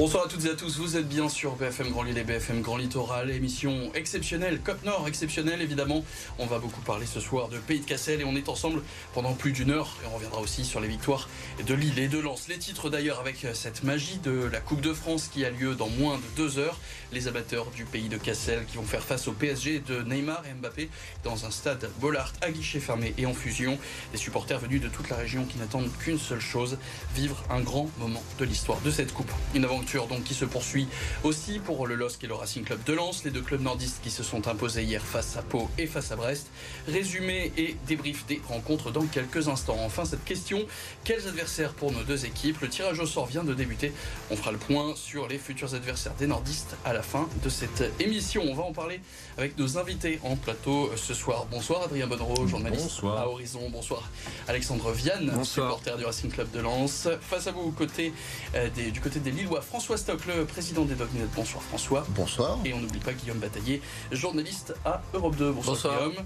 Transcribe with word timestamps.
Bonsoir 0.00 0.24
à 0.24 0.28
toutes 0.28 0.46
et 0.46 0.48
à 0.48 0.54
tous, 0.54 0.78
vous 0.78 0.96
êtes 0.96 1.06
bien 1.06 1.28
sur 1.28 1.56
BFM 1.56 1.90
Grand 1.90 2.04
Lille 2.04 2.16
et 2.16 2.24
BFM 2.24 2.62
Grand 2.62 2.78
Littoral, 2.78 3.30
émission 3.30 3.92
exceptionnelle, 3.94 4.58
Côte 4.64 4.82
Nord 4.82 5.06
exceptionnelle 5.06 5.60
évidemment. 5.60 6.02
On 6.38 6.46
va 6.46 6.58
beaucoup 6.58 6.80
parler 6.80 7.04
ce 7.04 7.20
soir 7.20 7.48
de 7.48 7.58
Pays 7.58 7.80
de 7.80 7.84
Cassel 7.84 8.22
et 8.22 8.24
on 8.24 8.34
est 8.34 8.48
ensemble 8.48 8.80
pendant 9.12 9.34
plus 9.34 9.52
d'une 9.52 9.70
heure 9.70 9.94
et 10.02 10.06
on 10.10 10.14
reviendra 10.14 10.40
aussi 10.40 10.64
sur 10.64 10.80
les 10.80 10.88
victoires 10.88 11.28
de 11.66 11.74
Lille 11.74 11.98
et 11.98 12.08
de 12.08 12.18
Lens. 12.18 12.48
Les 12.48 12.56
titres 12.56 12.88
d'ailleurs 12.88 13.20
avec 13.20 13.46
cette 13.52 13.84
magie 13.84 14.16
de 14.16 14.48
la 14.50 14.60
Coupe 14.60 14.80
de 14.80 14.94
France 14.94 15.28
qui 15.30 15.44
a 15.44 15.50
lieu 15.50 15.74
dans 15.74 15.90
moins 15.90 16.16
de 16.16 16.22
deux 16.34 16.58
heures. 16.58 16.78
Les 17.12 17.26
amateurs 17.26 17.66
du 17.74 17.84
Pays 17.84 18.08
de 18.08 18.16
Cassel 18.16 18.64
qui 18.66 18.76
vont 18.76 18.84
faire 18.84 19.02
face 19.02 19.26
au 19.26 19.32
PSG 19.32 19.80
de 19.80 20.02
Neymar 20.02 20.44
et 20.48 20.54
Mbappé 20.54 20.88
dans 21.24 21.44
un 21.44 21.50
stade 21.50 21.90
Bollard 22.00 22.32
à 22.40 22.52
guichet 22.52 22.78
fermé 22.78 23.14
et 23.18 23.26
en 23.26 23.34
fusion. 23.34 23.78
Des 24.12 24.18
supporters 24.18 24.60
venus 24.60 24.80
de 24.80 24.88
toute 24.88 25.08
la 25.08 25.16
région 25.16 25.44
qui 25.44 25.58
n'attendent 25.58 25.90
qu'une 25.98 26.20
seule 26.20 26.40
chose, 26.40 26.78
vivre 27.16 27.42
un 27.50 27.60
grand 27.62 27.90
moment 27.98 28.22
de 28.38 28.44
l'histoire 28.44 28.80
de 28.82 28.92
cette 28.92 29.12
coupe. 29.12 29.30
Une 29.56 29.64
aventure 29.64 30.06
donc 30.06 30.22
qui 30.22 30.34
se 30.34 30.44
poursuit 30.44 30.86
aussi 31.24 31.58
pour 31.58 31.88
le 31.88 31.96
LOSC 31.96 32.22
et 32.22 32.26
le 32.28 32.34
Racing 32.34 32.62
Club 32.62 32.84
de 32.84 32.92
Lens, 32.92 33.24
les 33.24 33.32
deux 33.32 33.42
clubs 33.42 33.60
nordistes 33.60 34.00
qui 34.04 34.10
se 34.10 34.22
sont 34.22 34.46
imposés 34.46 34.84
hier 34.84 35.02
face 35.02 35.36
à 35.36 35.42
Pau 35.42 35.68
et 35.78 35.88
face 35.88 36.12
à 36.12 36.16
Brest. 36.16 36.46
Résumé 36.86 37.52
et 37.56 37.76
débrief 37.88 38.24
des 38.26 38.40
rencontres 38.46 38.92
dans 38.92 39.04
quelques 39.06 39.48
instants. 39.48 39.78
Enfin, 39.80 40.04
cette 40.04 40.24
question, 40.24 40.64
quels 41.02 41.26
adversaires 41.26 41.72
pour 41.72 41.90
nos 41.90 42.04
deux 42.04 42.24
équipes? 42.24 42.60
Le 42.60 42.68
tirage 42.68 43.00
au 43.00 43.06
sort 43.06 43.26
vient 43.26 43.42
de 43.42 43.52
débuter. 43.52 43.92
On 44.30 44.36
fera 44.36 44.52
le 44.52 44.58
point 44.58 44.94
sur 44.94 45.26
les 45.26 45.38
futurs 45.38 45.74
adversaires 45.74 46.14
des 46.14 46.28
nordistes 46.28 46.76
à 46.84 46.92
la 46.92 46.99
fin 47.02 47.28
de 47.42 47.48
cette 47.48 47.92
émission. 48.00 48.42
On 48.46 48.54
va 48.54 48.62
en 48.62 48.72
parler 48.72 49.00
avec 49.38 49.58
nos 49.58 49.78
invités 49.78 50.20
en 50.22 50.36
plateau 50.36 50.90
ce 50.96 51.14
soir. 51.14 51.46
Bonsoir 51.50 51.82
Adrien 51.82 52.06
Bonneau, 52.06 52.46
journaliste 52.46 53.00
à 53.04 53.28
Horizon. 53.28 53.68
Bonsoir 53.70 54.08
Alexandre 54.48 54.92
Vianne, 54.92 55.44
supporter 55.44 55.96
du 55.96 56.04
Racing 56.04 56.30
Club 56.30 56.50
de 56.50 56.60
Lens. 56.60 57.08
Face 57.20 57.46
à 57.46 57.52
vous, 57.52 57.70
côté, 57.72 58.12
euh, 58.54 58.68
des, 58.70 58.90
du 58.90 59.00
côté 59.00 59.20
des 59.20 59.30
Lillois, 59.30 59.60
François 59.60 59.96
Stock, 59.96 60.20
le 60.26 60.44
président 60.44 60.84
des 60.84 60.94
Dognettes. 60.94 61.30
Bonsoir 61.34 61.62
François. 61.62 62.06
Bonsoir. 62.10 62.58
Et 62.64 62.72
on 62.74 62.80
n'oublie 62.80 63.00
pas 63.00 63.12
Guillaume 63.12 63.38
Bataillé, 63.38 63.82
journaliste 64.12 64.74
à 64.84 65.02
Europe 65.14 65.36
2. 65.36 65.52
Bonsoir, 65.52 65.98
Guillaume. 65.98 66.24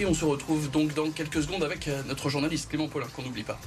Et 0.00 0.06
on 0.06 0.14
se 0.14 0.24
retrouve 0.24 0.70
donc 0.70 0.94
dans 0.94 1.10
quelques 1.10 1.42
secondes 1.42 1.64
avec 1.64 1.88
euh, 1.88 2.02
notre 2.06 2.28
journaliste 2.28 2.68
Clément 2.68 2.88
Paulin, 2.88 3.06
qu'on 3.14 3.22
n'oublie 3.22 3.42
pas. 3.42 3.58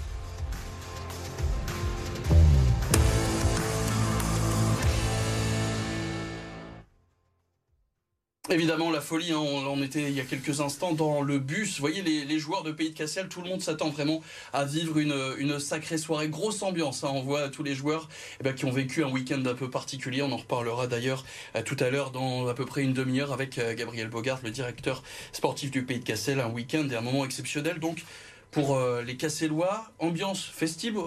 Évidemment, 8.51 8.91
la 8.91 8.99
folie, 8.99 9.31
hein, 9.31 9.37
on 9.37 9.65
en 9.65 9.81
était 9.81 10.01
il 10.01 10.11
y 10.11 10.19
a 10.19 10.25
quelques 10.25 10.59
instants 10.59 10.91
dans 10.91 11.21
le 11.21 11.39
bus. 11.39 11.75
Vous 11.75 11.79
voyez, 11.79 12.01
les, 12.01 12.37
joueurs 12.37 12.63
de 12.63 12.73
Pays 12.73 12.89
de 12.89 12.97
Cassel, 12.97 13.29
tout 13.29 13.41
le 13.41 13.47
monde 13.47 13.61
s'attend 13.61 13.89
vraiment 13.89 14.21
à 14.51 14.65
vivre 14.65 14.97
une, 14.99 15.57
sacrée 15.57 15.97
soirée. 15.97 16.27
Grosse 16.27 16.61
ambiance, 16.61 17.05
hein. 17.05 17.11
on 17.13 17.21
voit 17.21 17.47
tous 17.47 17.63
les 17.63 17.75
joueurs 17.75 18.09
eh 18.41 18.43
ben, 18.43 18.53
qui 18.53 18.65
ont 18.65 18.71
vécu 18.71 19.05
un 19.05 19.09
week-end 19.09 19.41
un 19.45 19.53
peu 19.53 19.69
particulier. 19.69 20.21
On 20.21 20.33
en 20.33 20.37
reparlera 20.37 20.87
d'ailleurs 20.87 21.23
euh, 21.55 21.61
tout 21.63 21.77
à 21.79 21.89
l'heure 21.89 22.11
dans 22.11 22.49
à 22.49 22.53
peu 22.53 22.65
près 22.65 22.83
une 22.83 22.91
demi-heure 22.91 23.31
avec 23.31 23.57
euh, 23.57 23.73
Gabriel 23.73 24.09
Bogart, 24.09 24.41
le 24.43 24.51
directeur 24.51 25.01
sportif 25.31 25.71
du 25.71 25.85
Pays 25.85 25.99
de 25.99 26.03
Cassel. 26.03 26.41
Un 26.41 26.49
week-end 26.49 26.85
et 26.91 26.95
un 26.97 27.01
moment 27.01 27.23
exceptionnel. 27.23 27.79
Donc, 27.79 28.03
pour 28.51 28.75
euh, 28.75 29.01
les 29.01 29.15
Cassellois, 29.15 29.85
ambiance 29.99 30.43
festive, 30.45 30.97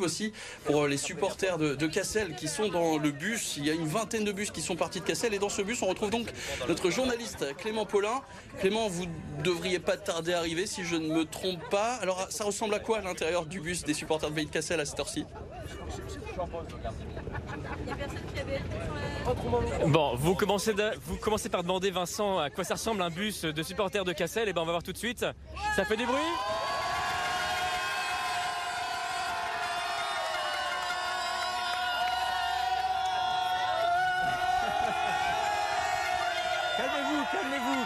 aussi 0.00 0.32
pour 0.64 0.84
euh, 0.84 0.88
les 0.88 0.96
supporters 0.96 1.58
de, 1.58 1.86
Cassel 1.86 2.36
qui 2.36 2.48
sont 2.48 2.68
dans 2.68 2.98
le 2.98 3.10
bus. 3.10 3.56
Il 3.56 3.66
y 3.66 3.70
a 3.70 3.74
une 3.74 3.86
vingtaine 3.86 4.24
de 4.24 4.32
bus 4.32 4.50
qui 4.50 4.62
sont 4.62 4.76
partis 4.76 5.00
de 5.00 5.04
Cassel 5.04 5.34
et 5.34 5.38
dans 5.38 5.48
ce 5.48 5.62
bus 5.62 5.82
on 5.82 5.86
retrouve 5.86 6.10
donc 6.10 6.28
notre 6.68 6.90
journaliste 6.90 7.56
Clément 7.56 7.86
Paulin. 7.86 8.22
Clément, 8.60 8.88
vous 8.88 9.06
devriez 9.42 9.78
pas 9.78 9.96
tarder 9.96 10.32
à 10.32 10.38
arriver 10.38 10.66
si 10.66 10.84
je 10.84 10.96
ne 10.96 11.08
me 11.08 11.24
trompe 11.24 11.68
pas. 11.70 11.94
Alors 11.96 12.26
ça 12.30 12.44
ressemble 12.44 12.74
à 12.74 12.78
quoi 12.78 12.98
à 12.98 13.02
l'intérieur 13.02 13.46
du 13.46 13.60
bus 13.60 13.84
des 13.84 13.94
supporters 13.94 14.30
de 14.30 14.34
Pays 14.34 14.46
de 14.46 14.50
Cassel 14.50 14.78
à 14.80 14.84
cette 14.84 15.00
heure-ci? 15.00 15.24
Bon, 19.86 20.14
vous 20.16 20.34
commencez, 20.34 20.72
vous 21.04 21.16
commencez 21.16 21.48
par 21.48 21.62
demander 21.62 21.90
Vincent 21.90 22.38
à 22.38 22.50
quoi 22.50 22.64
ça 22.64 22.74
ressemble 22.74 23.02
un 23.02 23.10
bus 23.10 23.44
de 23.44 23.62
supporters 23.62 24.04
de 24.04 24.12
Cassel. 24.12 24.48
Et 24.48 24.50
eh 24.50 24.52
ben 24.52 24.62
on 24.62 24.66
va 24.66 24.72
voir 24.72 24.82
tout 24.82 24.92
de 24.92 24.98
suite. 24.98 25.26
Ça 25.76 25.84
fait 25.84 25.96
du 25.96 26.06
bruit 26.06 26.16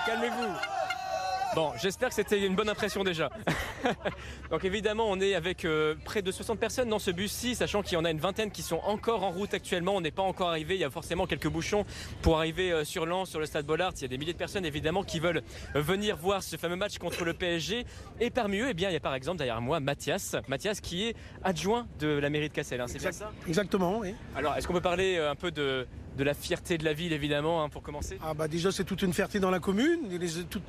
calmez-vous. 0.06 0.71
Bon, 1.54 1.72
j'espère 1.76 2.08
que 2.08 2.14
c'était 2.14 2.46
une 2.46 2.54
bonne 2.54 2.70
impression 2.70 3.04
déjà. 3.04 3.28
Donc 4.50 4.64
évidemment, 4.64 5.04
on 5.08 5.20
est 5.20 5.34
avec 5.34 5.66
euh, 5.66 5.94
près 6.02 6.22
de 6.22 6.32
60 6.32 6.58
personnes 6.58 6.88
dans 6.88 6.98
ce 6.98 7.10
bus-ci, 7.10 7.54
sachant 7.54 7.82
qu'il 7.82 7.92
y 7.92 7.96
en 7.96 8.06
a 8.06 8.10
une 8.10 8.20
vingtaine 8.20 8.50
qui 8.50 8.62
sont 8.62 8.80
encore 8.84 9.22
en 9.22 9.30
route 9.30 9.52
actuellement. 9.52 9.94
On 9.94 10.00
n'est 10.00 10.10
pas 10.10 10.22
encore 10.22 10.48
arrivé. 10.48 10.76
Il 10.76 10.80
y 10.80 10.84
a 10.84 10.90
forcément 10.90 11.26
quelques 11.26 11.48
bouchons 11.48 11.84
pour 12.22 12.38
arriver 12.38 12.72
euh, 12.72 12.84
sur 12.84 13.04
Lens, 13.04 13.28
sur 13.28 13.38
le 13.38 13.44
stade 13.44 13.66
Bollard. 13.66 13.92
Il 13.96 14.02
y 14.02 14.04
a 14.06 14.08
des 14.08 14.16
milliers 14.16 14.32
de 14.32 14.38
personnes 14.38 14.64
évidemment 14.64 15.02
qui 15.02 15.20
veulent 15.20 15.42
euh, 15.76 15.80
venir 15.82 16.16
voir 16.16 16.42
ce 16.42 16.56
fameux 16.56 16.76
match 16.76 16.96
contre 16.96 17.22
le 17.24 17.34
PSG. 17.34 17.84
Et 18.20 18.30
parmi 18.30 18.58
eux, 18.60 18.68
eh 18.70 18.74
bien, 18.74 18.88
il 18.88 18.94
y 18.94 18.96
a 18.96 19.00
par 19.00 19.14
exemple 19.14 19.36
derrière 19.36 19.60
moi 19.60 19.78
Mathias. 19.78 20.36
Mathias 20.48 20.80
qui 20.80 21.08
est 21.08 21.16
adjoint 21.44 21.86
de 21.98 22.08
la 22.08 22.30
mairie 22.30 22.48
de 22.48 22.54
Cassel. 22.54 22.80
Hein, 22.80 22.86
c'est 22.88 22.98
bien 22.98 23.12
ça? 23.12 23.30
Exactement, 23.46 23.98
oui. 23.98 24.14
Alors, 24.34 24.56
est-ce 24.56 24.66
qu'on 24.66 24.72
peut 24.72 24.80
parler 24.80 25.18
un 25.18 25.36
peu 25.36 25.50
de, 25.50 25.86
de 26.16 26.24
la 26.24 26.34
fierté 26.34 26.78
de 26.78 26.84
la 26.84 26.92
ville, 26.92 27.12
évidemment, 27.12 27.62
hein, 27.62 27.68
pour 27.68 27.82
commencer 27.82 28.18
Ah 28.22 28.34
bah 28.34 28.48
déjà, 28.48 28.70
c'est 28.70 28.84
toute 28.84 29.02
une 29.02 29.12
fierté 29.12 29.40
dans 29.40 29.50
la 29.50 29.60
commune, 29.60 30.00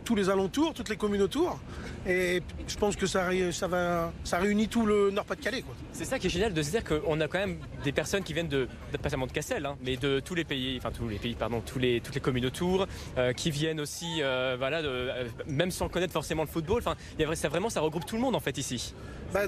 tous 0.06 0.16
les 0.16 0.30
alentours, 0.30 0.74
toutes 0.74 0.90
les 0.90 0.98
communes 0.98 1.22
autour. 1.22 1.60
Et 2.08 2.42
je 2.68 2.78
pense 2.78 2.96
que 2.96 3.06
ça, 3.06 3.30
ça, 3.52 3.68
va, 3.68 4.12
ça 4.24 4.38
réunit 4.38 4.68
tout 4.68 4.86
le 4.86 5.12
Nord-Pas-de-Calais. 5.12 5.64
C'est 5.92 6.06
ça 6.06 6.20
qui 6.20 6.28
est 6.28 6.30
génial 6.30 6.54
de 6.54 6.62
se 6.62 6.72
dire 6.72 6.84
qu'on 6.84 7.20
a 7.20 7.28
quand 7.28 7.40
même 7.40 7.58
des 7.84 7.92
personnes 7.92 8.24
qui 8.24 8.34
viennent 8.34 8.48
de, 8.48 8.68
pas 9.02 9.10
seulement 9.10 9.28
de 9.28 9.32
Cassel, 9.32 9.66
hein, 9.66 9.78
mais 9.84 9.98
de 9.98 10.20
tous 10.20 10.36
les 10.36 10.46
pays, 10.46 10.78
enfin 10.78 10.92
tous 10.92 11.08
les 11.08 11.20
pays, 11.20 11.36
pardon, 11.36 11.62
tous 11.66 11.80
les, 11.80 12.02
toutes 12.02 12.16
les 12.16 12.22
communes 12.22 12.46
autour, 12.46 12.88
euh, 13.18 13.34
qui 13.34 13.52
viennent 13.52 13.80
aussi, 13.80 14.22
euh, 14.22 14.56
voilà, 14.58 14.80
euh, 14.80 15.28
même 15.48 15.72
sans 15.72 15.90
connaître 15.90 16.14
forcément 16.14 16.44
le 16.44 16.50
football. 16.50 16.80
Enfin, 16.80 16.96
ça 17.36 17.50
vraiment, 17.50 17.70
ça 17.70 17.82
regroupe 17.82 18.06
tout 18.06 18.16
le 18.16 18.22
monde 18.22 18.36
en 18.36 18.40
fait 18.40 18.58
ici. 18.58 18.94
Bah, 19.34 19.42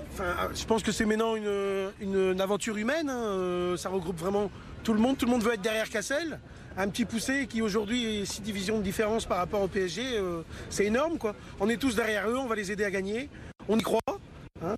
je 0.54 0.66
pense 0.66 0.82
que 0.82 0.92
c'est 0.92 1.06
maintenant 1.06 1.36
une, 1.36 1.92
une, 2.02 2.42
aventure 2.42 2.76
humaine. 2.76 3.10
Hein, 3.10 3.76
ça 3.78 3.90
regroupe 3.90 4.18
vraiment 4.18 4.50
tout 4.86 4.94
le 4.94 5.00
monde, 5.00 5.18
tout 5.18 5.26
le 5.26 5.32
monde 5.32 5.44
veut 5.44 5.54
être 5.54 5.62
derrière 5.62 5.90
Cassel. 5.90 6.40
Un 6.78 6.88
petit 6.90 7.06
poussé 7.06 7.48
qui 7.48 7.62
aujourd'hui 7.62 8.22
est 8.22 8.26
6 8.26 8.42
divisions 8.42 8.78
de 8.78 8.84
différence 8.84 9.26
par 9.26 9.38
rapport 9.38 9.62
au 9.62 9.68
PSG, 9.68 10.04
euh, 10.14 10.44
c'est 10.70 10.86
énorme 10.86 11.18
quoi. 11.18 11.34
On 11.60 11.68
est 11.70 11.78
tous 11.78 11.96
derrière 11.96 12.30
eux, 12.30 12.38
on 12.38 12.46
va 12.46 12.56
les 12.56 12.72
aider 12.72 12.86
à 12.86 12.92
gagner. 12.92 13.30
On 13.68 13.80
y 13.80 13.82
croit. 13.82 14.00
Hein. 14.64 14.76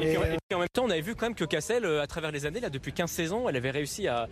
et, 0.00 0.16
puis, 0.16 0.56
en 0.56 0.58
même 0.58 0.68
temps, 0.72 0.84
on 0.84 0.90
avait 0.90 1.02
vu 1.02 1.14
quand 1.14 1.26
même 1.26 1.34
que 1.34 1.44
Cassel, 1.44 1.84
euh, 1.84 2.00
à 2.00 2.06
travers 2.06 2.32
les 2.32 2.46
années, 2.46 2.60
là, 2.60 2.70
depuis 2.70 2.92
15 2.92 3.10
saisons, 3.10 3.48
elle 3.48 3.56
avait 3.56 3.70
réussi 3.70 4.08
à, 4.08 4.26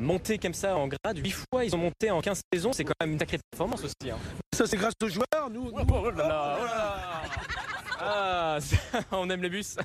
monter 0.00 0.38
comme 0.38 0.54
ça 0.54 0.76
en 0.76 0.86
grade. 0.86 1.18
8 1.18 1.30
fois, 1.32 1.64
ils 1.64 1.74
ont 1.74 1.78
monté 1.78 2.12
en 2.12 2.20
15 2.20 2.40
saisons. 2.52 2.72
C'est 2.72 2.84
quand 2.84 2.94
même 3.00 3.12
une 3.12 3.18
sacrée 3.18 3.38
performance 3.50 3.82
aussi. 3.82 4.10
Hein. 4.10 4.18
Ça, 4.54 4.66
c'est 4.66 4.76
grâce 4.76 4.94
aux 5.02 5.08
joueurs. 5.08 5.50
Nous, 5.50 5.72
oh, 5.72 5.80
oh 5.80 6.10
ah, 8.00 8.58
on 9.12 9.28
aime 9.30 9.42
les 9.42 9.48
bus. 9.48 9.76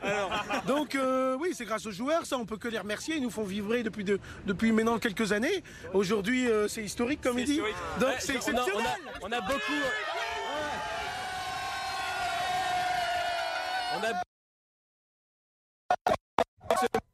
Donc 0.66 0.94
euh, 0.94 1.36
oui, 1.40 1.50
c'est 1.54 1.64
grâce 1.64 1.86
aux 1.86 1.90
joueurs, 1.90 2.26
ça 2.26 2.36
on 2.38 2.46
peut 2.46 2.56
que 2.56 2.68
les 2.68 2.78
remercier. 2.78 3.16
Ils 3.16 3.22
nous 3.22 3.30
font 3.30 3.44
vibrer 3.44 3.82
depuis, 3.82 4.04
depuis 4.46 4.72
maintenant 4.72 4.98
quelques 4.98 5.32
années. 5.32 5.62
Aujourd'hui, 5.94 6.48
euh, 6.48 6.68
c'est 6.68 6.82
historique 6.82 7.20
comme 7.20 7.38
il 7.38 7.44
dit. 7.44 7.60
Donc 8.00 8.14
c'est 8.18 8.36
exceptionnel. 8.36 8.84
On 9.22 9.32
a, 9.32 9.40
beaucoup. 9.40 9.72
On 13.96 14.04
a 14.04 14.22
on 16.70 16.74
a 16.74 17.07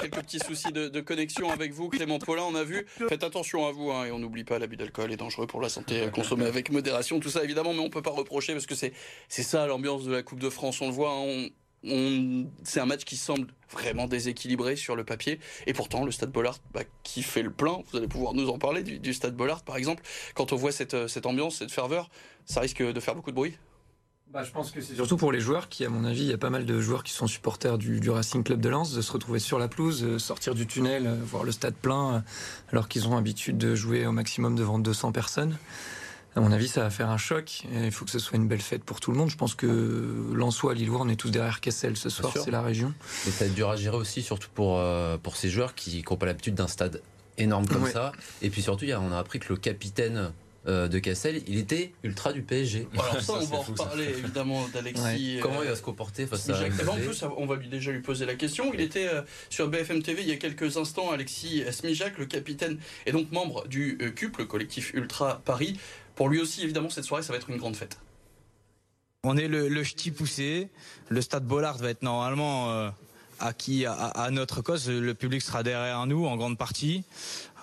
quelques 0.00 0.20
petits 0.20 0.38
soucis 0.38 0.72
de, 0.72 1.00
connexion 1.00 1.50
avec 1.50 1.72
vous, 1.72 1.88
Clément 1.88 2.18
Paulin. 2.18 2.44
On 2.44 2.54
a 2.54 2.64
vu. 2.64 2.86
Faites 3.08 3.22
attention 3.22 3.66
à 3.66 3.72
vous 3.72 3.90
hein, 3.90 4.06
et 4.06 4.10
on 4.10 4.18
n'oublie 4.18 4.44
pas 4.44 4.58
l'abus 4.58 4.76
d'alcool 4.76 5.12
est 5.12 5.16
dangereux 5.16 5.46
pour 5.46 5.60
la 5.60 5.68
santé. 5.68 6.08
Consommer 6.12 6.46
avec 6.46 6.70
modération, 6.70 7.20
tout 7.20 7.30
ça 7.30 7.44
évidemment, 7.44 7.72
mais 7.72 7.80
on 7.80 7.90
peut 7.90 8.02
pas 8.02 8.10
reprocher 8.10 8.52
parce 8.52 8.66
que 8.66 8.74
c'est 8.74 8.92
ça 9.28 9.66
l'ambiance 9.66 10.04
de 10.04 10.12
la 10.12 10.22
Coupe 10.22 10.40
de 10.40 10.50
France. 10.50 10.80
On 10.80 10.86
le 10.86 10.92
voit. 10.92 11.12
Hein, 11.12 11.48
c'est 12.64 12.80
un 12.80 12.86
match 12.86 13.04
qui 13.04 13.16
semble 13.16 13.46
vraiment 13.70 14.08
déséquilibré 14.08 14.74
sur 14.74 14.96
le 14.96 15.04
papier. 15.04 15.38
Et 15.66 15.72
pourtant, 15.72 16.04
le 16.04 16.10
Stade 16.10 16.32
Bollard, 16.32 16.58
bah, 16.72 16.82
qui 17.04 17.22
fait 17.22 17.42
le 17.42 17.52
plein, 17.52 17.82
vous 17.86 17.96
allez 17.96 18.08
pouvoir 18.08 18.34
nous 18.34 18.48
en 18.48 18.58
parler, 18.58 18.82
du, 18.82 19.14
Stade 19.14 19.36
Bollard 19.36 19.62
par 19.62 19.76
exemple, 19.76 20.02
quand 20.34 20.52
on 20.52 20.56
voit 20.56 20.72
cette, 20.72 21.06
cette 21.06 21.26
ambiance, 21.26 21.58
cette 21.58 21.70
ferveur, 21.70 22.10
ça 22.44 22.60
risque 22.60 22.82
de 22.82 23.00
faire 23.00 23.14
beaucoup 23.14 23.30
de 23.30 23.36
bruit. 23.36 23.56
Bah, 24.32 24.42
je 24.42 24.50
pense 24.50 24.72
que 24.72 24.80
c'est 24.80 24.96
surtout 24.96 25.16
pour 25.16 25.30
les 25.30 25.40
joueurs 25.40 25.68
qui, 25.68 25.84
à 25.84 25.88
mon 25.88 26.04
avis, 26.04 26.22
il 26.22 26.28
y 26.28 26.32
a 26.32 26.38
pas 26.38 26.50
mal 26.50 26.66
de 26.66 26.80
joueurs 26.80 27.04
qui 27.04 27.12
sont 27.12 27.28
supporters 27.28 27.78
du, 27.78 28.10
Racing 28.10 28.42
Club 28.42 28.60
de 28.60 28.68
Lens, 28.68 28.92
de 28.92 29.00
se 29.00 29.12
retrouver 29.12 29.38
sur 29.38 29.58
la 29.58 29.68
pelouse, 29.68 30.02
euh, 30.02 30.18
sortir 30.18 30.54
du 30.54 30.66
tunnel, 30.66 31.06
euh, 31.06 31.16
voir 31.24 31.44
le 31.44 31.52
stade 31.52 31.74
plein, 31.74 32.14
euh, 32.16 32.20
alors 32.72 32.88
qu'ils 32.88 33.06
ont 33.06 33.14
l'habitude 33.14 33.56
de 33.56 33.76
jouer 33.76 34.04
au 34.04 34.12
maximum 34.12 34.56
devant 34.56 34.80
200 34.80 35.12
personnes. 35.12 35.56
À 36.34 36.40
mon 36.40 36.50
avis, 36.50 36.66
ça 36.66 36.82
va 36.82 36.90
faire 36.90 37.08
un 37.08 37.16
choc. 37.16 37.62
Et 37.72 37.86
il 37.86 37.92
faut 37.92 38.04
que 38.04 38.10
ce 38.10 38.18
soit 38.18 38.36
une 38.36 38.48
belle 38.48 38.60
fête 38.60 38.84
pour 38.84 38.98
tout 39.00 39.12
le 39.12 39.16
monde. 39.16 39.30
Je 39.30 39.36
pense 39.36 39.54
que 39.54 40.30
Lensois, 40.34 40.74
Lillois, 40.74 40.98
on 41.00 41.08
est 41.08 41.16
tous 41.16 41.30
derrière 41.30 41.60
Kessel 41.60 41.96
ce 41.96 42.10
soir, 42.10 42.32
c'est 42.34 42.50
la 42.50 42.62
région. 42.62 42.92
Et 43.26 43.30
ça 43.30 43.44
va 43.44 43.46
être 43.46 43.54
dur 43.54 43.70
à 43.70 43.76
gérer 43.76 43.96
aussi, 43.96 44.22
surtout 44.22 44.50
pour, 44.52 44.82
pour 45.22 45.36
ces 45.36 45.48
joueurs 45.48 45.74
qui 45.74 46.04
n'ont 46.10 46.16
pas 46.16 46.26
l'habitude 46.26 46.54
d'un 46.54 46.68
stade 46.68 47.00
énorme 47.38 47.66
comme 47.66 47.86
ça. 47.88 48.12
Et 48.42 48.50
puis 48.50 48.60
surtout, 48.60 48.84
on 48.84 49.12
a 49.12 49.18
appris 49.18 49.38
que 49.38 49.48
le 49.48 49.56
capitaine 49.56 50.32
euh, 50.66 50.88
de 50.88 50.98
Cassel, 50.98 51.42
il 51.46 51.58
était 51.58 51.92
ultra 52.02 52.32
du 52.32 52.42
PSG. 52.42 52.88
Alors 52.94 53.20
ça, 53.20 53.34
on 53.34 53.44
va 53.44 53.56
en 53.56 53.62
reparler 53.62 54.04
évidemment 54.04 54.66
d'Alexis. 54.68 55.38
Comment 55.42 55.62
il 55.62 55.68
va 55.68 55.76
se 55.76 55.82
comporter 55.82 56.26
face 56.26 56.48
à 56.48 56.52
ben, 56.54 56.88
En 56.88 56.96
plus, 56.96 57.24
on 57.36 57.46
va 57.46 57.56
lui 57.56 57.68
déjà 57.68 57.92
lui 57.92 58.00
poser 58.00 58.26
la 58.26 58.34
question. 58.34 58.72
Il 58.74 58.80
était 58.80 59.08
sur 59.50 59.68
BFM 59.68 60.02
TV 60.02 60.22
il 60.22 60.28
y 60.28 60.32
a 60.32 60.36
quelques 60.36 60.76
instants, 60.76 61.10
Alexis 61.10 61.64
Smijac, 61.70 62.18
le 62.18 62.26
capitaine 62.26 62.78
et 63.06 63.12
donc 63.12 63.30
membre 63.32 63.66
du 63.68 63.98
CUP, 64.14 64.38
le 64.38 64.44
collectif 64.44 64.92
Ultra 64.94 65.40
Paris. 65.44 65.78
Pour 66.14 66.28
lui 66.28 66.40
aussi, 66.40 66.62
évidemment, 66.62 66.90
cette 66.90 67.04
soirée, 67.04 67.22
ça 67.22 67.32
va 67.32 67.38
être 67.38 67.50
une 67.50 67.58
grande 67.58 67.76
fête. 67.76 67.98
On 69.22 69.36
est 69.36 69.48
le, 69.48 69.68
le 69.68 69.82
ch'ti 69.84 70.10
poussé. 70.10 70.68
Le 71.08 71.20
stade 71.20 71.44
Bollard 71.44 71.78
va 71.78 71.90
être 71.90 72.02
normalement 72.02 72.70
euh, 72.70 72.90
acquis 73.40 73.84
à, 73.86 74.28
notre 74.30 74.62
cause. 74.62 74.88
Le 74.88 75.14
public 75.14 75.42
sera 75.42 75.62
derrière 75.62 76.06
nous 76.06 76.26
en 76.26 76.36
grande 76.36 76.56
partie. 76.56 77.04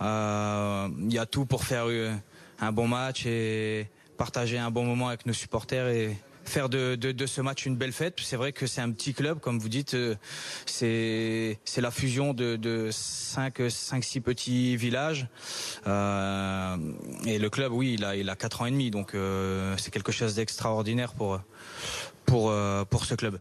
Euh, 0.01 0.89
il 0.99 1.13
y 1.13 1.17
a 1.17 1.25
tout 1.25 1.45
pour 1.45 1.63
faire 1.63 1.85
euh, 1.87 2.13
un 2.63 2.71
bon 2.71 2.87
match 2.87 3.25
et 3.25 3.87
partager 4.17 4.57
un 4.57 4.71
bon 4.71 4.85
moment 4.85 5.09
avec 5.09 5.25
nos 5.25 5.33
supporters 5.33 5.87
et, 5.87 6.17
faire 6.45 6.69
de, 6.69 7.25
ce 7.25 7.41
match 7.41 7.65
une 7.65 7.75
belle 7.75 7.91
fête. 7.91 8.15
C'est 8.21 8.35
vrai 8.35 8.51
que 8.51 8.67
c'est 8.67 8.81
un 8.81 8.91
petit 8.91 9.13
club, 9.13 9.39
comme 9.39 9.59
vous 9.59 9.69
dites, 9.69 9.93
euh, 9.93 10.15
c'est 10.65 11.81
la 11.81 11.91
fusion 11.91 12.33
de, 12.33 12.55
de 12.55 12.89
5 12.91 13.61
cinq, 13.69 14.03
six 14.03 14.21
petits 14.21 14.75
villages. 14.77 15.27
Euh, 15.87 16.77
et 17.25 17.39
le 17.39 17.49
club, 17.49 17.71
oui, 17.71 17.95
il 17.97 18.05
a 18.05 18.15
il 18.15 18.33
quatre 18.37 18.61
ans 18.61 18.65
et 18.65 18.71
demi, 18.71 18.91
donc 18.91 19.13
euh, 19.13 19.75
c'est 19.77 19.91
quelque 19.91 20.11
chose 20.11 20.35
d'extraordinaire 20.35 21.13
pour 21.13 21.39
pour 22.25 22.53
pour 22.89 23.05
ce 23.05 23.15
club. 23.15 23.39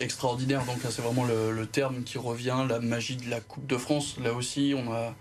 Extraordinaire, 0.00 0.64
donc 0.64 0.78
c'est 0.82 1.02
vraiment 1.02 1.24
le, 1.24 1.52
le 1.52 1.66
terme 1.66 2.02
qui 2.02 2.18
revient, 2.18 2.66
la 2.68 2.80
magie 2.80 3.16
de 3.16 3.30
la 3.30 3.40
Coupe 3.40 3.66
de 3.66 3.76
France. 3.76 4.16
Là 4.22 4.34
aussi, 4.34 4.74
on 4.76 4.92
a 4.92 5.14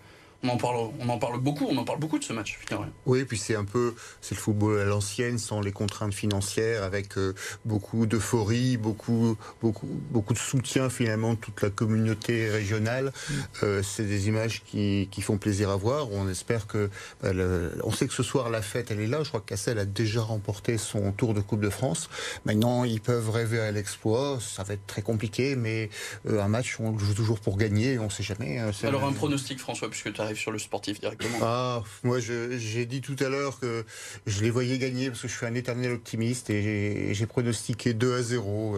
on 0.43 0.49
en 0.49 0.57
parle, 0.57 0.89
on 0.99 1.09
en 1.09 1.17
parle 1.17 1.39
beaucoup, 1.39 1.67
on 1.69 1.77
en 1.77 1.85
parle 1.85 1.99
beaucoup 1.99 2.19
de 2.19 2.23
ce 2.23 2.33
match. 2.33 2.59
Finalement. 2.59 2.87
Oui, 3.05 3.23
puis 3.23 3.37
c'est 3.37 3.55
un 3.55 3.63
peu, 3.63 3.95
c'est 4.21 4.35
le 4.35 4.39
football 4.39 4.79
à 4.79 4.85
l'ancienne, 4.85 5.37
sans 5.37 5.61
les 5.61 5.71
contraintes 5.71 6.13
financières, 6.13 6.83
avec 6.83 7.17
euh, 7.17 7.33
beaucoup 7.65 8.05
d'euphorie, 8.05 8.77
beaucoup, 8.77 9.37
beaucoup, 9.61 9.87
beaucoup 10.11 10.33
de 10.33 10.39
soutien 10.39 10.89
finalement 10.89 11.33
de 11.33 11.39
toute 11.39 11.61
la 11.61 11.69
communauté 11.69 12.49
régionale. 12.49 13.13
Euh, 13.63 13.81
c'est 13.83 14.03
des 14.03 14.27
images 14.27 14.63
qui, 14.65 15.07
qui, 15.11 15.21
font 15.21 15.37
plaisir 15.37 15.69
à 15.69 15.77
voir. 15.77 16.11
On 16.11 16.27
espère 16.27 16.67
que, 16.67 16.89
bah, 17.21 17.31
on 17.83 17.91
sait 17.91 18.07
que 18.07 18.13
ce 18.13 18.23
soir 18.23 18.49
la 18.49 18.61
fête, 18.61 18.91
elle 18.91 18.99
est 18.99 19.07
là. 19.07 19.23
Je 19.23 19.29
crois 19.29 19.39
que 19.39 19.47
Cassel 19.47 19.79
a 19.79 19.85
déjà 19.85 20.21
remporté 20.21 20.77
son 20.77 21.11
tour 21.13 21.33
de 21.33 21.39
Coupe 21.39 21.61
de 21.61 21.69
France. 21.69 22.09
Maintenant, 22.45 22.83
ils 22.83 23.01
peuvent 23.01 23.29
rêver 23.29 23.59
à 23.59 23.71
l'exploit. 23.71 24.39
Ça 24.41 24.63
va 24.63 24.73
être 24.73 24.85
très 24.87 25.01
compliqué, 25.01 25.55
mais 25.55 25.89
euh, 26.27 26.41
un 26.41 26.49
match, 26.49 26.77
on 26.79 26.97
joue 26.97 27.13
toujours 27.13 27.39
pour 27.39 27.57
gagner. 27.57 27.97
On 27.99 28.05
ne 28.05 28.09
sait 28.09 28.23
jamais. 28.23 28.59
Hein, 28.59 28.71
Alors 28.83 29.05
un 29.05 29.13
pronostic, 29.13 29.59
François, 29.59 29.89
puisque 29.89 30.11
tu 30.11 30.19
arrives 30.19 30.32
sur 30.35 30.51
le 30.51 30.59
sportif 30.59 30.99
directement. 30.99 31.37
Ah, 31.41 31.83
moi 32.03 32.19
j'ai 32.19 32.85
dit 32.85 33.01
tout 33.01 33.15
à 33.19 33.29
l'heure 33.29 33.59
que 33.59 33.85
je 34.25 34.41
les 34.41 34.49
voyais 34.49 34.77
gagner 34.77 35.09
parce 35.09 35.21
que 35.21 35.27
je 35.27 35.35
suis 35.35 35.45
un 35.45 35.55
éternel 35.55 35.93
optimiste 35.93 36.49
et 36.49 37.13
j'ai 37.13 37.25
pronostiqué 37.25 37.93
2 37.93 38.15
à 38.15 38.21
0. 38.21 38.77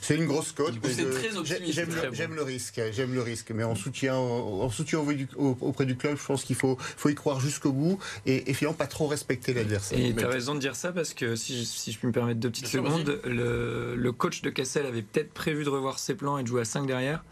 C'est 0.00 0.16
une 0.16 0.26
grosse 0.26 0.52
cote. 0.52 0.74
J'aime 0.84 2.34
le, 2.34 2.42
risque, 2.42 2.80
j'aime 2.92 3.14
le 3.14 3.22
risque, 3.22 3.50
mais 3.50 3.64
en 3.64 3.74
soutien, 3.74 4.14
en 4.14 4.70
soutien 4.70 5.00
auprès 5.38 5.86
du 5.86 5.96
club, 5.96 6.16
je 6.18 6.24
pense 6.24 6.44
qu'il 6.44 6.56
faut, 6.56 6.76
faut 6.78 7.08
y 7.08 7.14
croire 7.14 7.40
jusqu'au 7.40 7.72
bout 7.72 7.98
et, 8.24 8.50
et, 8.50 8.54
finalement 8.54 8.76
pas 8.76 8.86
trop 8.86 9.06
respecter 9.06 9.54
l'adversaire. 9.54 9.98
Et 9.98 10.14
tu 10.14 10.24
as 10.24 10.28
raison 10.28 10.54
de 10.54 10.60
dire 10.60 10.76
ça 10.76 10.92
parce 10.92 11.14
que 11.14 11.36
si 11.36 11.58
je, 11.58 11.64
si 11.64 11.92
je 11.92 11.98
puis 11.98 12.08
me 12.08 12.12
permettre 12.12 12.40
deux 12.40 12.50
petites 12.50 12.66
secondes, 12.66 13.20
le, 13.24 13.94
le, 13.96 14.12
coach 14.12 14.42
de 14.42 14.50
Cassel 14.50 14.86
avait 14.86 15.02
peut-être 15.02 15.32
prévu 15.32 15.64
de 15.64 15.68
revoir 15.68 15.98
ses 15.98 16.14
plans 16.14 16.38
et 16.38 16.42
de 16.42 16.48
jouer 16.48 16.62
à 16.62 16.64
5 16.64 16.86
derrière. 16.86 17.24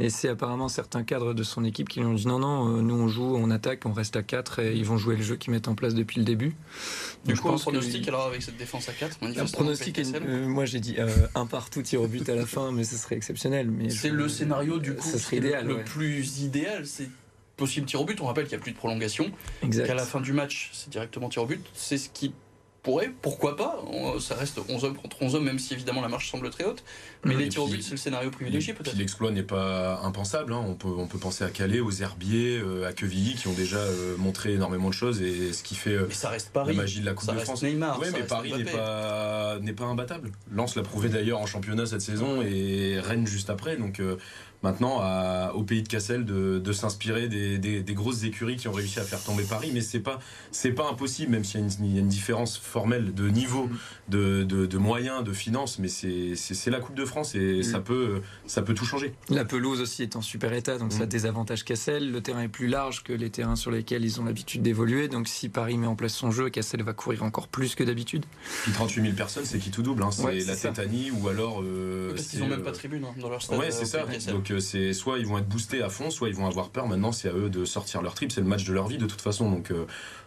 Et 0.00 0.10
c'est 0.10 0.28
apparemment 0.28 0.68
certains 0.68 1.02
cadres 1.02 1.34
de 1.34 1.42
son 1.42 1.64
équipe 1.64 1.88
qui 1.88 2.00
lui 2.00 2.06
ont 2.06 2.14
dit 2.14 2.26
non, 2.26 2.38
non, 2.38 2.66
nous 2.82 2.94
on 2.94 3.08
joue, 3.08 3.36
on 3.36 3.50
attaque, 3.50 3.84
on 3.84 3.92
reste 3.92 4.16
à 4.16 4.22
4 4.22 4.60
et 4.60 4.76
ils 4.76 4.84
vont 4.84 4.96
jouer 4.96 5.16
le 5.16 5.22
jeu 5.22 5.36
qu'ils 5.36 5.52
mettent 5.52 5.68
en 5.68 5.74
place 5.74 5.94
depuis 5.94 6.18
le 6.18 6.24
début. 6.24 6.54
Du 7.24 7.34
coup, 7.34 7.48
un 7.48 7.56
pronostic 7.56 8.06
alors 8.06 8.26
avec 8.26 8.42
cette 8.42 8.56
défense 8.56 8.88
à 8.88 8.92
4 8.92 9.18
Un 9.22 9.44
pronostic, 9.46 9.98
euh, 9.98 10.46
moi 10.46 10.64
j'ai 10.66 10.80
dit 10.80 10.96
euh, 10.98 11.08
un 11.34 11.46
partout, 11.46 11.82
tir 11.82 12.00
au 12.00 12.06
but 12.06 12.28
à 12.28 12.34
la 12.34 12.46
fin, 12.46 12.70
mais 12.70 12.84
ce 12.84 12.96
serait 12.96 13.16
exceptionnel. 13.16 13.70
Mais 13.70 13.90
c'est 13.90 14.10
le 14.10 14.28
scénario 14.28 14.78
du 14.78 14.94
coup 14.94 15.08
serait 15.08 15.38
idéal, 15.38 15.66
le, 15.66 15.82
plus 15.82 16.42
idéal, 16.42 16.86
c'est 16.86 17.08
possible 17.56 17.86
tir 17.86 18.00
au 18.00 18.04
but. 18.04 18.20
On 18.20 18.26
rappelle 18.26 18.44
qu'il 18.44 18.56
n'y 18.56 18.60
a 18.60 18.62
plus 18.62 18.72
de 18.72 18.76
prolongation, 18.76 19.30
qu'à 19.70 19.94
la 19.94 20.04
fin 20.04 20.20
du 20.20 20.32
match, 20.32 20.70
c'est 20.72 20.90
directement 20.90 21.28
tir 21.28 21.42
au 21.42 21.46
but. 21.46 21.64
C'est 21.74 21.98
ce 21.98 22.08
qui 22.08 22.32
pourrait, 22.82 23.12
pourquoi 23.22 23.56
pas, 23.56 23.82
ça 24.20 24.34
reste 24.34 24.60
11 24.68 24.84
hommes 24.84 24.96
contre 24.96 25.22
11 25.22 25.34
hommes, 25.34 25.44
même 25.44 25.58
si 25.58 25.74
évidemment 25.74 26.00
la 26.00 26.08
marche 26.08 26.30
semble 26.30 26.50
très 26.50 26.64
haute. 26.64 26.82
Mais 27.24 27.34
les 27.34 27.48
tirs 27.48 27.64
au 27.64 27.68
but, 27.68 27.82
c'est 27.82 27.92
le 27.92 27.96
scénario 27.96 28.30
privilégié 28.30 28.74
peut-être. 28.74 28.96
L'exploit 28.96 29.30
n'est 29.30 29.42
pas 29.42 30.00
impensable. 30.02 30.52
Hein. 30.52 30.64
On, 30.66 30.74
peut, 30.74 30.88
on 30.88 31.06
peut 31.06 31.18
penser 31.18 31.44
à 31.44 31.50
Calais, 31.50 31.80
aux 31.80 31.90
Herbiers, 31.90 32.58
euh, 32.58 32.86
à 32.86 32.92
Quevilly, 32.92 33.34
qui 33.34 33.48
ont 33.48 33.52
déjà 33.52 33.78
euh, 33.78 34.16
montré 34.16 34.52
énormément 34.52 34.88
de 34.88 34.94
choses. 34.94 35.20
Et 35.20 35.52
ce 35.52 35.62
qui 35.62 35.74
fait 35.74 35.94
euh, 35.94 36.08
ça 36.10 36.28
reste 36.28 36.50
Paris. 36.50 36.74
la 36.74 36.82
magie 36.82 37.00
de 37.00 37.06
la 37.06 37.14
Coupe 37.14 37.32
de 37.32 37.38
France. 37.38 37.62
Neymar, 37.62 38.00
mais 38.00 38.22
Paris 38.22 38.52
n'est 38.56 38.64
pas, 38.64 39.58
pas 39.76 39.84
imbattable. 39.84 40.30
Lens 40.52 40.76
l'a 40.76 40.82
prouvé 40.82 41.08
d'ailleurs 41.08 41.40
en 41.40 41.46
championnat 41.46 41.86
cette 41.86 42.02
saison 42.02 42.42
et 42.42 43.00
Rennes 43.00 43.26
juste 43.26 43.50
après. 43.50 43.76
Donc 43.76 44.00
maintenant 44.62 44.98
à, 45.00 45.52
au 45.54 45.62
pays 45.62 45.82
de 45.82 45.88
Cassel 45.88 46.24
de, 46.24 46.58
de 46.58 46.72
s'inspirer 46.72 47.28
des, 47.28 47.58
des, 47.58 47.82
des, 47.82 47.94
grosses 47.94 48.24
écuries 48.24 48.56
qui 48.56 48.68
ont 48.68 48.72
réussi 48.72 48.98
à 48.98 49.04
faire 49.04 49.22
tomber 49.22 49.44
Paris. 49.44 49.70
Mais 49.72 49.80
c'est 49.80 50.00
pas 50.00 50.18
c'est 50.50 50.72
pas 50.72 50.88
impossible, 50.88 51.32
même 51.32 51.44
s'il 51.44 51.60
y, 51.60 51.94
y, 51.94 51.96
a 51.96 52.00
une 52.00 52.08
différence 52.08 52.56
formelle 52.56 53.14
de 53.14 53.28
niveau, 53.28 53.66
mm. 53.66 53.78
de, 54.08 54.44
de, 54.44 54.66
de 54.66 54.78
moyens, 54.78 55.22
de 55.24 55.32
finances. 55.32 55.78
Mais 55.78 55.88
c'est 55.88 56.70
la 56.70 56.80
Coupe 56.80 56.96
de 56.96 57.04
France 57.04 57.34
et 57.34 57.60
mm. 57.60 57.62
ça 57.62 57.80
peut 57.80 58.20
ça 58.46 58.62
peut 58.62 58.74
tout 58.74 58.84
changer. 58.84 59.14
La 59.28 59.44
pelouse 59.44 59.80
aussi 59.80 60.02
est 60.02 60.16
en 60.16 60.22
super 60.22 60.52
état, 60.52 60.78
donc 60.78 60.92
ça 60.92 61.04
mm. 61.04 61.08
désavantage 61.08 61.64
Cassel. 61.64 62.10
Le 62.10 62.20
terrain 62.20 62.42
est 62.42 62.48
plus 62.48 62.68
large 62.68 63.04
que 63.04 63.12
les 63.12 63.30
terrains 63.30 63.56
sur 63.56 63.70
lesquels 63.70 64.04
ils 64.04 64.20
ont 64.20 64.24
l'habitude 64.24 64.62
d'évoluer. 64.62 65.08
Donc 65.08 65.28
si 65.28 65.48
Paris 65.48 65.78
met 65.78 65.86
en 65.86 65.96
place 65.96 66.14
son 66.14 66.30
jeu, 66.30 66.50
Cassel 66.50 66.82
va 66.82 66.92
courir 66.92 67.22
encore 67.22 67.48
plus 67.48 67.74
que 67.74 67.84
d'habitude. 67.84 68.24
Puis 68.62 68.72
38 68.72 69.02
000 69.02 69.14
personnes, 69.14 69.44
c'est 69.44 69.58
qui 69.58 69.70
tout 69.70 69.82
double. 69.82 70.02
Hein. 70.02 70.10
C'est 70.10 70.44
la 70.44 70.56
Tétanie 70.56 71.10
ou 71.10 71.28
alors. 71.28 71.62
Euh, 71.62 72.10
Parce 72.10 72.28
qu'ils 72.28 72.40
n'ont 72.40 72.48
même 72.48 72.62
pas 72.62 72.70
de 72.70 72.76
tribune 72.76 73.04
hein, 73.04 73.14
dans 73.20 73.30
leur 73.30 73.42
stade. 73.42 73.58
Ouais, 73.58 73.70
c'est 73.70 73.84
ça. 73.84 74.04
Donc 74.30 74.47
c'est 74.58 74.92
soit 74.92 75.18
ils 75.18 75.26
vont 75.26 75.38
être 75.38 75.48
boostés 75.48 75.82
à 75.82 75.88
fond, 75.88 76.10
soit 76.10 76.28
ils 76.28 76.34
vont 76.34 76.46
avoir 76.46 76.70
peur. 76.70 76.86
Maintenant, 76.86 77.12
c'est 77.12 77.28
à 77.28 77.32
eux 77.32 77.50
de 77.50 77.64
sortir 77.64 78.02
leur 78.02 78.14
trip. 78.14 78.32
C'est 78.32 78.40
le 78.40 78.46
match 78.46 78.64
de 78.64 78.72
leur 78.72 78.88
vie 78.88 78.98
de 78.98 79.06
toute 79.06 79.20
façon. 79.20 79.50
Donc, 79.50 79.70
euh, 79.70 79.86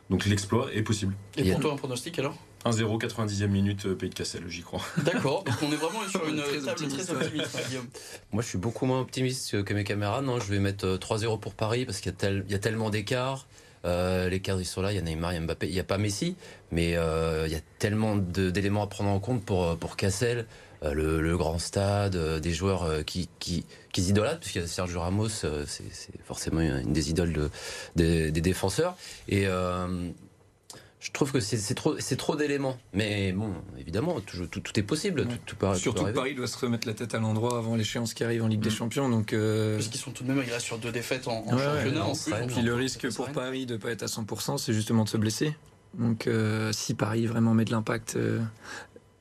donc 0.09 0.25
l'exploit 0.25 0.69
est 0.73 0.83
possible. 0.83 1.15
Et 1.37 1.51
pour 1.51 1.59
toi, 1.59 1.73
un 1.73 1.75
pronostic 1.75 2.19
alors? 2.19 2.35
1-0, 2.65 2.99
90e 3.01 3.47
minute, 3.47 3.87
euh, 3.87 3.95
Pays 3.95 4.09
de 4.09 4.13
Cassel, 4.13 4.43
j'y 4.47 4.61
crois. 4.61 4.81
D'accord, 5.03 5.43
donc 5.43 5.55
on 5.63 5.71
est 5.71 5.75
vraiment 5.75 6.07
sur 6.07 6.27
une 6.27 6.37
très 6.41 6.59
table 6.59 6.69
optimiste, 6.69 7.05
très 7.07 7.25
optimiste, 7.25 7.57
hein, 7.75 7.99
Moi, 8.31 8.43
je 8.43 8.49
suis 8.49 8.59
beaucoup 8.59 8.85
moins 8.85 9.01
optimiste 9.01 9.63
que 9.63 9.73
mes 9.73 9.83
camarades. 9.83 10.25
Non, 10.25 10.39
je 10.39 10.45
vais 10.45 10.59
mettre 10.59 10.85
3-0 10.97 11.39
pour 11.39 11.55
Paris 11.55 11.85
parce 11.85 12.01
qu'il 12.01 12.11
y, 12.11 12.15
tel, 12.15 12.45
y, 12.47 12.53
a 12.53 12.59
tellement 12.59 12.91
d'écarts. 12.91 13.47
Euh, 13.83 14.29
les 14.29 14.41
cadres 14.41 14.61
ils 14.61 14.65
sont 14.65 14.83
là, 14.83 14.91
il 14.91 14.95
y 14.95 14.99
a 14.99 15.01
Neymar, 15.01 15.33
il 15.33 15.35
y 15.35 15.37
a 15.39 15.41
Mbappé, 15.41 15.67
il 15.67 15.73
n'y 15.73 15.79
a 15.79 15.83
pas 15.83 15.97
Messi, 15.97 16.35
mais 16.71 16.89
il 16.91 17.51
y 17.51 17.55
a 17.55 17.61
tellement 17.79 18.15
d'éléments 18.15 18.83
à 18.83 18.87
prendre 18.87 19.09
en 19.09 19.19
compte 19.19 19.43
pour, 19.43 19.75
pour 19.77 19.95
Cassel. 19.95 20.45
Euh, 20.83 21.21
le, 21.21 21.37
grand 21.37 21.59
stade, 21.59 22.15
euh, 22.15 22.39
des 22.39 22.53
joueurs 22.53 22.83
euh, 22.83 23.03
qui, 23.03 23.29
qui, 23.37 23.65
qui 23.91 24.01
idolâtrent, 24.01 24.47
a 24.57 24.65
Sergio 24.65 24.99
Ramos, 24.99 25.29
c'est 25.29 26.25
forcément 26.25 26.61
une 26.61 26.91
des 26.91 27.11
idoles 27.11 27.51
des, 27.95 28.31
défenseurs. 28.31 28.97
Et 29.29 29.45
je 29.45 31.11
trouve 31.13 31.31
que 31.31 31.39
c'est 31.39 31.75
trop, 31.75 31.95
trop 32.17 32.35
d'éléments. 32.35 32.77
Mais 32.93 33.31
bon, 33.31 33.53
évidemment, 33.79 34.19
tout, 34.21 34.47
tout, 34.47 34.79
est 34.79 34.83
possible. 34.83 35.27
Tout, 35.45 35.55
Surtout 35.75 36.05
que 36.05 36.11
Paris 36.11 36.33
doit 36.33 36.47
se 36.47 36.57
remettre 36.57 36.87
la 36.87 36.93
tête 36.95 37.13
à 37.13 37.19
l'endroit 37.19 37.57
avant 37.57 37.75
l'échéance 37.75 38.13
qui 38.15 38.23
arrive 38.23 38.43
en 38.43 38.47
Ligue 38.47 38.61
des 38.61 38.69
mm. 38.69 38.73
Champions. 38.73 39.09
Donc, 39.09 39.35
Parce 39.35 39.87
qu'ils 39.87 39.99
sont 39.99 40.11
tout 40.11 40.23
de 40.23 40.31
même, 40.31 40.43
ils 40.43 40.59
sur 40.59 40.79
deux 40.79 40.91
défaites 40.91 41.27
en, 41.27 41.43
championnat. 41.45 42.05
en 42.05 42.47
puis 42.47 42.61
le 42.63 42.73
risque 42.73 43.11
pour 43.13 43.31
Paris 43.31 43.67
de 43.67 43.73
ne 43.73 43.77
pas 43.77 43.91
être 43.91 44.03
à 44.03 44.07
100%, 44.07 44.57
c'est 44.57 44.73
justement 44.73 45.03
de 45.03 45.09
se 45.09 45.17
blesser. 45.17 45.55
Donc 45.93 46.27
si 46.71 46.95
Paris 46.95 47.27
vraiment 47.27 47.53
met 47.53 47.65
de 47.65 47.71
l'impact 47.71 48.17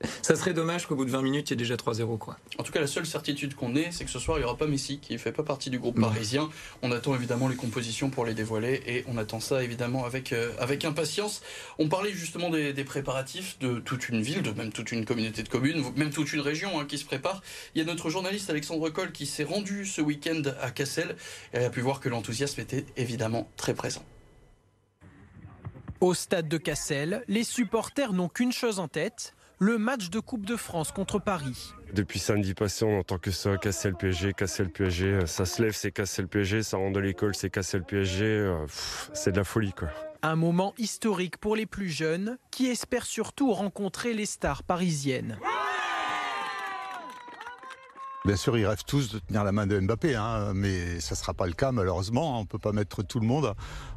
ça 0.21 0.35
serait 0.35 0.53
dommage 0.53 0.85
qu'au 0.85 0.95
bout 0.95 1.05
de 1.05 1.11
20 1.11 1.21
minutes, 1.21 1.49
il 1.49 1.51
y 1.51 1.53
ait 1.53 1.57
déjà 1.57 1.75
3-0. 1.75 2.17
Quoi. 2.17 2.37
En 2.57 2.63
tout 2.63 2.71
cas, 2.71 2.81
la 2.81 2.87
seule 2.87 3.05
certitude 3.05 3.55
qu'on 3.55 3.75
ait, 3.75 3.89
c'est 3.91 4.05
que 4.05 4.09
ce 4.09 4.19
soir, 4.19 4.37
il 4.37 4.41
n'y 4.41 4.45
aura 4.45 4.57
pas 4.57 4.67
Messi, 4.67 4.99
qui 4.99 5.13
ne 5.13 5.17
fait 5.17 5.31
pas 5.31 5.43
partie 5.43 5.69
du 5.69 5.79
groupe 5.79 5.99
parisien. 5.99 6.49
On 6.81 6.91
attend 6.91 7.15
évidemment 7.15 7.47
les 7.47 7.55
compositions 7.55 8.09
pour 8.09 8.25
les 8.25 8.33
dévoiler 8.33 8.81
et 8.85 9.05
on 9.07 9.17
attend 9.17 9.39
ça 9.39 9.63
évidemment 9.63 10.05
avec, 10.05 10.33
euh, 10.33 10.51
avec 10.59 10.85
impatience. 10.85 11.41
On 11.79 11.87
parlait 11.87 12.11
justement 12.11 12.49
des, 12.49 12.73
préparatifs 12.83 13.59
de 13.59 13.79
toute 13.79 14.09
une 14.09 14.21
ville, 14.21 14.41
de 14.41 14.51
même 14.51 14.71
toute 14.71 14.91
une 14.91 15.05
communauté 15.05 15.43
de 15.43 15.49
communes, 15.49 15.83
même 15.95 16.09
toute 16.09 16.33
une 16.33 16.41
région 16.41 16.79
hein, 16.79 16.85
qui 16.85 16.97
se 16.97 17.05
prépare. 17.05 17.41
Il 17.75 17.79
y 17.79 17.81
a 17.81 17.85
notre 17.85 18.09
journaliste 18.09 18.49
Alexandre 18.49 18.89
Coll 18.89 19.11
qui 19.11 19.25
s'est 19.25 19.43
rendu 19.43 19.85
ce 19.85 20.01
week-end 20.01 20.41
à 20.61 20.71
Cassel 20.71 21.15
et 21.53 21.57
elle 21.57 21.65
a 21.65 21.69
pu 21.69 21.81
voir 21.81 21.99
que 21.99 22.09
l'enthousiasme 22.09 22.59
était 22.59 22.85
évidemment 22.97 23.49
très 23.55 23.73
présent. 23.73 24.03
Au 25.99 26.15
stade 26.15 26.47
de 26.47 26.57
Cassel, 26.57 27.23
les 27.27 27.43
supporters 27.43 28.13
n'ont 28.13 28.29
qu'une 28.29 28.51
chose 28.51 28.79
en 28.79 28.87
tête 28.87 29.35
le 29.61 29.77
match 29.77 30.09
de 30.09 30.19
Coupe 30.19 30.47
de 30.47 30.55
France 30.55 30.91
contre 30.91 31.19
Paris. 31.19 31.75
Depuis 31.93 32.17
samedi 32.17 32.55
passé, 32.55 32.83
on 32.83 32.97
entend 32.97 33.19
que 33.19 33.29
ça, 33.29 33.57
casser 33.57 33.89
le 33.89 33.95
PSG, 33.95 34.33
casser 34.33 34.63
le 34.63 34.69
PSG. 34.69 35.27
Ça 35.27 35.45
se 35.45 35.61
lève, 35.61 35.73
c'est 35.75 35.91
casser 35.91 36.23
le 36.23 36.27
PSG. 36.27 36.63
Ça 36.63 36.77
rentre 36.77 36.93
de 36.93 36.99
l'école, 36.99 37.35
c'est 37.35 37.51
casser 37.51 37.77
le 37.77 37.83
PSG. 37.83 38.25
Euh, 38.25 38.65
c'est 39.13 39.31
de 39.31 39.37
la 39.37 39.43
folie, 39.43 39.71
quoi. 39.71 39.89
Un 40.23 40.35
moment 40.35 40.73
historique 40.79 41.37
pour 41.37 41.55
les 41.55 41.67
plus 41.67 41.89
jeunes 41.89 42.39
qui 42.49 42.67
espèrent 42.67 43.05
surtout 43.05 43.53
rencontrer 43.53 44.15
les 44.15 44.25
stars 44.25 44.63
parisiennes. 44.63 45.37
Bien 48.23 48.35
sûr, 48.35 48.55
ils 48.55 48.67
rêvent 48.67 48.83
tous 48.85 49.11
de 49.11 49.17
tenir 49.17 49.43
la 49.43 49.51
main 49.51 49.65
de 49.65 49.79
Mbappé, 49.79 50.13
hein, 50.13 50.51
mais 50.53 50.99
ça 50.99 51.15
ne 51.15 51.17
sera 51.17 51.33
pas 51.33 51.47
le 51.47 51.53
cas 51.53 51.71
malheureusement. 51.71 52.37
On 52.37 52.41
ne 52.41 52.45
peut 52.45 52.59
pas 52.59 52.71
mettre 52.71 53.01
tout 53.01 53.19
le 53.19 53.25
monde 53.25 53.55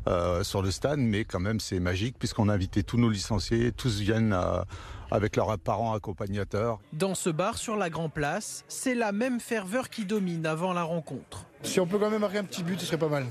euh, 0.08 0.42
sur 0.42 0.62
le 0.62 0.70
stade, 0.70 0.98
mais 0.98 1.26
quand 1.26 1.40
même 1.40 1.60
c'est 1.60 1.78
magique 1.78 2.18
puisqu'on 2.18 2.48
a 2.48 2.54
invité 2.54 2.82
tous 2.82 2.96
nos 2.96 3.10
licenciés, 3.10 3.70
tous 3.70 4.00
viennent 4.00 4.32
euh, 4.32 4.62
avec 5.10 5.36
leurs 5.36 5.58
parents 5.58 5.92
accompagnateurs. 5.92 6.78
Dans 6.94 7.14
ce 7.14 7.28
bar 7.28 7.58
sur 7.58 7.76
la 7.76 7.90
Grand 7.90 8.08
Place, 8.08 8.64
c'est 8.66 8.94
la 8.94 9.12
même 9.12 9.40
ferveur 9.40 9.90
qui 9.90 10.06
domine 10.06 10.46
avant 10.46 10.72
la 10.72 10.84
rencontre. 10.84 11.44
Si 11.62 11.78
on 11.78 11.86
peut 11.86 11.98
quand 11.98 12.10
même 12.10 12.22
marquer 12.22 12.38
un 12.38 12.44
petit 12.44 12.62
but, 12.62 12.80
ce 12.80 12.86
serait 12.86 12.96
pas 12.96 13.10
mal. 13.10 13.26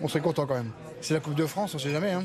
On 0.00 0.08
serait 0.08 0.20
content 0.20 0.46
quand 0.46 0.54
même. 0.54 0.72
C'est 1.02 1.12
la 1.12 1.20
Coupe 1.20 1.34
de 1.34 1.44
France, 1.44 1.74
on 1.74 1.78
sait 1.78 1.90
jamais. 1.90 2.12
Hein. 2.12 2.24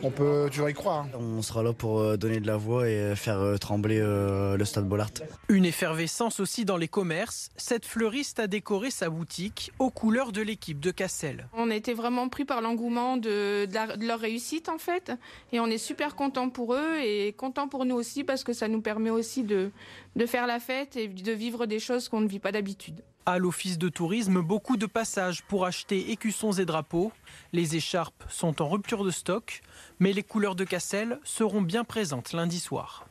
On 0.00 0.10
peut 0.12 0.46
toujours 0.48 0.70
y 0.70 0.74
croire. 0.74 1.06
hein. 1.06 1.18
On 1.18 1.42
sera 1.42 1.62
là 1.64 1.72
pour 1.72 1.98
euh, 1.98 2.16
donner 2.16 2.38
de 2.38 2.46
la 2.46 2.56
voix 2.56 2.88
et 2.88 3.16
faire 3.16 3.40
euh, 3.40 3.56
trembler 3.56 3.98
euh, 4.00 4.56
le 4.56 4.64
stade 4.64 4.86
Bollard. 4.88 5.10
Une 5.48 5.64
effervescence 5.64 6.38
aussi 6.38 6.64
dans 6.64 6.76
les 6.76 6.86
commerces. 6.86 7.50
Cette 7.56 7.84
fleuriste 7.84 8.38
a 8.38 8.46
décoré 8.46 8.92
sa 8.92 9.10
boutique 9.10 9.72
aux 9.80 9.90
couleurs 9.90 10.30
de 10.30 10.40
l'équipe 10.40 10.78
de 10.78 10.92
Cassel. 10.92 11.48
On 11.52 11.70
a 11.70 11.74
été 11.74 11.94
vraiment 11.94 12.28
pris 12.28 12.44
par 12.44 12.60
l'engouement 12.60 13.16
de, 13.16 13.64
de 13.66 13.74
la- 13.74 13.96
de 13.96 14.06
leur 14.06 14.20
réussite 14.20 14.68
en 14.68 14.78
fait. 14.78 15.10
Et 15.52 15.58
on 15.58 15.66
est 15.66 15.78
super 15.78 16.14
content 16.14 16.48
pour 16.48 16.74
eux 16.74 16.98
et 17.02 17.32
content 17.32 17.66
pour 17.66 17.84
nous 17.84 17.96
aussi 17.96 18.22
parce 18.22 18.44
que 18.44 18.52
ça 18.52 18.68
nous 18.68 18.80
permet 18.80 19.10
aussi 19.10 19.42
de, 19.42 19.72
de 20.14 20.26
faire 20.26 20.46
la 20.46 20.60
fête 20.60 20.96
et 20.96 21.08
de 21.08 21.32
vivre 21.32 21.66
des 21.66 21.80
choses 21.80 22.08
qu'on 22.08 22.20
ne 22.20 22.28
vit 22.28 22.38
pas 22.38 22.52
d'habitude. 22.52 23.02
À 23.28 23.36
l'office 23.36 23.76
de 23.76 23.90
tourisme, 23.90 24.40
beaucoup 24.40 24.78
de 24.78 24.86
passages 24.86 25.42
pour 25.42 25.66
acheter 25.66 26.12
écussons 26.12 26.52
et 26.52 26.64
drapeaux. 26.64 27.12
Les 27.52 27.76
écharpes 27.76 28.24
sont 28.30 28.62
en 28.62 28.70
rupture 28.70 29.04
de 29.04 29.10
stock, 29.10 29.60
mais 29.98 30.14
les 30.14 30.22
couleurs 30.22 30.54
de 30.54 30.64
Cassel 30.64 31.18
seront 31.24 31.60
bien 31.60 31.84
présentes 31.84 32.32
lundi 32.32 32.58
soir. 32.58 33.06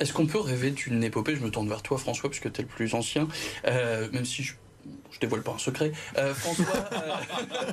Est-ce 0.00 0.12
qu'on 0.12 0.26
peut 0.26 0.38
rêver 0.38 0.70
d'une 0.70 1.02
épopée? 1.02 1.34
Je 1.34 1.40
me 1.40 1.50
tourne 1.50 1.66
vers 1.66 1.80
toi, 1.80 1.96
François, 1.96 2.28
puisque 2.28 2.52
tu 2.52 2.60
es 2.60 2.62
le 2.62 2.68
plus 2.68 2.92
ancien, 2.92 3.26
euh, 3.66 4.06
même 4.12 4.26
si 4.26 4.42
je, 4.42 4.52
je 5.12 5.18
dévoile 5.18 5.42
pas 5.42 5.52
un 5.52 5.58
secret. 5.58 5.92
Euh, 6.18 6.34
François, 6.34 6.90
euh, 6.92 7.72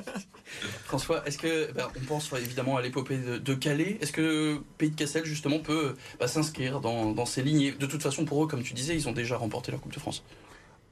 François, 0.86 1.28
est-ce 1.28 1.36
que 1.36 1.72
ben, 1.72 1.88
on 1.94 2.04
pense 2.06 2.32
évidemment 2.32 2.78
à 2.78 2.80
l'épopée 2.80 3.18
de, 3.18 3.54
Calais 3.54 3.98
Est-ce 4.00 4.12
que 4.12 4.62
Pays 4.78 4.92
de 4.92 4.96
Cassel 4.96 5.26
justement 5.26 5.58
peut 5.58 5.94
bah, 6.18 6.26
s'inscrire 6.26 6.80
dans, 6.80 7.12
dans 7.12 7.26
ces 7.26 7.42
lignes 7.42 7.76
De 7.76 7.84
toute 7.84 8.02
façon, 8.02 8.24
pour 8.24 8.42
eux, 8.42 8.46
comme 8.46 8.62
tu 8.62 8.72
disais, 8.72 8.94
ils 8.94 9.10
ont 9.10 9.12
déjà 9.12 9.36
remporté 9.36 9.70
la 9.72 9.76
Coupe 9.76 9.92
de 9.92 10.00
France. 10.00 10.24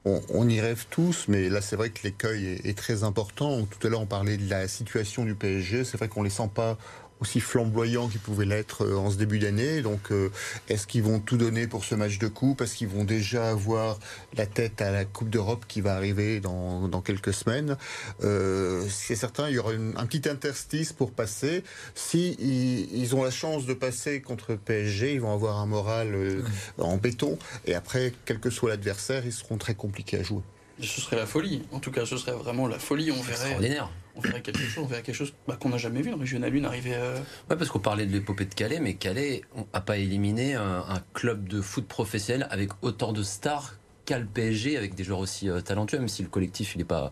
On, 0.07 0.49
y 0.51 0.61
rêve 0.61 0.85
tous, 0.91 1.27
mais 1.29 1.49
là 1.49 1.63
c'est 1.63 1.77
vrai 1.77 1.89
que 1.89 2.03
l'écueil 2.05 2.47
est, 2.47 2.67
est 2.67 2.77
très 2.77 3.05
important. 3.05 3.65
Tout 3.65 3.87
à 3.87 3.91
l'heure 3.91 4.03
on 4.03 4.07
parlait 4.07 4.37
de 4.37 4.49
la 4.51 4.69
situation 4.69 5.25
du 5.25 5.35
PSG, 5.35 5.85
c'est 5.85 5.97
vrai 5.97 6.09
qu'on 6.09 6.23
les 6.23 6.31
sent 6.31 6.51
pas 6.55 6.77
aussi 7.21 7.41
flamboyants 7.41 8.09
qu'ils 8.09 8.21
pouvaient 8.21 8.45
l'être 8.45 8.85
euh, 8.85 8.97
en 8.97 9.11
ce 9.11 9.17
début 9.17 9.39
d'année. 9.39 9.83
Donc 9.83 10.11
euh, 10.11 10.31
est-ce 10.69 10.87
qu'ils 10.87 11.03
vont 11.03 11.21
tout 11.21 11.37
donner 11.37 11.67
pour 11.67 11.85
ce 11.85 11.95
match 11.95 12.19
de 12.19 12.29
coupe? 12.29 12.61
Est-ce 12.61 12.75
qu'ils 12.77 12.89
vont 12.89 13.05
déjà 13.05 13.51
avoir 13.51 13.99
la 14.37 14.47
tête 14.47 14.83
à 14.83 14.91
la 14.91 15.05
Coupe 15.05 15.31
d'Europe 15.31 15.65
qui 15.69 15.81
va 15.81 15.95
arriver 15.95 16.41
dans, 16.41 16.89
dans 16.89 17.01
quelques 17.01 17.33
semaines? 17.33 17.77
Euh, 18.23 18.85
C'est 18.91 19.17
certain, 19.17 19.49
il 19.49 19.55
y 19.55 19.59
aura 19.59 19.73
une- 19.73 19.95
un 19.97 20.07
petit 20.07 20.29
interstice 20.29 20.93
pour 20.93 21.13
passer. 21.13 21.63
Si 21.95 22.37
ils, 22.41 22.93
ils 22.95 23.15
ont 23.15 23.23
la 23.25 23.31
chance 23.31 23.65
de 23.67 23.75
passer 23.75 24.21
contre 24.21 24.55
PSG, 24.57 25.15
ils 25.15 25.21
vont 25.21 25.33
avoir 25.33 25.59
un 25.59 25.67
moral 25.67 26.15
euh, 26.15 26.43
en 26.79 26.97
béton. 26.97 27.39
Et 27.67 27.75
après, 27.75 28.13
quel 28.25 28.41
que 28.41 28.51
soit 28.51 28.71
l'adversaire, 28.71 29.25
ils 29.25 29.33
seront 29.33 29.57
très 29.57 29.75
compliqués 29.75 30.19
à 30.19 30.23
jouer. 30.23 30.43
Ce 30.81 31.01
serait 31.01 31.17
la 31.17 31.27
folie. 31.27 31.63
En 31.71 31.79
tout 31.79 31.93
cas, 31.93 32.05
ce 32.05 32.17
serait 32.17 32.33
vraiment 32.33 32.67
la 32.67 32.79
folie. 32.81 33.13
On 33.13 33.23
verrait, 33.23 33.31
Extraordinaire. 33.33 33.91
On 34.17 34.21
verrait 34.21 34.43
quelque 34.43 34.61
chose, 34.61 34.85
on 34.85 34.87
verrait 34.87 35.03
quelque 35.03 35.15
chose 35.17 35.33
bah, 35.49 35.57
qu'on 35.61 35.71
n'a 35.71 35.79
jamais 35.79 36.03
vu. 36.03 36.11
Le 36.11 36.17
Régional 36.17 36.57
1 36.57 36.65
arriver. 36.65 36.93
euh, 36.95 37.17
Ouais, 37.51 37.57
parce 37.57 37.69
qu'on 37.71 37.79
parlait 37.81 38.07
de 38.07 38.13
l'épopée 38.13 38.45
de 38.45 38.55
Calais, 38.55 38.81
mais 38.81 38.95
Calais 38.95 39.43
n'a 39.73 39.81
pas 39.81 39.97
éliminé 39.99 40.55
un, 40.55 40.85
un 40.89 41.03
club 41.15 41.49
de 41.49 41.61
foot 41.61 41.87
professionnel 41.87 42.47
avec 42.51 42.71
autant 42.83 43.13
de 43.13 43.23
stars 43.23 43.75
qu'à 44.05 44.19
le 44.19 44.27
PSG, 44.27 44.77
avec 44.77 44.95
des 44.95 45.05
joueurs 45.05 45.19
aussi 45.21 45.49
euh, 45.49 45.61
talentueux, 45.61 45.99
même 45.99 46.09
si 46.09 46.23
le 46.23 46.29
collectif 46.29 46.75
il 46.75 46.79
n'est 46.79 46.85
pas, 46.85 47.11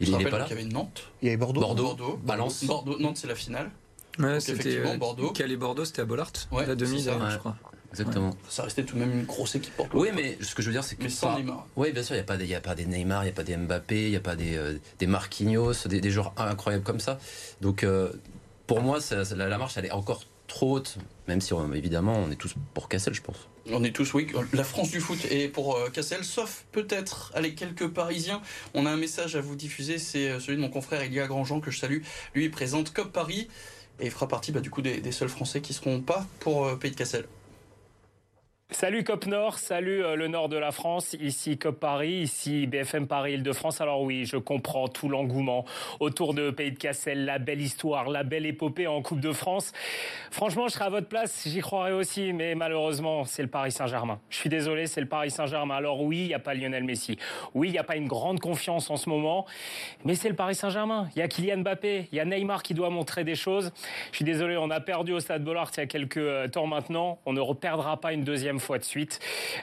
il, 0.00 0.06
Je 0.06 0.12
il 0.12 0.20
est 0.26 0.30
pas 0.30 0.38
là. 0.38 0.44
qu'il 0.46 0.56
y 0.56 0.60
avait 0.60 0.68
Nantes. 0.68 1.02
Il 1.20 1.26
y 1.26 1.28
avait 1.28 1.36
Bordeaux. 1.36 1.60
Bordeaux, 1.60 1.82
Bordeaux, 1.84 2.20
Valence. 2.24 2.64
Bordeaux, 2.64 2.98
Nantes, 2.98 3.18
c'est 3.18 3.28
la 3.28 3.34
finale. 3.34 3.70
Ouais, 4.18 4.40
c'était 4.40 4.52
effectivement, 4.60 4.92
euh, 4.92 4.96
Bordeaux. 4.98 5.30
Calais-Bordeaux, 5.30 5.84
c'était 5.84 6.02
à 6.02 6.04
Bollard, 6.04 6.30
Ouais, 6.50 6.66
la 6.66 6.74
demi 6.74 7.02
je 7.02 7.38
crois. 7.38 7.56
Exactement. 7.92 8.36
Ça 8.48 8.62
restait 8.64 8.82
tout 8.84 8.94
de 8.96 9.00
même 9.00 9.12
une 9.12 9.24
grosse 9.24 9.54
équipe. 9.54 9.74
Oui, 9.94 10.08
mais 10.14 10.36
ce 10.40 10.54
que 10.54 10.62
je 10.62 10.66
veux 10.68 10.72
dire, 10.72 10.84
c'est 10.84 10.96
que. 10.96 11.04
Mais 11.04 11.08
sans 11.08 11.32
pas- 11.32 11.38
Neymar. 11.38 11.66
Oui, 11.76 11.92
bien 11.92 12.02
sûr, 12.02 12.14
il 12.14 12.18
n'y 12.18 12.22
a, 12.22 12.24
pas 12.24 12.36
des- 12.36 12.44
il 12.44 12.50
y 12.50 12.54
a 12.54 12.60
pas 12.60 12.74
des 12.74 12.86
Neymar, 12.86 13.22
il 13.22 13.26
n'y 13.26 13.30
a 13.32 13.34
pas 13.34 13.44
des 13.44 13.56
Mbappé, 13.56 14.04
il 14.06 14.10
n'y 14.10 14.16
a 14.16 14.20
pas 14.20 14.34
des, 14.36 14.56
euh, 14.56 14.78
des 14.98 15.06
Marquinhos, 15.06 15.86
des, 15.86 16.00
des 16.00 16.10
joueurs 16.10 16.32
incroyables 16.36 16.84
comme 16.84 17.00
ça. 17.00 17.18
Donc, 17.60 17.84
euh, 17.84 18.10
pour 18.66 18.80
moi, 18.80 19.00
ça- 19.00 19.24
ça- 19.24 19.36
la, 19.36 19.48
la 19.48 19.58
marche, 19.58 19.76
elle 19.76 19.86
est 19.86 19.90
encore 19.92 20.24
trop 20.48 20.72
haute, 20.76 20.96
même 21.28 21.40
si, 21.40 21.54
euh, 21.54 21.72
évidemment, 21.74 22.14
on 22.18 22.30
est 22.30 22.36
tous 22.36 22.54
pour 22.74 22.88
Cassel, 22.88 23.14
je 23.14 23.22
pense. 23.22 23.48
On 23.70 23.84
est 23.84 23.92
tous, 23.94 24.12
oui, 24.14 24.26
la 24.52 24.64
France 24.64 24.90
du 24.90 24.98
foot 25.00 25.18
est 25.30 25.48
pour 25.48 25.76
euh, 25.76 25.88
Cassel, 25.88 26.24
sauf 26.24 26.64
peut-être 26.72 27.30
allez, 27.34 27.54
quelques 27.54 27.86
Parisiens. 27.88 28.42
On 28.74 28.86
a 28.86 28.90
un 28.90 28.96
message 28.96 29.36
à 29.36 29.40
vous 29.40 29.54
diffuser, 29.54 29.98
c'est 29.98 30.40
celui 30.40 30.56
de 30.56 30.60
mon 30.62 30.68
confrère 30.68 31.00
Elia 31.02 31.26
Grandjean 31.28 31.60
que 31.60 31.70
je 31.70 31.78
salue. 31.78 32.00
Lui, 32.34 32.44
il 32.46 32.50
présente 32.50 32.92
COP 32.92 33.12
Paris 33.12 33.48
et 34.00 34.06
il 34.06 34.10
fera 34.10 34.26
partie 34.26 34.50
bah, 34.50 34.60
du 34.60 34.68
coup 34.68 34.82
des, 34.82 35.00
des 35.00 35.12
seuls 35.12 35.28
Français 35.28 35.60
qui 35.60 35.74
seront 35.74 36.00
pas 36.00 36.26
pour 36.40 36.76
Pays 36.80 36.90
de 36.90 36.96
Cassel. 36.96 37.24
Salut 38.72 39.04
COP 39.04 39.26
Nord, 39.26 39.58
salut 39.58 40.02
euh, 40.02 40.16
le 40.16 40.28
nord 40.28 40.48
de 40.48 40.56
la 40.56 40.72
France, 40.72 41.14
ici 41.20 41.58
COP 41.58 41.78
Paris, 41.78 42.22
ici 42.22 42.66
BFM 42.66 43.06
Paris 43.06 43.34
Île-de-France. 43.34 43.82
Alors 43.82 44.00
oui, 44.00 44.24
je 44.24 44.38
comprends 44.38 44.88
tout 44.88 45.10
l'engouement 45.10 45.66
autour 46.00 46.32
de 46.32 46.50
Pays 46.50 46.72
de 46.72 46.78
Cassel, 46.78 47.26
la 47.26 47.38
belle 47.38 47.60
histoire, 47.60 48.08
la 48.08 48.22
belle 48.22 48.46
épopée 48.46 48.86
en 48.86 49.02
Coupe 49.02 49.20
de 49.20 49.30
France. 49.30 49.72
Franchement, 50.30 50.68
je 50.68 50.72
serais 50.72 50.86
à 50.86 50.88
votre 50.88 51.06
place, 51.06 51.46
j'y 51.46 51.60
croirais 51.60 51.92
aussi, 51.92 52.32
mais 52.32 52.54
malheureusement, 52.54 53.26
c'est 53.26 53.42
le 53.42 53.48
Paris 53.48 53.72
Saint-Germain. 53.72 54.18
Je 54.30 54.38
suis 54.38 54.48
désolé, 54.48 54.86
c'est 54.86 55.02
le 55.02 55.06
Paris 55.06 55.30
Saint-Germain. 55.30 55.76
Alors 55.76 56.00
oui, 56.00 56.22
il 56.22 56.28
n'y 56.28 56.34
a 56.34 56.38
pas 56.38 56.54
Lionel 56.54 56.84
Messi. 56.84 57.18
Oui, 57.54 57.68
il 57.68 57.72
n'y 57.72 57.78
a 57.78 57.84
pas 57.84 57.96
une 57.96 58.08
grande 58.08 58.40
confiance 58.40 58.88
en 58.88 58.96
ce 58.96 59.10
moment, 59.10 59.44
mais 60.06 60.14
c'est 60.14 60.30
le 60.30 60.34
Paris 60.34 60.54
Saint-Germain. 60.54 61.08
Il 61.14 61.18
y 61.18 61.22
a 61.22 61.28
Kylian 61.28 61.58
Mbappé, 61.58 62.08
il 62.10 62.16
y 62.16 62.20
a 62.20 62.24
Neymar 62.24 62.62
qui 62.62 62.72
doit 62.72 62.90
montrer 62.90 63.22
des 63.22 63.34
choses. 63.34 63.70
Je 64.12 64.16
suis 64.16 64.24
désolé, 64.24 64.56
on 64.56 64.70
a 64.70 64.80
perdu 64.80 65.12
au 65.12 65.20
Stade 65.20 65.44
Bollard 65.44 65.70
il 65.76 65.80
y 65.80 65.82
a 65.82 65.86
quelques 65.86 66.16
euh, 66.16 66.48
temps 66.48 66.66
maintenant. 66.66 67.18
On 67.26 67.34
ne 67.34 67.40
reperdra 67.40 68.00
pas 68.00 68.14
une 68.14 68.24
deuxième 68.24 68.60
fois 68.62 68.78
de 68.78 68.84
suite. 68.84 69.20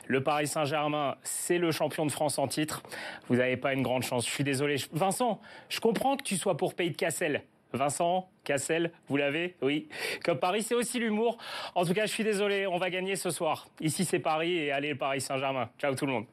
Le 0.08 0.22
Paris 0.24 0.48
Saint-Germain, 0.48 1.16
c'est 1.24 1.58
le 1.58 1.72
champion 1.72 2.06
de 2.06 2.12
France 2.12 2.38
en 2.38 2.48
titre. 2.48 2.84
Vous 3.28 3.38
n'avez 3.38 3.58
pas 3.58 3.74
une 3.74 3.82
grande 3.82 4.04
chance. 4.04 4.26
Je 4.26 4.32
suis 4.32 4.44
désolé. 4.44 4.76
Vincent, 4.92 5.40
je 5.70 5.80
comprends 5.80 6.18
que 6.18 6.24
tu 6.24 6.38
sois 6.38 6.58
pour 6.58 6.76
Pays 6.76 6.92
de 6.92 6.98
Cassel. 6.98 7.44
Vincent, 7.74 8.30
Cassel, 8.44 8.92
vous 9.08 9.18
l'avez? 9.18 9.56
Oui. 9.62 9.90
Comme 10.24 10.40
Paris, 10.40 10.64
c'est 10.64 10.76
aussi 10.76 11.00
l'humour. 11.00 11.38
En 11.76 11.86
tout 11.86 11.94
cas, 11.94 12.06
je 12.06 12.12
suis 12.12 12.24
désolé, 12.24 12.66
on 12.66 12.78
va 12.78 12.90
gagner 12.90 13.16
ce 13.16 13.30
soir. 13.30 13.68
Ici, 13.80 14.06
c'est 14.06 14.20
Paris 14.20 14.58
et 14.58 14.72
allez, 14.72 14.90
le 14.90 14.98
Paris 14.98 15.22
Saint-Germain. 15.22 15.70
Ciao 15.80 15.94
tout 15.94 16.06
le 16.06 16.14
monde. 16.14 16.26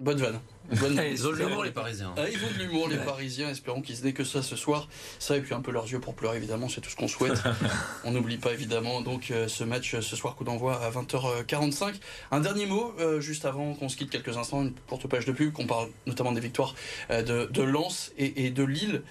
Bonne 0.00 0.18
vanne. 0.18 0.40
Bonne 0.80 0.94
vanne. 0.96 1.08
Ils 1.12 1.26
ont 1.26 1.30
de 1.30 1.36
l'humour, 1.36 1.62
les 1.62 1.72
Parisiens. 1.72 2.14
Ah, 2.16 2.22
ils 2.26 2.38
ont 2.42 2.50
de 2.50 2.64
l'humour, 2.64 2.88
les 2.88 2.96
Parisiens. 2.96 3.50
Espérons 3.50 3.82
qu'ils 3.82 3.96
se 3.96 4.02
dé 4.02 4.14
que 4.14 4.24
ça 4.24 4.42
ce 4.42 4.56
soir. 4.56 4.88
Ça, 5.18 5.36
et 5.36 5.42
puis 5.42 5.52
un 5.52 5.60
peu 5.60 5.70
leurs 5.70 5.86
yeux 5.86 6.00
pour 6.00 6.14
pleurer, 6.14 6.38
évidemment. 6.38 6.70
C'est 6.70 6.80
tout 6.80 6.88
ce 6.88 6.96
qu'on 6.96 7.06
souhaite. 7.06 7.42
On 8.04 8.12
n'oublie 8.12 8.38
pas, 8.38 8.52
évidemment, 8.52 9.02
donc 9.02 9.30
euh, 9.30 9.46
ce 9.46 9.62
match 9.62 9.94
euh, 9.94 10.00
ce 10.00 10.16
soir, 10.16 10.36
coup 10.36 10.44
d'envoi 10.44 10.82
à 10.82 10.90
20h45. 10.90 11.96
Un 12.30 12.40
dernier 12.40 12.64
mot, 12.64 12.94
euh, 12.98 13.20
juste 13.20 13.44
avant 13.44 13.74
qu'on 13.74 13.90
se 13.90 13.96
quitte 13.98 14.10
quelques 14.10 14.38
instants, 14.38 14.62
une 14.62 14.72
courte 14.88 15.06
page 15.06 15.26
de 15.26 15.32
pub, 15.32 15.52
qu'on 15.52 15.66
parle 15.66 15.90
notamment 16.06 16.32
des 16.32 16.40
victoires 16.40 16.74
euh, 17.10 17.22
de, 17.22 17.50
de 17.52 17.62
Lens 17.62 18.12
et, 18.16 18.46
et 18.46 18.50
de 18.50 18.64
Lille. 18.64 19.02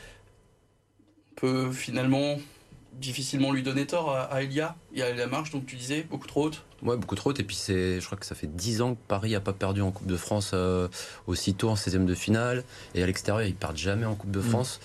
On 1.31 1.35
peut 1.35 1.71
finalement 1.71 2.39
difficilement 2.99 3.51
lui 3.51 3.63
donner 3.63 3.85
tort 3.87 4.15
à, 4.15 4.21
à 4.23 4.41
Elia. 4.43 4.75
Il 4.93 4.99
y 4.99 5.01
a 5.01 5.13
la 5.13 5.27
marche, 5.27 5.51
donc 5.51 5.65
tu 5.65 5.75
disais, 5.75 6.05
beaucoup 6.09 6.27
trop 6.27 6.45
haute. 6.45 6.63
Ouais, 6.81 6.95
beaucoup 6.97 7.15
trop 7.15 7.29
haute. 7.31 7.39
Et 7.39 7.43
puis, 7.43 7.55
c'est, 7.55 7.99
je 7.99 8.05
crois 8.05 8.17
que 8.17 8.25
ça 8.25 8.35
fait 8.35 8.47
10 8.47 8.81
ans 8.81 8.95
que 8.95 8.99
Paris 9.07 9.31
n'a 9.31 9.39
pas 9.39 9.53
perdu 9.53 9.81
en 9.81 9.91
Coupe 9.91 10.07
de 10.07 10.17
France 10.17 10.51
euh, 10.53 10.87
aussitôt 11.27 11.69
en 11.69 11.75
16e 11.75 12.05
de 12.05 12.13
finale. 12.15 12.63
Et 12.95 13.03
à 13.03 13.05
l'extérieur, 13.05 13.47
ils 13.47 13.55
partent 13.55 13.77
jamais 13.77 14.05
en 14.05 14.15
Coupe 14.15 14.31
de 14.31 14.41
France. 14.41 14.79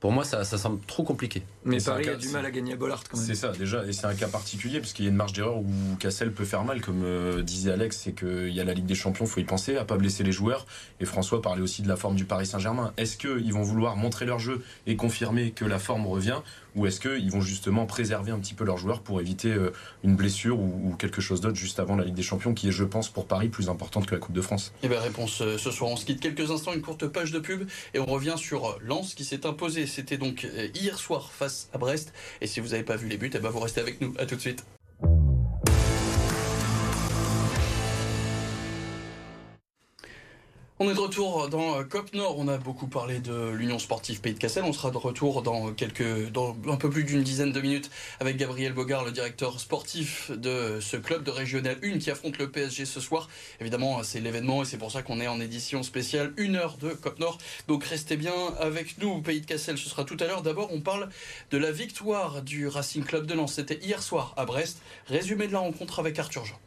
Pour 0.00 0.12
moi, 0.12 0.22
ça, 0.24 0.44
ça 0.44 0.58
semble 0.58 0.80
trop 0.84 1.02
compliqué. 1.02 1.42
Mais 1.64 1.80
un 1.80 1.92
Paris 1.92 2.04
cas- 2.04 2.12
a 2.12 2.16
du 2.16 2.28
mal 2.28 2.44
à 2.44 2.50
gagner 2.50 2.74
à 2.74 2.76
Bollard 2.76 3.02
quand 3.10 3.16
même. 3.16 3.26
C'est 3.26 3.34
ça, 3.34 3.52
déjà, 3.52 3.86
et 3.86 3.92
c'est 3.94 4.04
un 4.04 4.14
cas 4.14 4.28
particulier, 4.28 4.78
parce 4.80 4.92
qu'il 4.92 5.06
y 5.06 5.08
a 5.08 5.10
une 5.10 5.16
marge 5.16 5.32
d'erreur 5.32 5.56
où 5.56 5.64
Cassel 5.98 6.30
peut 6.30 6.44
faire 6.44 6.62
mal, 6.62 6.82
comme 6.82 7.02
euh, 7.04 7.40
disait 7.40 7.72
Alex, 7.72 7.96
c'est 8.04 8.12
qu'il 8.12 8.50
y 8.50 8.60
a 8.60 8.64
la 8.64 8.74
Ligue 8.74 8.84
des 8.84 8.94
Champions, 8.94 9.24
faut 9.24 9.40
y 9.40 9.44
penser, 9.44 9.78
à 9.78 9.86
pas 9.86 9.96
blesser 9.96 10.22
les 10.22 10.32
joueurs. 10.32 10.66
Et 11.00 11.06
François 11.06 11.40
parlait 11.40 11.62
aussi 11.62 11.80
de 11.80 11.88
la 11.88 11.96
forme 11.96 12.16
du 12.16 12.26
Paris 12.26 12.44
Saint-Germain. 12.44 12.92
Est-ce 12.98 13.16
qu'ils 13.16 13.50
vont 13.54 13.62
vouloir 13.62 13.96
montrer 13.96 14.26
leur 14.26 14.38
jeu 14.40 14.62
et 14.86 14.94
confirmer 14.96 15.52
que 15.52 15.64
la 15.64 15.78
forme 15.78 16.06
revient, 16.06 16.40
ou 16.74 16.86
est-ce 16.86 17.00
qu'ils 17.00 17.30
vont 17.30 17.40
justement 17.40 17.86
préserver 17.86 18.32
un 18.32 18.38
petit 18.38 18.54
peu 18.54 18.64
leurs 18.64 18.78
joueurs 18.78 19.00
pour 19.00 19.20
éviter 19.20 19.52
euh, 19.52 19.72
une 20.02 20.16
blessure 20.16 20.58
ou, 20.58 20.94
quelque 20.98 21.20
chose 21.20 21.40
d'autre 21.40 21.56
juste 21.56 21.80
avant 21.80 21.96
la 21.96 22.04
Ligue 22.04 22.14
des 22.14 22.22
Champions, 22.22 22.54
qui 22.54 22.68
est, 22.68 22.72
je 22.72 22.84
pense, 22.84 23.08
pour 23.08 23.26
Paris 23.26 23.48
plus 23.48 23.68
importante 23.68 24.06
que 24.06 24.14
la 24.14 24.20
Coupe 24.20 24.34
de 24.34 24.40
France? 24.40 24.72
Et 24.82 24.88
bien 24.88 25.00
réponse 25.00 25.40
euh, 25.40 25.58
ce 25.58 25.70
soir. 25.70 25.90
On 25.90 25.96
se 25.96 26.04
quitte 26.04 26.20
quelques 26.20 26.50
instants, 26.50 26.72
une 26.72 26.82
courte 26.82 27.06
page 27.08 27.32
de 27.32 27.38
pub 27.38 27.68
et 27.94 27.98
on 27.98 28.06
revient 28.06 28.34
sur 28.36 28.66
euh, 28.66 28.78
Lens 28.80 29.14
qui 29.14 29.24
s'est 29.24 29.46
imposé. 29.46 29.86
C'était 29.86 30.18
donc 30.18 30.46
hier 30.74 30.98
soir 30.98 31.32
face 31.32 31.68
à 31.72 31.78
Brest. 31.78 32.12
Et 32.40 32.46
si 32.46 32.60
vous 32.60 32.68
n'avez 32.68 32.84
pas 32.84 32.96
vu 32.96 33.08
les 33.08 33.16
buts, 33.16 33.30
et 33.34 33.38
ben 33.38 33.50
vous 33.50 33.60
restez 33.60 33.80
avec 33.80 34.00
nous. 34.00 34.14
À 34.18 34.26
tout 34.26 34.36
de 34.36 34.40
suite. 34.40 34.64
On 40.84 40.90
est 40.90 40.94
de 40.94 41.00
retour 41.00 41.48
dans 41.48 41.78
euh, 41.78 41.82
COP 41.82 42.12
Nord. 42.12 42.38
On 42.38 42.46
a 42.46 42.58
beaucoup 42.58 42.88
parlé 42.88 43.18
de 43.18 43.48
l'Union 43.48 43.78
sportive 43.78 44.20
Pays 44.20 44.34
de 44.34 44.38
Cassel. 44.38 44.64
On 44.64 44.72
sera 44.74 44.90
de 44.90 44.98
retour 44.98 45.40
dans 45.40 45.72
quelques, 45.72 46.30
dans 46.30 46.54
un 46.68 46.76
peu 46.76 46.90
plus 46.90 47.04
d'une 47.04 47.22
dizaine 47.22 47.52
de 47.52 47.60
minutes 47.62 47.90
avec 48.20 48.36
Gabriel 48.36 48.74
Bogard, 48.74 49.02
le 49.02 49.10
directeur 49.10 49.60
sportif 49.60 50.30
de 50.30 50.80
ce 50.82 50.98
club 50.98 51.24
de 51.24 51.30
Régional 51.30 51.78
1 51.82 52.00
qui 52.00 52.10
affronte 52.10 52.36
le 52.36 52.50
PSG 52.50 52.84
ce 52.84 53.00
soir. 53.00 53.30
Évidemment, 53.62 54.02
c'est 54.02 54.20
l'événement 54.20 54.60
et 54.60 54.66
c'est 54.66 54.76
pour 54.76 54.92
ça 54.92 55.00
qu'on 55.00 55.22
est 55.22 55.26
en 55.26 55.40
édition 55.40 55.82
spéciale, 55.82 56.34
une 56.36 56.54
heure 56.54 56.76
de 56.76 56.90
COP 56.90 57.18
Nord. 57.18 57.38
Donc 57.66 57.84
restez 57.84 58.18
bien 58.18 58.34
avec 58.60 58.98
nous. 58.98 59.22
Pays 59.22 59.40
de 59.40 59.46
Cassel, 59.46 59.78
ce 59.78 59.88
sera 59.88 60.04
tout 60.04 60.18
à 60.20 60.26
l'heure. 60.26 60.42
D'abord, 60.42 60.68
on 60.70 60.82
parle 60.82 61.08
de 61.50 61.56
la 61.56 61.72
victoire 61.72 62.42
du 62.42 62.68
Racing 62.68 63.04
Club 63.04 63.24
de 63.24 63.32
Lens. 63.32 63.54
C'était 63.54 63.78
hier 63.82 64.02
soir 64.02 64.34
à 64.36 64.44
Brest. 64.44 64.82
Résumé 65.06 65.46
de 65.46 65.52
la 65.52 65.60
rencontre 65.60 65.98
avec 65.98 66.18
Arthur 66.18 66.44
Jean. 66.44 66.58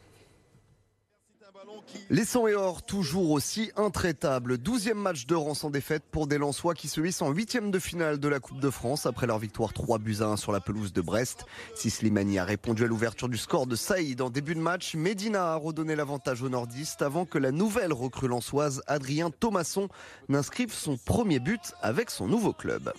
Les 2.10 2.24
sons 2.24 2.46
et 2.46 2.54
or, 2.54 2.82
toujours 2.82 3.30
aussi 3.30 3.70
intraitables. 3.76 4.58
Douzième 4.58 4.98
match 4.98 5.26
de 5.26 5.34
rang 5.34 5.54
sans 5.54 5.70
défaite 5.70 6.04
pour 6.10 6.26
des 6.26 6.38
Lensois 6.38 6.74
qui 6.74 6.88
se 6.88 7.00
hissent 7.00 7.22
en 7.22 7.30
huitième 7.30 7.70
de 7.70 7.78
finale 7.78 8.18
de 8.18 8.28
la 8.28 8.40
Coupe 8.40 8.60
de 8.60 8.70
France 8.70 9.04
après 9.04 9.26
leur 9.26 9.38
victoire 9.38 9.72
3 9.72 9.98
buts 9.98 10.16
à 10.20 10.24
1 10.24 10.36
sur 10.36 10.52
la 10.52 10.60
pelouse 10.60 10.92
de 10.92 11.00
Brest. 11.00 11.44
Si 11.74 11.90
Slimani 11.90 12.38
a 12.38 12.44
répondu 12.44 12.84
à 12.84 12.86
l'ouverture 12.86 13.28
du 13.28 13.36
score 13.36 13.66
de 13.66 13.76
Saïd 13.76 14.20
en 14.22 14.30
début 14.30 14.54
de 14.54 14.60
match, 14.60 14.94
Medina 14.94 15.52
a 15.52 15.56
redonné 15.56 15.96
l'avantage 15.96 16.42
aux 16.42 16.48
nordistes 16.48 17.02
avant 17.02 17.26
que 17.26 17.38
la 17.38 17.52
nouvelle 17.52 17.92
recrue 17.92 18.28
lensoise 18.28 18.82
Adrien 18.86 19.30
Thomasson 19.30 19.88
n'inscrive 20.28 20.72
son 20.72 20.96
premier 20.96 21.40
but 21.40 21.74
avec 21.82 22.10
son 22.10 22.26
nouveau 22.26 22.52
club. 22.52 22.92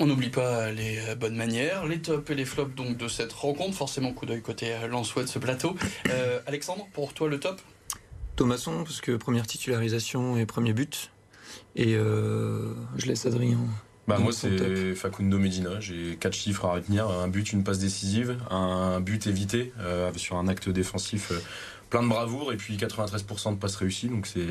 On 0.00 0.06
n'oublie 0.06 0.30
pas 0.30 0.70
les 0.70 0.98
euh, 1.08 1.14
bonnes 1.14 1.34
manières, 1.34 1.86
les 1.86 2.00
tops 2.00 2.30
et 2.30 2.34
les 2.34 2.44
flops 2.44 2.74
donc 2.74 2.96
de 2.96 3.08
cette 3.08 3.32
rencontre. 3.32 3.74
Forcément, 3.74 4.12
coup 4.12 4.26
d'œil 4.26 4.42
côté 4.42 4.72
euh, 4.72 4.86
Lensois 4.86 5.24
de 5.24 5.28
ce 5.28 5.38
plateau. 5.38 5.74
Euh, 6.10 6.40
Alexandre, 6.46 6.86
pour 6.92 7.14
toi 7.14 7.28
le 7.28 7.40
top? 7.40 7.60
Thomasson, 8.36 8.84
parce 8.84 9.00
que 9.00 9.16
première 9.16 9.46
titularisation 9.46 10.36
et 10.36 10.46
premier 10.46 10.72
but. 10.72 11.10
Et 11.74 11.94
euh, 11.96 12.74
je 12.96 13.06
laisse 13.06 13.26
Adrien. 13.26 13.58
Bah 14.06 14.16
moi 14.18 14.32
c'est 14.32 14.94
Facundo 14.94 15.38
Medina, 15.38 15.80
j'ai 15.80 16.16
quatre 16.16 16.34
chiffres 16.34 16.64
à 16.64 16.72
retenir, 16.72 17.08
un 17.08 17.28
but, 17.28 17.52
une 17.52 17.62
passe 17.62 17.78
décisive, 17.78 18.38
un 18.50 19.00
but 19.00 19.26
évité 19.26 19.74
euh, 19.80 20.10
sur 20.16 20.36
un 20.36 20.48
acte 20.48 20.70
défensif 20.70 21.30
plein 21.90 22.02
de 22.02 22.08
bravoure 22.08 22.54
et 22.54 22.56
puis 22.56 22.76
93% 22.78 23.52
de 23.52 23.58
passes 23.58 23.76
réussies 23.76 24.08
donc 24.08 24.26
c'est 24.26 24.46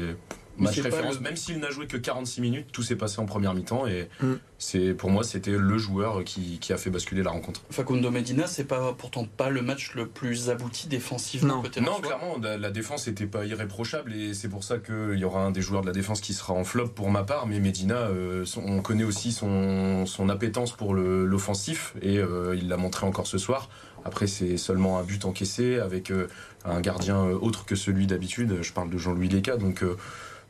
match 0.57 0.79
référence. 0.79 1.15
Le... 1.15 1.21
Même 1.21 1.35
s'il 1.35 1.57
n'a 1.57 1.71
joué 1.71 1.87
que 1.87 1.97
46 1.97 2.41
minutes, 2.41 2.67
tout 2.71 2.83
s'est 2.83 2.95
passé 2.95 3.19
en 3.19 3.25
première 3.25 3.55
mi-temps 3.55 3.87
et 3.87 4.07
mm. 4.21 4.33
C'est 4.59 4.93
pour 4.93 5.09
moi 5.09 5.23
c'était 5.23 5.51
le 5.51 5.77
joueur 5.77 6.23
qui, 6.23 6.59
qui, 6.59 6.73
a 6.73 6.77
fait 6.77 6.89
basculer 6.89 7.23
la 7.23 7.31
rencontre. 7.31 7.61
Facundo 7.69 8.11
Medina, 8.11 8.47
c'est 8.47 8.63
pas 8.63 8.93
pourtant 8.93 9.25
pas 9.25 9.49
le 9.49 9.61
match 9.61 9.93
le 9.95 10.07
plus 10.07 10.49
abouti 10.49 10.87
défensivement. 10.87 11.63
Non, 11.77 11.81
non 11.81 11.99
clairement 11.99 12.37
la, 12.41 12.57
la 12.57 12.71
défense 12.71 13.07
n'était 13.07 13.27
pas 13.27 13.45
irréprochable 13.45 14.13
et 14.13 14.33
c'est 14.33 14.49
pour 14.49 14.63
ça 14.63 14.77
qu'il 14.77 15.17
y 15.17 15.23
aura 15.23 15.41
un 15.41 15.51
des 15.51 15.61
joueurs 15.61 15.81
de 15.81 15.87
la 15.87 15.93
défense 15.93 16.21
qui 16.21 16.33
sera 16.33 16.53
en 16.53 16.63
flop 16.63 16.89
pour 16.89 17.09
ma 17.11 17.23
part. 17.23 17.47
Mais 17.47 17.59
Medina, 17.59 17.95
euh, 17.95 18.45
son, 18.45 18.61
on 18.65 18.81
connaît 18.81 19.03
aussi 19.03 19.31
son, 19.31 20.05
son 20.05 20.29
appétence 20.29 20.71
pour 20.71 20.93
l'offensif 20.93 21.93
et 22.01 22.17
euh, 22.17 22.55
il 22.55 22.67
l'a 22.67 22.77
montré 22.77 23.05
encore 23.05 23.27
ce 23.27 23.37
soir. 23.37 23.69
Après, 24.05 24.27
c'est 24.27 24.57
seulement 24.57 24.99
un 24.99 25.03
but 25.03 25.25
encaissé 25.25 25.79
avec 25.79 26.11
euh, 26.11 26.27
un 26.65 26.79
gardien 26.79 27.23
autre 27.25 27.65
que 27.65 27.75
celui 27.75 28.07
d'habitude. 28.07 28.59
Je 28.61 28.71
parle 28.71 28.89
de 28.89 28.97
Jean-Louis 28.97 29.27
Leca. 29.27 29.57
Donc, 29.57 29.83
euh, 29.83 29.97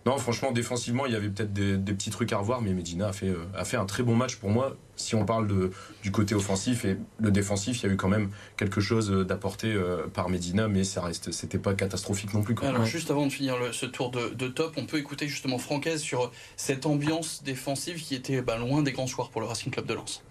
non, 0.08 0.18
franchement, 0.20 0.54
défensivement, 0.54 1.06
il 1.06 1.12
y 1.12 1.16
avait 1.18 1.28
peut-être 1.28 1.52
des, 1.52 1.76
des, 1.76 1.92
petits 1.92 2.12
trucs 2.12 2.32
à 2.32 2.38
revoir, 2.38 2.62
mais 2.62 2.72
Medina 2.72 3.10
a 3.10 3.12
fait, 3.12 3.28
euh, 3.28 3.44
a 3.54 3.66
fait 3.66 3.76
un 3.76 3.84
très 3.84 4.04
bon 4.04 4.16
match 4.16 4.38
pour 4.38 4.50
moi. 4.50 4.78
Si 4.96 5.16
on 5.16 5.26
parle 5.26 5.48
de, 5.48 5.72
du 6.02 6.12
côté 6.12 6.34
offensif 6.34 6.86
et 6.86 6.96
le 7.20 7.30
défensif, 7.30 7.84
il 7.84 7.88
y 7.88 7.90
a 7.90 7.94
eu 7.94 7.98
quand 7.98 8.08
même 8.08 8.30
quelque 8.56 8.80
chose 8.80 9.12
d'apporté 9.28 9.74
euh, 9.74 10.08
par 10.08 10.30
Medina, 10.30 10.70
mais 10.70 10.86
ça 10.86 11.02
reste, 11.02 11.34
c'était 11.34 11.58
pas 11.58 11.74
catastrophique 11.74 12.34
non 12.34 12.42
plus. 12.42 12.56
Quoi. 12.56 12.70
Alors, 12.70 12.86
juste 12.86 13.12
avant 13.12 13.26
de 13.26 13.32
finir 13.34 13.60
le, 13.60 13.74
ce 13.74 13.86
tour 13.86 14.10
de, 14.10 14.30
de, 14.30 14.48
top, 14.48 14.76
on 14.78 14.86
peut 14.86 14.98
écouter 14.98 15.28
justement 15.28 15.58
Francaise 15.58 16.00
sur 16.00 16.32
cette 16.56 16.86
ambiance 16.86 17.44
défensive 17.44 18.02
qui 18.02 18.16
était 18.16 18.42
bah, 18.42 18.56
loin 18.56 18.84
des 18.84 18.94
grands 18.94 19.08
soirs 19.08 19.30
pour 19.30 19.42
le 19.42 19.48
Racing 19.48 19.74
Club 19.74 19.88
de 19.88 19.94
Lens. 19.94 20.24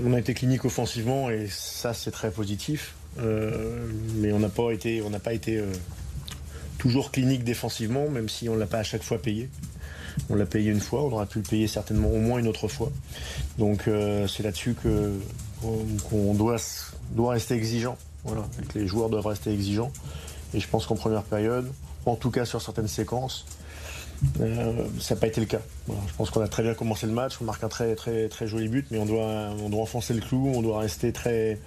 On 0.00 0.12
a 0.12 0.20
été 0.20 0.32
clinique 0.32 0.64
offensivement 0.64 1.28
et 1.28 1.48
ça 1.48 1.92
c'est 1.92 2.12
très 2.12 2.30
positif, 2.30 2.94
euh, 3.18 3.84
mais 4.14 4.32
on 4.32 4.38
n'a 4.38 4.48
pas 4.48 4.70
été, 4.70 5.02
on 5.02 5.10
n'a 5.10 5.18
pas 5.18 5.32
été 5.32 5.58
euh, 5.58 5.72
toujours 6.82 7.12
clinique 7.12 7.44
défensivement, 7.44 8.08
même 8.08 8.28
si 8.28 8.48
on 8.48 8.56
l'a 8.56 8.66
pas 8.66 8.78
à 8.78 8.82
chaque 8.82 9.04
fois 9.04 9.22
payé. 9.22 9.48
On 10.28 10.34
l'a 10.34 10.46
payé 10.46 10.72
une 10.72 10.80
fois, 10.80 11.04
on 11.04 11.12
aurait 11.12 11.26
pu 11.26 11.38
le 11.38 11.44
payer 11.44 11.68
certainement 11.68 12.08
au 12.08 12.18
moins 12.18 12.40
une 12.40 12.48
autre 12.48 12.66
fois. 12.66 12.90
Donc 13.56 13.86
euh, 13.86 14.26
c'est 14.26 14.42
là-dessus 14.42 14.74
que 14.74 15.12
qu'on 16.10 16.34
doit 16.34 16.56
rester 17.30 17.54
exigeant. 17.54 17.96
Voilà, 18.24 18.42
que 18.68 18.80
les 18.80 18.88
joueurs 18.88 19.10
doivent 19.10 19.28
rester 19.28 19.52
exigeants. 19.52 19.92
Et 20.54 20.60
je 20.60 20.66
pense 20.66 20.86
qu'en 20.86 20.96
première 20.96 21.22
période, 21.22 21.70
en 22.04 22.16
tout 22.16 22.32
cas 22.32 22.44
sur 22.44 22.60
certaines 22.60 22.88
séquences, 22.88 23.46
euh, 24.40 24.84
ça 24.98 25.14
n'a 25.14 25.20
pas 25.20 25.28
été 25.28 25.40
le 25.40 25.46
cas. 25.46 25.60
Je 25.88 26.14
pense 26.16 26.30
qu'on 26.30 26.40
a 26.40 26.48
très 26.48 26.64
bien 26.64 26.74
commencé 26.74 27.06
le 27.06 27.12
match, 27.12 27.34
on 27.40 27.44
marque 27.44 27.62
un 27.62 27.68
très 27.68 27.94
très 27.94 28.28
très 28.28 28.48
joli 28.48 28.66
but, 28.66 28.88
mais 28.90 28.98
on 28.98 29.06
doit 29.06 29.54
on 29.64 29.68
doit 29.68 29.82
enfoncer 29.82 30.14
le 30.14 30.20
clou, 30.20 30.52
on 30.52 30.62
doit 30.62 30.80
rester 30.80 31.12
très 31.12 31.60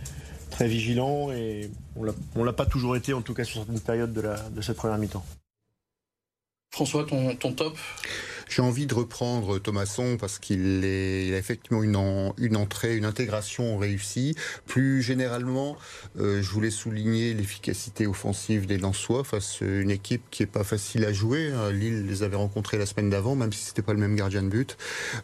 très 0.55 0.67
vigilant 0.69 1.31
et 1.31 1.69
on 1.97 2.43
l'a 2.43 2.53
pas 2.53 2.65
toujours 2.65 2.95
été 2.95 3.13
en 3.13 3.21
tout 3.21 3.33
cas 3.33 3.43
sur 3.43 3.57
certaines 3.57 3.81
périodes 3.81 4.13
de, 4.13 4.61
cette 4.61 4.77
première 4.77 4.97
mi-temps. 4.97 5.25
François, 6.71 7.05
ton 7.05 7.51
top? 7.53 7.77
J'ai 8.49 8.61
envie 8.61 8.85
de 8.85 8.93
reprendre 8.93 9.59
Thomasson 9.59 10.17
parce 10.19 10.39
qu'il 10.39 10.83
il 10.83 11.33
a 11.33 11.37
effectivement 11.37 11.83
une, 11.83 11.95
en, 11.95 12.33
une 12.37 12.55
entrée, 12.55 12.95
une 12.97 13.05
intégration 13.05 13.77
réussie. 13.77 14.35
Plus 14.65 15.01
généralement, 15.01 15.77
euh, 16.19 16.41
je 16.41 16.49
voulais 16.49 16.71
souligner 16.71 17.33
l'efficacité 17.33 18.07
offensive 18.07 18.65
des 18.65 18.77
Lensois 18.77 19.23
face 19.23 19.61
à 19.61 19.65
une 19.65 19.91
équipe 19.91 20.23
qui 20.31 20.43
est 20.43 20.47
pas 20.47 20.63
facile 20.63 21.05
à 21.05 21.13
jouer. 21.13 21.51
Lille 21.71 22.05
les 22.07 22.23
avait 22.23 22.35
rencontrés 22.35 22.77
la 22.77 22.85
semaine 22.85 23.09
d'avant, 23.09 23.35
même 23.35 23.53
si 23.53 23.63
c'était 23.65 23.81
pas 23.81 23.93
le 23.93 23.99
même 23.99 24.15
gardien 24.15 24.43
de 24.43 24.49
but. 24.49 24.77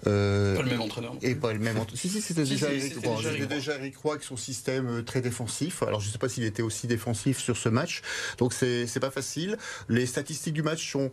Euh, 0.08 0.56
pas 0.56 0.64
le 0.64 0.70
même 0.70 0.82
entraîneur. 0.82 1.16
Et 1.22 1.36
pas 1.36 1.54
le 1.54 1.60
même 1.60 1.78
entraîneur. 1.78 2.00
Si, 2.00 2.10
si, 2.10 2.22
c'était 2.22 2.46
si, 2.46 2.52
déjà, 2.52 2.74
Eric 2.74 3.06
Roy. 3.06 3.22
C'était 3.24 3.46
déjà 3.46 3.76
Eric 3.76 3.98
Roy 3.98 4.12
avec 4.14 4.24
son 4.24 4.38
système 4.38 4.88
euh, 4.88 5.02
très 5.04 5.22
défensif. 5.22 5.84
Alors 5.84 6.00
je 6.00 6.10
sais 6.10 6.18
pas 6.18 6.30
s'il 6.30 6.44
était 6.44 6.62
aussi 6.62 6.88
défensif 6.88 7.40
sur 7.40 7.58
ce 7.58 7.70
match. 7.70 8.02
Donc 8.38 8.54
c'est 8.54 9.00
pas 9.00 9.12
facile. 9.12 9.58
Les 9.90 10.06
statistiques 10.06 10.54
du 10.54 10.64
match 10.64 10.92
sont 10.92 11.12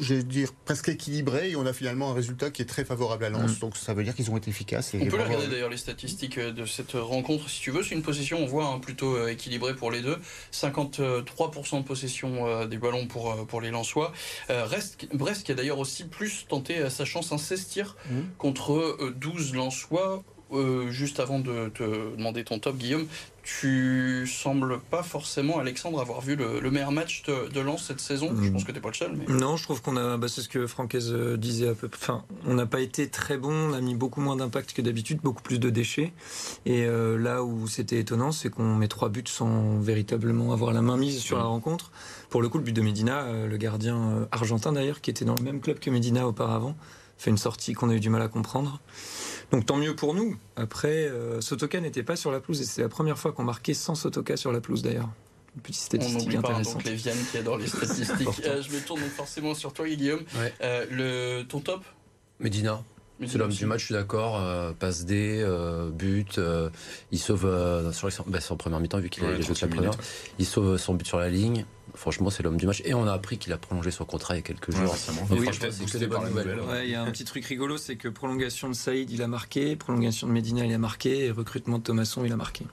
je 0.00 0.14
vais 0.14 0.22
dire, 0.22 0.52
presque 0.64 0.88
équilibré 0.88 1.50
et 1.50 1.56
on 1.56 1.66
a 1.66 1.72
finalement 1.72 2.10
un 2.10 2.14
résultat 2.14 2.50
qui 2.50 2.62
est 2.62 2.66
très 2.66 2.84
favorable 2.84 3.24
à 3.24 3.30
Lens. 3.30 3.56
Mmh. 3.56 3.60
Donc 3.60 3.76
ça 3.76 3.94
veut 3.94 4.02
dire 4.02 4.14
qu'ils 4.14 4.30
ont 4.30 4.36
été 4.36 4.50
efficaces. 4.50 4.94
Et 4.94 5.02
on 5.02 5.06
peut 5.06 5.22
regarder 5.22 5.46
d'ailleurs 5.46 5.68
les 5.68 5.76
statistiques 5.76 6.38
de 6.38 6.66
cette 6.66 6.92
rencontre 6.92 7.48
si 7.48 7.60
tu 7.60 7.70
veux. 7.70 7.82
C'est 7.82 7.94
une 7.94 8.02
possession, 8.02 8.38
on 8.38 8.46
voit, 8.46 8.66
hein, 8.66 8.78
plutôt 8.78 9.26
équilibrée 9.28 9.74
pour 9.74 9.90
les 9.90 10.00
deux. 10.00 10.16
53% 10.52 11.78
de 11.78 11.84
possession 11.84 12.46
euh, 12.46 12.66
des 12.66 12.78
ballons 12.78 13.06
pour, 13.06 13.32
euh, 13.32 13.44
pour 13.44 13.60
les 13.60 13.70
Lensois. 13.70 14.12
Euh, 14.48 14.64
reste, 14.64 15.06
Brest 15.14 15.44
qui 15.44 15.52
a 15.52 15.54
d'ailleurs 15.54 15.78
aussi 15.78 16.04
plus 16.04 16.46
tenté 16.48 16.88
sa 16.90 17.04
chance, 17.04 17.32
un 17.32 17.38
16 17.38 17.68
tirs 17.68 17.96
mmh. 18.08 18.20
contre 18.38 19.12
12 19.16 19.54
Lensois. 19.54 20.24
Euh, 20.52 20.90
juste 20.90 21.20
avant 21.20 21.38
de 21.38 21.68
te 21.68 22.16
demander 22.16 22.42
ton 22.42 22.58
top, 22.58 22.76
Guillaume, 22.76 23.06
tu 23.58 24.26
sembles 24.26 24.78
pas 24.78 25.02
forcément, 25.02 25.58
Alexandre, 25.58 26.00
avoir 26.00 26.20
vu 26.20 26.36
le, 26.36 26.60
le 26.60 26.70
meilleur 26.70 26.92
match 26.92 27.22
de, 27.24 27.48
de 27.48 27.60
Lens 27.60 27.84
cette 27.86 28.00
saison. 28.00 28.32
Mmh. 28.32 28.44
Je 28.44 28.50
pense 28.50 28.64
que 28.64 28.72
t'es 28.72 28.80
pas 28.80 28.90
le 28.90 28.94
seul. 28.94 29.12
Mais... 29.16 29.34
Non, 29.34 29.56
je 29.56 29.64
trouve 29.64 29.82
qu'on 29.82 29.96
a, 29.96 30.16
bah, 30.16 30.28
c'est 30.28 30.40
ce 30.40 30.48
que 30.48 30.66
Francaise 30.66 31.12
disait 31.36 31.68
un 31.68 31.74
peu. 31.74 31.90
Enfin, 31.92 32.24
on 32.46 32.54
n'a 32.54 32.66
pas 32.66 32.80
été 32.80 33.08
très 33.08 33.36
bon. 33.36 33.52
On 33.52 33.72
a 33.72 33.80
mis 33.80 33.94
beaucoup 33.94 34.20
moins 34.20 34.36
d'impact 34.36 34.72
que 34.72 34.82
d'habitude, 34.82 35.20
beaucoup 35.22 35.42
plus 35.42 35.58
de 35.58 35.70
déchets. 35.70 36.12
Et 36.64 36.84
euh, 36.84 37.18
là 37.18 37.42
où 37.42 37.66
c'était 37.66 37.98
étonnant, 37.98 38.32
c'est 38.32 38.50
qu'on 38.50 38.74
met 38.76 38.88
trois 38.88 39.08
buts 39.08 39.24
sans 39.26 39.78
véritablement 39.78 40.52
avoir 40.52 40.72
la 40.72 40.82
main 40.82 40.96
mise 40.96 41.20
sur 41.20 41.36
mmh. 41.36 41.40
la 41.40 41.46
rencontre. 41.46 41.90
Pour 42.28 42.42
le 42.42 42.48
coup, 42.48 42.58
le 42.58 42.64
but 42.64 42.72
de 42.72 42.82
Medina, 42.82 43.22
euh, 43.22 43.48
le 43.48 43.56
gardien 43.56 44.28
argentin 44.30 44.72
d'ailleurs, 44.72 45.00
qui 45.00 45.10
était 45.10 45.24
dans 45.24 45.34
le 45.34 45.42
même 45.42 45.60
club 45.60 45.78
que 45.80 45.90
Medina 45.90 46.28
auparavant, 46.28 46.76
fait 47.18 47.30
une 47.30 47.38
sortie 47.38 47.74
qu'on 47.74 47.90
a 47.90 47.94
eu 47.94 48.00
du 48.00 48.08
mal 48.08 48.22
à 48.22 48.28
comprendre. 48.28 48.80
Donc 49.52 49.66
tant 49.66 49.76
mieux 49.76 49.96
pour 49.96 50.14
nous. 50.14 50.36
Après, 50.56 51.06
euh, 51.08 51.40
Sotoka 51.40 51.80
n'était 51.80 52.02
pas 52.02 52.16
sur 52.16 52.30
la 52.30 52.40
pelouse 52.40 52.60
et 52.60 52.64
c'est 52.64 52.82
la 52.82 52.88
première 52.88 53.18
fois 53.18 53.32
qu'on 53.32 53.42
marquait 53.44 53.74
sans 53.74 53.94
Sotoka 53.94 54.36
sur 54.36 54.52
la 54.52 54.60
pelouse 54.60 54.82
d'ailleurs. 54.82 55.08
Une 55.56 55.62
petite 55.62 55.82
statistique 55.82 56.30
On 56.34 56.38
intéressante. 56.38 56.74
donc 56.74 56.84
les 56.84 56.94
Vianne 56.94 57.16
qui 57.30 57.38
adorent 57.38 57.58
les 57.58 57.66
statistiques. 57.68 58.28
euh, 58.44 58.62
je 58.62 58.70
me 58.70 58.80
tourne 58.80 59.00
donc 59.00 59.10
forcément 59.10 59.54
sur 59.54 59.72
toi, 59.72 59.88
Guillaume. 59.88 60.20
Ouais. 60.38 60.54
Euh, 60.62 60.86
le, 60.90 61.42
ton 61.42 61.60
top? 61.60 61.82
Medina. 62.38 62.82
C'est 63.26 63.36
l'homme 63.36 63.50
du 63.50 63.66
match, 63.66 63.80
je 63.80 63.84
suis 63.86 63.94
d'accord. 63.94 64.38
Euh, 64.40 64.72
passe 64.72 65.04
D, 65.04 65.42
euh, 65.44 65.90
but. 65.90 66.38
Euh, 66.38 66.70
il 67.12 67.18
sauve 67.18 67.44
euh, 67.44 67.92
sur, 67.92 68.08
bah, 68.26 68.40
sur 68.40 68.56
première 68.56 68.80
mi-temps, 68.80 68.98
vu 68.98 69.10
qu'il 69.10 69.24
ouais, 69.24 69.34
a 69.34 69.40
joué 69.42 69.54
la 69.60 69.68
première. 69.68 69.90
Il 70.38 70.46
sauve 70.46 70.78
son 70.78 70.94
but 70.94 71.06
sur 71.06 71.18
la 71.18 71.28
ligne. 71.28 71.66
Franchement, 71.94 72.30
c'est 72.30 72.42
l'homme 72.42 72.56
du 72.56 72.66
match. 72.66 72.82
Et 72.84 72.94
on 72.94 73.06
a 73.06 73.12
appris 73.12 73.38
qu'il 73.38 73.52
a 73.52 73.58
prolongé 73.58 73.90
son 73.90 74.04
contrat 74.04 74.34
il 74.34 74.38
y 74.38 74.40
a 74.40 74.42
quelques 74.42 74.70
jours. 74.70 74.94
Ouais, 75.30 75.38
oui, 75.38 75.48
c'est 75.52 75.84
que 75.84 75.98
des 75.98 76.06
bonnes 76.06 76.28
nouvelles. 76.28 76.60
Ouais, 76.60 76.86
il 76.86 76.90
y 76.90 76.94
a 76.94 77.02
un 77.02 77.10
petit 77.10 77.24
truc 77.24 77.44
rigolo, 77.44 77.76
c'est 77.76 77.96
que 77.96 78.08
prolongation 78.08 78.68
de 78.68 78.74
Saïd, 78.74 79.10
il 79.10 79.22
a 79.22 79.28
marqué. 79.28 79.76
Prolongation 79.76 80.26
de 80.26 80.32
Medina, 80.32 80.64
il 80.64 80.72
a 80.72 80.78
marqué. 80.78 81.26
Et 81.26 81.30
recrutement 81.30 81.78
de 81.78 81.82
Thomasson, 81.82 82.24
il 82.24 82.32
a 82.32 82.36
marqué. 82.36 82.64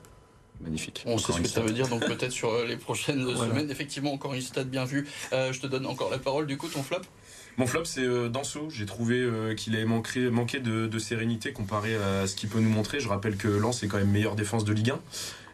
Magnifique. 0.62 1.04
On 1.06 1.14
encore 1.14 1.26
sait 1.26 1.34
ce 1.34 1.42
que 1.42 1.48
ça 1.48 1.62
veut 1.62 1.72
dire, 1.72 1.88
donc 1.88 2.06
peut-être 2.06 2.32
sur 2.32 2.66
les 2.66 2.78
prochaines 2.78 3.24
voilà. 3.34 3.52
semaines. 3.52 3.70
Effectivement, 3.70 4.12
encore 4.12 4.34
une 4.34 4.42
stat 4.42 4.64
bien 4.64 4.86
vue. 4.86 5.08
Euh, 5.34 5.54
je 5.54 5.60
te 5.60 5.68
donne 5.68 5.86
encore 5.86 6.10
la 6.10 6.18
parole. 6.18 6.48
Du 6.48 6.58
coup, 6.58 6.68
ton 6.68 6.84
flop? 6.84 7.02
Mon 7.58 7.68
flop, 7.68 7.86
c'est 7.86 8.02
euh, 8.02 8.30
Danso. 8.30 8.70
J'ai 8.70 8.86
trouvé 8.86 9.20
euh, 9.20 9.54
qu'il 9.56 9.76
avait 9.76 9.86
manqué, 9.86 10.30
manqué 10.30 10.60
de, 10.60 10.88
de, 10.88 11.00
sérénité 11.00 11.54
comparé 11.54 11.96
à 11.96 12.28
ce 12.28 12.36
qu'il 12.36 12.50
peut 12.50 12.60
nous 12.60 12.70
montrer. 12.70 13.00
Je 13.00 13.08
rappelle 13.08 13.38
que 13.38 13.48
Lens 13.48 13.84
est 13.84 13.88
quand 13.88 13.98
même 13.98 14.12
meilleure 14.12 14.36
défense 14.36 14.64
de 14.66 14.74
Ligue 14.74 14.92
1. 14.92 15.00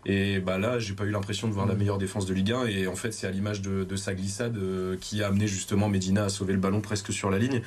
Et 0.05 0.39
bah 0.39 0.57
là, 0.57 0.79
j'ai 0.79 0.93
pas 0.93 1.05
eu 1.05 1.11
l'impression 1.11 1.47
de 1.47 1.53
voir 1.53 1.65
la 1.65 1.75
meilleure 1.75 1.97
défense 1.97 2.25
de 2.25 2.33
Ligue 2.33 2.51
1. 2.51 2.65
Et 2.67 2.87
en 2.87 2.95
fait, 2.95 3.11
c'est 3.13 3.27
à 3.27 3.31
l'image 3.31 3.61
de, 3.61 3.83
de 3.83 3.95
sa 3.95 4.13
glissade 4.13 4.57
euh, 4.57 4.97
qui 4.99 5.23
a 5.23 5.27
amené 5.27 5.47
justement 5.47 5.87
Medina 5.89 6.25
à 6.25 6.29
sauver 6.29 6.53
le 6.53 6.59
ballon 6.59 6.81
presque 6.81 7.13
sur 7.13 7.29
la 7.29 7.39
ligne. 7.39 7.61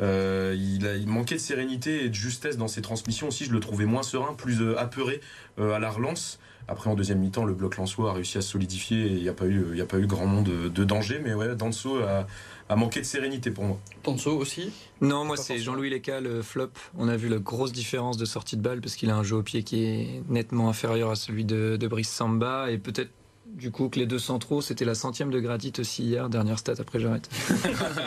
Euh, 0.00 0.54
il, 0.56 0.86
a, 0.86 0.94
il 0.96 1.08
manquait 1.08 1.36
de 1.36 1.40
sérénité 1.40 2.04
et 2.04 2.08
de 2.08 2.14
justesse 2.14 2.56
dans 2.56 2.68
ses 2.68 2.82
transmissions 2.82 3.28
aussi. 3.28 3.46
Je 3.46 3.52
le 3.52 3.60
trouvais 3.60 3.86
moins 3.86 4.02
serein, 4.02 4.34
plus 4.34 4.60
euh, 4.60 4.78
apeuré 4.78 5.20
euh, 5.58 5.72
à 5.72 5.78
la 5.78 5.90
relance. 5.90 6.38
Après, 6.70 6.90
en 6.90 6.94
deuxième 6.94 7.18
mi-temps, 7.20 7.46
le 7.46 7.54
bloc 7.54 7.78
Lensois 7.78 8.10
a 8.10 8.12
réussi 8.12 8.36
à 8.36 8.42
solidifier 8.42 9.06
et 9.06 9.12
il 9.14 9.22
n'y 9.22 9.28
a, 9.30 9.32
pas 9.32 9.46
eu- 9.46 9.74
y 9.74 9.80
a 9.80 9.86
pas 9.86 9.98
eu 9.98 10.06
grand 10.06 10.26
monde 10.26 10.44
de, 10.44 10.68
de 10.68 10.84
danger. 10.84 11.18
Mais 11.24 11.32
ouais, 11.32 11.56
Danso 11.56 11.96
a, 12.02 12.26
a 12.68 12.76
manqué 12.76 13.00
de 13.00 13.06
sérénité 13.06 13.50
pour 13.50 13.64
moi. 13.64 13.78
Danso 14.04 14.36
aussi 14.36 14.70
Non, 15.00 15.24
moi 15.24 15.36
c'est 15.36 15.58
Jean-Louis 15.58 15.90
Leca, 15.90 16.20
le 16.20 16.42
flop. 16.42 16.70
On 16.96 17.08
a 17.08 17.16
vu 17.16 17.28
la 17.28 17.38
grosse 17.38 17.72
différence 17.72 18.16
de 18.16 18.24
sortie 18.24 18.56
de 18.56 18.62
balle 18.62 18.80
parce 18.80 18.94
qu'il 18.94 19.10
a 19.10 19.16
un 19.16 19.22
jeu 19.22 19.36
au 19.36 19.42
pied 19.42 19.62
qui 19.62 19.84
est 19.84 20.22
nettement 20.28 20.68
inférieur 20.68 21.10
à 21.10 21.16
celui 21.16 21.44
de, 21.44 21.76
de 21.78 21.88
Brice 21.88 22.10
Samba 22.10 22.70
et 22.70 22.78
peut-être 22.78 23.10
du 23.46 23.70
coup 23.70 23.88
que 23.88 23.98
les 23.98 24.06
deux 24.06 24.18
centraux, 24.18 24.60
c'était 24.60 24.84
la 24.84 24.94
centième 24.94 25.30
de 25.30 25.40
Gradit 25.40 25.72
aussi 25.78 26.04
hier, 26.04 26.28
dernière 26.28 26.58
stat 26.58 26.74
après 26.78 27.00
j'arrête. 27.00 27.28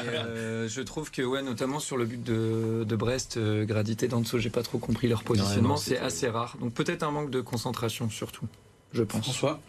Euh, 0.03 0.67
je 0.67 0.81
trouve 0.81 1.11
que 1.11 1.21
ouais, 1.21 1.41
notamment 1.41 1.79
sur 1.79 1.97
le 1.97 2.05
but 2.05 2.21
de, 2.23 2.85
de 2.87 2.95
Brest, 2.95 3.37
euh, 3.37 3.65
Gradit 3.65 3.97
et 4.01 4.07
Danso, 4.07 4.37
j'ai 4.37 4.49
pas 4.49 4.61
trop 4.63 4.77
compris 4.77 5.07
leur 5.07 5.23
positionnement, 5.23 5.77
c'est 5.77 5.97
assez 5.97 6.27
rare. 6.29 6.57
Donc 6.59 6.73
peut-être 6.73 7.03
un 7.03 7.11
manque 7.11 7.31
de 7.31 7.41
concentration 7.41 8.09
surtout, 8.09 8.45
je 8.93 9.03
pense. 9.03 9.23
François 9.23 9.59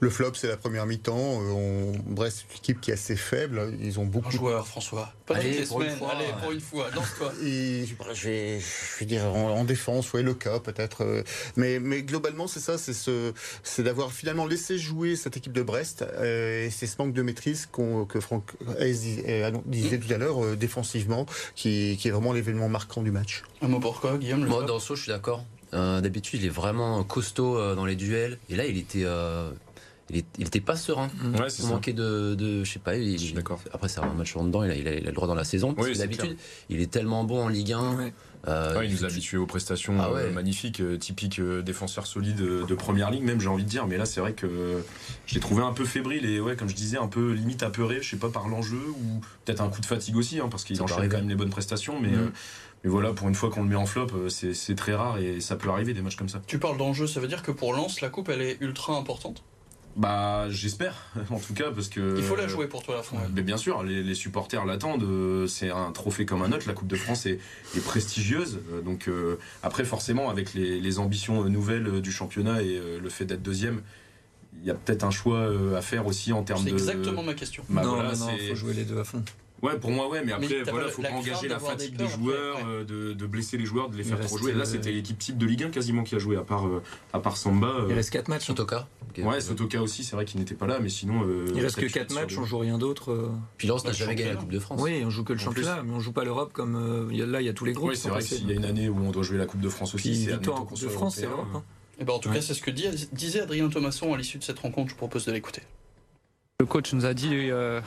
Le 0.00 0.10
flop, 0.10 0.32
c'est 0.34 0.48
la 0.48 0.56
première 0.58 0.84
mi-temps. 0.86 1.16
Euh, 1.16 1.50
on... 1.52 1.92
Brest, 2.12 2.38
c'est 2.38 2.52
une 2.52 2.58
équipe 2.58 2.80
qui 2.80 2.90
est 2.90 2.94
assez 2.94 3.16
faible. 3.16 3.72
Ils 3.80 3.98
ont 4.00 4.04
beaucoup 4.04 4.28
Un 4.28 4.30
joueur, 4.30 4.66
François. 4.66 5.12
Pas 5.24 5.36
Allez, 5.36 5.50
toutes 5.50 5.60
les 5.60 5.66
pour 5.66 5.80
une 5.80 5.86
semaines. 5.86 5.98
fois. 5.98 6.12
Allez, 6.14 6.26
pour 6.42 6.52
une 6.52 6.60
fois, 6.60 6.90
lance-toi. 6.94 7.32
Et 7.42 7.86
je 7.86 8.28
vais, 8.28 8.60
je 8.60 8.98
vais 9.00 9.06
dire 9.06 9.24
en, 9.24 9.50
en 9.56 9.64
défense, 9.64 10.12
ouais, 10.12 10.22
le 10.22 10.34
cas 10.34 10.58
peut-être. 10.58 11.04
euh, 11.04 11.22
Mais, 11.56 11.78
mais 11.78 12.02
globalement, 12.02 12.46
c'est 12.46 12.60
ça, 12.60 12.76
c'est 12.76 12.92
ce, 12.92 13.32
c'est 13.62 13.82
d'avoir 13.82 14.12
finalement 14.12 14.46
laissé 14.46 14.76
jouer 14.78 15.16
cette 15.16 15.36
équipe 15.38 15.52
de 15.52 15.62
Brest. 15.62 16.02
euh, 16.02 16.66
et 16.66 16.70
c'est 16.70 16.86
ce 16.86 16.96
manque 16.98 17.14
de 17.14 17.22
maîtrise 17.22 17.66
que 17.72 18.20
Franck 18.20 18.52
Hayes 18.78 19.22
euh, 19.26 19.48
annon- 19.48 19.62
disait 19.64 19.98
tout 19.98 20.12
à 20.12 20.18
l'heure 20.18 20.44
euh, 20.44 20.56
défensivement, 20.56 21.24
qui, 21.54 21.96
qui 21.98 22.08
est 22.08 22.10
vraiment 22.10 22.32
l'événement 22.34 22.68
marquant 22.68 23.00
du 23.02 23.10
match. 23.10 23.42
Un 23.62 23.68
mot 23.68 23.80
pour 23.80 24.00
quoi, 24.00 24.18
Guillaume 24.18 24.42
le 24.42 24.48
Moi, 24.48 24.58
flop 24.58 24.66
Danso, 24.68 24.96
je 24.96 25.02
suis 25.04 25.12
d'accord. 25.12 25.44
Euh, 25.72 26.00
D'habitude, 26.02 26.40
il 26.42 26.46
est 26.46 26.50
vraiment 26.50 27.02
costaud 27.04 27.56
euh, 27.58 27.74
dans 27.74 27.86
les 27.86 27.96
duels. 27.96 28.38
Et 28.50 28.54
là, 28.56 28.66
il 28.66 28.76
était. 28.78 29.04
Il, 30.10 30.18
est- 30.18 30.26
il 30.38 30.46
était 30.46 30.60
pas 30.60 30.76
serein. 30.76 31.08
Ouais, 31.38 31.48
il 31.58 31.66
manquait 31.66 31.92
de, 31.92 32.34
de- 32.34 32.62
je 32.64 32.72
sais 32.72 32.78
pas. 32.78 32.96
Il, 32.96 33.16
Après, 33.72 33.88
c'est 33.88 34.00
un 34.00 34.12
match 34.12 34.36
en 34.36 34.44
dedans. 34.44 34.62
Il 34.64 34.70
a, 34.70 34.76
il 34.76 34.86
a- 34.88 34.94
il 34.94 35.04
a 35.04 35.10
le 35.10 35.12
droit 35.12 35.26
dans 35.28 35.34
la 35.34 35.44
saison. 35.44 35.72
Parce 35.74 35.86
Oui, 35.86 35.92
que 35.92 35.98
c'est 35.98 36.04
d'habitude, 36.06 36.36
il 36.68 36.80
est 36.80 36.90
tellement 36.90 37.24
bon 37.24 37.44
en 37.44 37.48
Ligue 37.48 37.72
1. 37.72 38.12
euh, 38.46 38.76
Ouais, 38.78 38.86
il 38.86 38.92
nous 38.92 39.04
a 39.04 39.06
habitués 39.08 39.38
aux 39.38 39.46
prestations 39.46 39.96
Ah 39.98 40.12
ouais. 40.12 40.24
euh, 40.24 40.30
magnifiques, 40.30 40.80
euh, 40.80 40.98
typiques 40.98 41.40
défenseurs 41.40 42.06
solides 42.06 42.36
de 42.36 42.74
première 42.74 43.10
ligne, 43.10 43.24
même 43.24 43.40
j'ai 43.40 43.48
envie 43.48 43.64
de 43.64 43.68
dire. 43.68 43.86
Mais 43.86 43.96
là, 43.96 44.04
c'est 44.04 44.20
vrai 44.20 44.34
que 44.34 44.82
je 45.26 45.34
l'ai 45.34 45.40
trouvé 45.40 45.62
un 45.62 45.72
peu 45.72 45.86
fébrile 45.86 46.26
et 46.26 46.40
ouais, 46.40 46.54
comme 46.54 46.68
je 46.68 46.74
disais, 46.74 46.98
un 46.98 47.08
peu 47.08 47.32
limite 47.32 47.62
apeuré. 47.62 48.02
Je 48.02 48.10
sais 48.10 48.16
pas 48.18 48.28
par 48.28 48.48
l'enjeu 48.48 48.82
ou 49.00 49.20
peut-être 49.46 49.62
un 49.62 49.68
coup 49.70 49.80
de 49.80 49.86
fatigue 49.86 50.16
aussi, 50.16 50.40
hein, 50.40 50.48
parce 50.50 50.64
qu'il 50.64 50.80
enchaîne 50.82 51.08
quand 51.08 51.16
même 51.16 51.28
les 51.30 51.34
bonnes 51.36 51.48
prestations. 51.50 51.98
Mais, 51.98 52.14
euh, 52.14 52.28
mais 52.84 52.90
voilà, 52.90 53.14
pour 53.14 53.28
une 53.28 53.34
fois 53.34 53.48
qu'on 53.48 53.62
le 53.62 53.68
met 53.70 53.74
en 53.76 53.86
flop, 53.86 54.28
c'est 54.28 54.52
c'est 54.52 54.74
très 54.74 54.94
rare 54.94 55.16
et 55.16 55.40
ça 55.40 55.56
peut 55.56 55.70
arriver 55.70 55.94
des 55.94 56.02
matchs 56.02 56.16
comme 56.16 56.28
ça. 56.28 56.42
Tu 56.46 56.58
parles 56.58 56.76
d'enjeu, 56.76 57.06
ça 57.06 57.20
veut 57.20 57.28
dire 57.28 57.42
que 57.42 57.50
pour 57.50 57.72
Lens, 57.72 58.02
la 58.02 58.10
coupe, 58.10 58.28
elle 58.28 58.42
est 58.42 58.58
ultra 58.60 58.94
importante? 58.94 59.42
Bah, 59.96 60.46
j'espère, 60.50 60.94
en 61.30 61.38
tout 61.38 61.54
cas, 61.54 61.70
parce 61.70 61.88
que. 61.88 62.16
Il 62.16 62.22
faut 62.24 62.34
la 62.36 62.48
jouer 62.48 62.66
pour 62.66 62.82
toi, 62.82 62.96
la 62.96 63.02
fin. 63.02 63.16
Mais 63.32 63.42
bien 63.42 63.56
sûr, 63.56 63.82
les, 63.84 64.02
les 64.02 64.14
supporters 64.14 64.64
l'attendent. 64.64 65.04
euh, 65.04 65.46
C'est 65.46 65.70
un 65.70 65.92
trophée 65.92 66.26
comme 66.26 66.42
un 66.42 66.50
autre. 66.52 66.66
La 66.66 66.72
Coupe 66.74 66.88
de 66.88 66.96
France 66.96 67.26
est, 67.26 67.38
est 67.76 67.84
prestigieuse. 67.84 68.58
Euh, 68.72 68.80
Donc 68.82 69.06
euh, 69.08 69.38
après, 69.62 69.84
forcément, 69.84 70.30
avec 70.30 70.52
les, 70.54 70.80
les 70.80 70.98
ambitions 70.98 71.44
nouvelles 71.48 72.00
du 72.00 72.10
championnat 72.10 72.62
et 72.62 72.80
le 73.00 73.08
fait 73.08 73.24
d'être 73.24 73.42
deuxième, 73.42 73.82
il 74.60 74.66
y 74.66 74.70
a 74.70 74.74
peut-être 74.74 75.04
un 75.04 75.10
choix 75.10 75.48
à 75.76 75.80
faire 75.82 76.06
aussi 76.06 76.32
en 76.32 76.42
termes 76.42 76.62
C'est 76.64 76.70
de. 76.70 76.74
exactement 76.76 77.22
ma 77.22 77.34
question. 77.34 77.62
Bah 77.68 77.82
non, 77.82 77.94
voilà, 77.94 78.12
non, 78.14 78.18
non, 78.18 78.32
c'est- 78.38 78.48
faut 78.48 78.54
jouer 78.56 78.74
les 78.74 78.84
deux 78.84 78.98
à 78.98 79.04
fond. 79.04 79.22
Ouais, 79.64 79.78
pour 79.78 79.90
moi, 79.90 80.08
ouais, 80.08 80.20
mais 80.20 80.26
Mais 80.26 80.32
après, 80.44 80.62
t'as 80.62 80.70
voilà, 80.70 80.88
faut 80.88 81.00
pas 81.02 81.10
engager 81.10 81.48
la 81.48 81.58
fatigue 81.58 81.96
des 81.96 82.06
joueurs, 82.08 82.58
après, 82.58 82.68
euh, 82.70 82.84
de, 82.84 83.12
de 83.14 83.26
blesser 83.26 83.56
les 83.56 83.64
joueurs, 83.64 83.88
de 83.88 83.96
les 83.96 84.04
faire 84.04 84.20
trop 84.20 84.36
jouer. 84.38 84.52
Là, 84.52 84.60
euh, 84.62 84.64
c'était 84.64 84.92
l'équipe 84.92 85.18
type 85.18 85.38
de 85.38 85.46
Ligue 85.46 85.64
1 85.64 85.70
quasiment 85.70 86.02
qui 86.04 86.14
a 86.14 86.18
joué, 86.18 86.36
à 86.36 86.42
part, 86.42 86.66
euh, 86.66 86.82
à 87.12 87.18
part 87.20 87.36
Samba. 87.36 87.66
euh. 87.68 87.86
Il 87.88 87.94
reste 87.94 88.10
4 88.10 88.28
matchs. 88.28 88.46
Sotoka. 88.46 88.86
Ouais, 89.18 89.40
Sotoka 89.40 89.80
aussi, 89.80 90.04
c'est 90.04 90.16
vrai 90.16 90.24
qu'il 90.24 90.38
n'était 90.40 90.54
pas 90.56 90.66
là, 90.66 90.80
mais 90.80 90.88
sinon. 90.88 91.22
euh, 91.24 91.46
Il 91.54 91.60
reste 91.62 91.76
que 91.76 91.80
peut-être 91.82 91.94
4 91.94 92.10
sur 92.10 92.20
matchs, 92.20 92.38
on 92.38 92.44
joue 92.44 92.58
rien 92.58 92.78
d'autre. 92.78 93.30
Puis 93.58 93.66
Lens 93.68 93.84
n'a 93.84 93.92
jamais 93.92 94.14
gagné 94.16 94.30
la. 94.32 94.36
Coupe 94.36 94.50
de 94.52 94.58
France. 94.58 94.80
Oui, 94.82 95.02
on 95.04 95.10
joue 95.10 95.24
que 95.24 95.32
le 95.32 95.38
championnat, 95.38 95.82
mais 95.82 95.92
on 95.92 96.00
joue 96.00 96.12
pas 96.12 96.24
l'Europe 96.24 96.52
comme 96.52 97.08
il 97.10 97.16
y 97.16 97.22
a- 97.22 97.26
là 97.26 97.40
il 97.40 97.46
y 97.46 97.48
a 97.48 97.52
tous 97.54 97.64
les 97.64 97.72
groupes. 97.72 97.90
Oui, 97.90 97.96
c'est 97.96 98.08
vrai 98.10 98.22
qu'il 98.22 98.46
y 98.48 98.52
a 98.52 98.54
une 98.56 98.64
année 98.64 98.88
où 98.88 98.98
on 98.98 99.10
doit 99.12 99.22
jouer 99.22 99.38
la 99.38 99.46
Coupe 99.46 99.60
de 99.60 99.68
France 99.68 99.94
aussi. 99.94 100.10
Victoire 100.12 100.60
en 100.60 100.64
Coupe 100.66 100.80
de 100.80 100.88
France, 100.88 101.16
c'est 101.16 101.22
l'Europe. 101.26 101.46
Et 101.98 102.04
ben, 102.04 102.12
en 102.12 102.18
tout 102.18 102.28
Ouais. 102.28 102.34
cas, 102.36 102.40
c'est 102.42 102.54
ce 102.54 102.60
que 102.60 102.70
disait 102.72 103.40
Adrien 103.40 103.68
Thomasson 103.68 104.12
à 104.12 104.16
l'issue 104.18 104.38
de 104.38 104.42
cette 104.44 104.58
rencontre. 104.58 104.88
Je 104.88 104.94
vous 104.94 104.98
propose 104.98 105.24
de 105.26 105.32
l'écouter. 105.32 105.62
Le 106.60 106.66
coach 106.66 106.92
nous 106.92 107.04
a 107.06 107.14
dit 107.14 107.30
euh, 107.32 107.80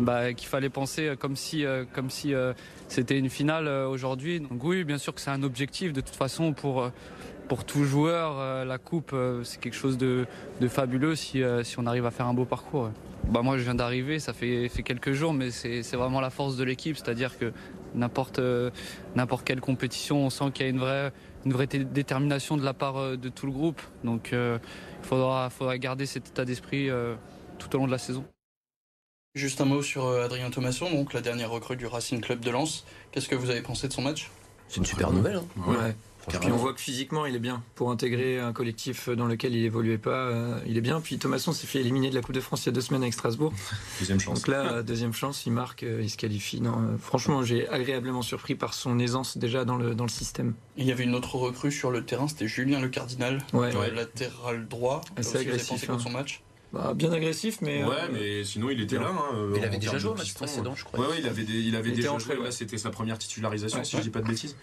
bah, 0.00 0.32
qu'il 0.32 0.48
fallait 0.48 0.70
penser 0.70 1.06
euh, 1.08 1.16
comme 1.16 1.36
si, 1.36 1.64
euh, 1.64 1.84
comme 1.92 2.10
si 2.10 2.34
euh, 2.34 2.52
c'était 2.88 3.18
une 3.18 3.30
finale 3.30 3.68
aujourd'hui. 3.68 4.40
Donc 4.40 4.62
oui, 4.64 4.84
bien 4.84 4.98
sûr 4.98 5.14
que 5.14 5.20
c'est 5.20 5.30
un 5.30 5.42
objectif 5.42 5.92
de 5.92 6.00
toute 6.00 6.16
façon 6.16 6.52
pour, 6.52 6.90
pour 7.48 7.64
tout 7.64 7.84
joueur. 7.84 8.64
la 8.64 8.78
coupe, 8.78 9.14
c'est 9.42 9.60
quelque 9.60 9.76
chose 9.76 9.98
de, 9.98 10.26
de 10.60 10.68
fabuleux 10.68 11.14
si, 11.14 11.42
si 11.62 11.78
on 11.78 11.86
arrive 11.86 12.06
à 12.06 12.10
faire 12.10 12.26
un 12.26 12.34
beau 12.34 12.44
parcours. 12.44 12.90
Bah, 13.28 13.42
moi, 13.42 13.56
je 13.56 13.62
viens 13.62 13.74
d'arriver, 13.74 14.18
ça 14.18 14.32
fait, 14.32 14.68
fait 14.68 14.82
quelques 14.82 15.12
jours, 15.12 15.32
mais 15.32 15.50
c'est 15.50 15.96
vraiment 15.96 16.20
la 16.20 16.30
force 16.30 16.56
de 16.56 16.64
l'équipe. 16.64 16.96
C'est-à-dire 16.96 17.38
que 17.38 17.52
n'importe 17.94 18.40
n'importe 19.14 19.44
quelle 19.46 19.60
compétition, 19.60 20.26
on 20.26 20.30
sent 20.30 20.50
qu'il 20.52 20.66
y 20.66 20.68
a 20.68 20.70
une 20.70 20.78
vraie, 20.78 21.12
une 21.46 21.52
vraie 21.52 21.66
dé- 21.66 21.84
détermination 21.84 22.56
de 22.56 22.64
la 22.64 22.74
part 22.74 23.16
de 23.16 23.28
tout 23.28 23.46
le 23.46 23.52
groupe. 23.52 23.80
Donc 24.02 24.30
il 24.32 24.58
faudra, 25.02 25.48
faudra 25.50 25.78
garder 25.78 26.06
cet 26.06 26.28
état 26.28 26.44
d'esprit 26.44 26.88
tout 27.58 27.74
au 27.74 27.78
long 27.78 27.86
de 27.86 27.92
la 27.92 27.98
saison. 27.98 28.24
Juste 29.36 29.60
un 29.60 29.64
mot 29.64 29.82
sur 29.82 30.06
euh, 30.06 30.24
Adrien 30.26 30.48
Thomasson, 30.50 30.88
donc 30.92 31.12
la 31.12 31.20
dernière 31.20 31.50
recrue 31.50 31.76
du 31.76 31.86
Racing 31.86 32.20
Club 32.20 32.38
de 32.38 32.50
Lens. 32.52 32.84
Qu'est-ce 33.10 33.28
que 33.28 33.34
vous 33.34 33.50
avez 33.50 33.62
pensé 33.62 33.88
de 33.88 33.92
son 33.92 34.00
match? 34.02 34.30
C'est 34.68 34.76
une 34.76 34.86
super 34.86 35.10
nouvelle. 35.10 35.38
hein. 35.58 35.62
Ouais. 35.66 35.96
Franchement. 36.20 36.40
Puis 36.40 36.52
on 36.52 36.56
voit 36.56 36.72
que 36.72 36.80
physiquement 36.80 37.26
il 37.26 37.34
est 37.34 37.40
bien. 37.40 37.60
Pour 37.74 37.90
intégrer 37.90 38.38
un 38.38 38.52
collectif 38.52 39.08
dans 39.08 39.26
lequel 39.26 39.52
il 39.56 39.64
évoluait 39.64 39.98
pas, 39.98 40.10
euh, 40.28 40.60
il 40.66 40.78
est 40.78 40.80
bien. 40.80 41.00
Puis 41.00 41.18
Thomasson 41.18 41.50
s'est 41.52 41.66
fait 41.66 41.80
éliminer 41.80 42.10
de 42.10 42.14
la 42.14 42.20
Coupe 42.20 42.34
de 42.36 42.40
France 42.40 42.62
il 42.62 42.66
y 42.66 42.68
a 42.68 42.72
deux 42.72 42.80
semaines 42.80 43.02
avec 43.02 43.12
Strasbourg. 43.12 43.52
Deuxième 43.98 44.20
chance. 44.20 44.38
Donc 44.38 44.46
là, 44.48 44.72
euh, 44.74 44.82
deuxième 44.84 45.12
chance, 45.12 45.44
il 45.46 45.50
marque, 45.52 45.82
euh, 45.82 46.00
il 46.00 46.08
se 46.08 46.16
qualifie. 46.16 46.60
Non, 46.60 46.78
euh, 46.78 46.96
franchement, 46.96 47.42
j'ai 47.42 47.68
agréablement 47.68 48.22
surpris 48.22 48.54
par 48.54 48.72
son 48.72 49.00
aisance 49.00 49.36
déjà 49.36 49.64
dans 49.64 49.76
le, 49.76 49.96
dans 49.96 50.04
le 50.04 50.10
système. 50.10 50.54
Il 50.76 50.86
y 50.86 50.92
avait 50.92 51.04
une 51.04 51.14
autre 51.16 51.34
recrue 51.34 51.72
sur 51.72 51.90
le 51.90 52.04
terrain, 52.06 52.28
c'était 52.28 52.46
Julien 52.48 52.80
Le 52.80 52.88
Cardinal, 52.88 53.38
Ouais. 53.52 53.74
Ouais. 53.76 53.90
latéral 53.90 54.68
droit. 54.68 55.00
Assez 55.16 55.36
avez 55.38 55.46
agressif, 55.48 55.68
pensé 55.70 55.90
hein. 55.90 55.98
son 55.98 56.10
match? 56.10 56.40
Bah, 56.74 56.92
bien 56.94 57.12
agressif, 57.12 57.58
mais. 57.62 57.84
Ouais, 57.84 57.90
euh, 58.02 58.08
mais 58.12 58.44
sinon 58.44 58.68
il 58.70 58.80
était 58.80 58.96
là. 58.98 59.08
hein, 59.10 59.34
euh, 59.36 59.54
Il 59.56 59.64
avait 59.64 59.78
déjà 59.78 59.96
joué 59.98 60.10
au 60.10 60.14
match 60.16 60.34
précédent, 60.34 60.74
je 60.74 60.84
crois. 60.84 60.98
Ouais, 61.00 61.06
ouais, 61.06 61.14
il 61.20 61.26
avait, 61.28 61.44
des- 61.44 61.52
il 61.60 61.76
avait 61.76 61.90
Il 61.90 61.96
déjà 61.96 62.18
joué. 62.18 62.36
Là, 62.36 62.50
c'était 62.50 62.78
sa 62.78 62.90
première 62.90 63.16
titularisation, 63.18 63.78
Ouais, 63.78 63.84
si 63.84 63.94
ouais. 63.96 64.02
je 64.02 64.06
dis 64.08 64.10
pas 64.10 64.20
de 64.20 64.26
bêtises. 64.28 64.56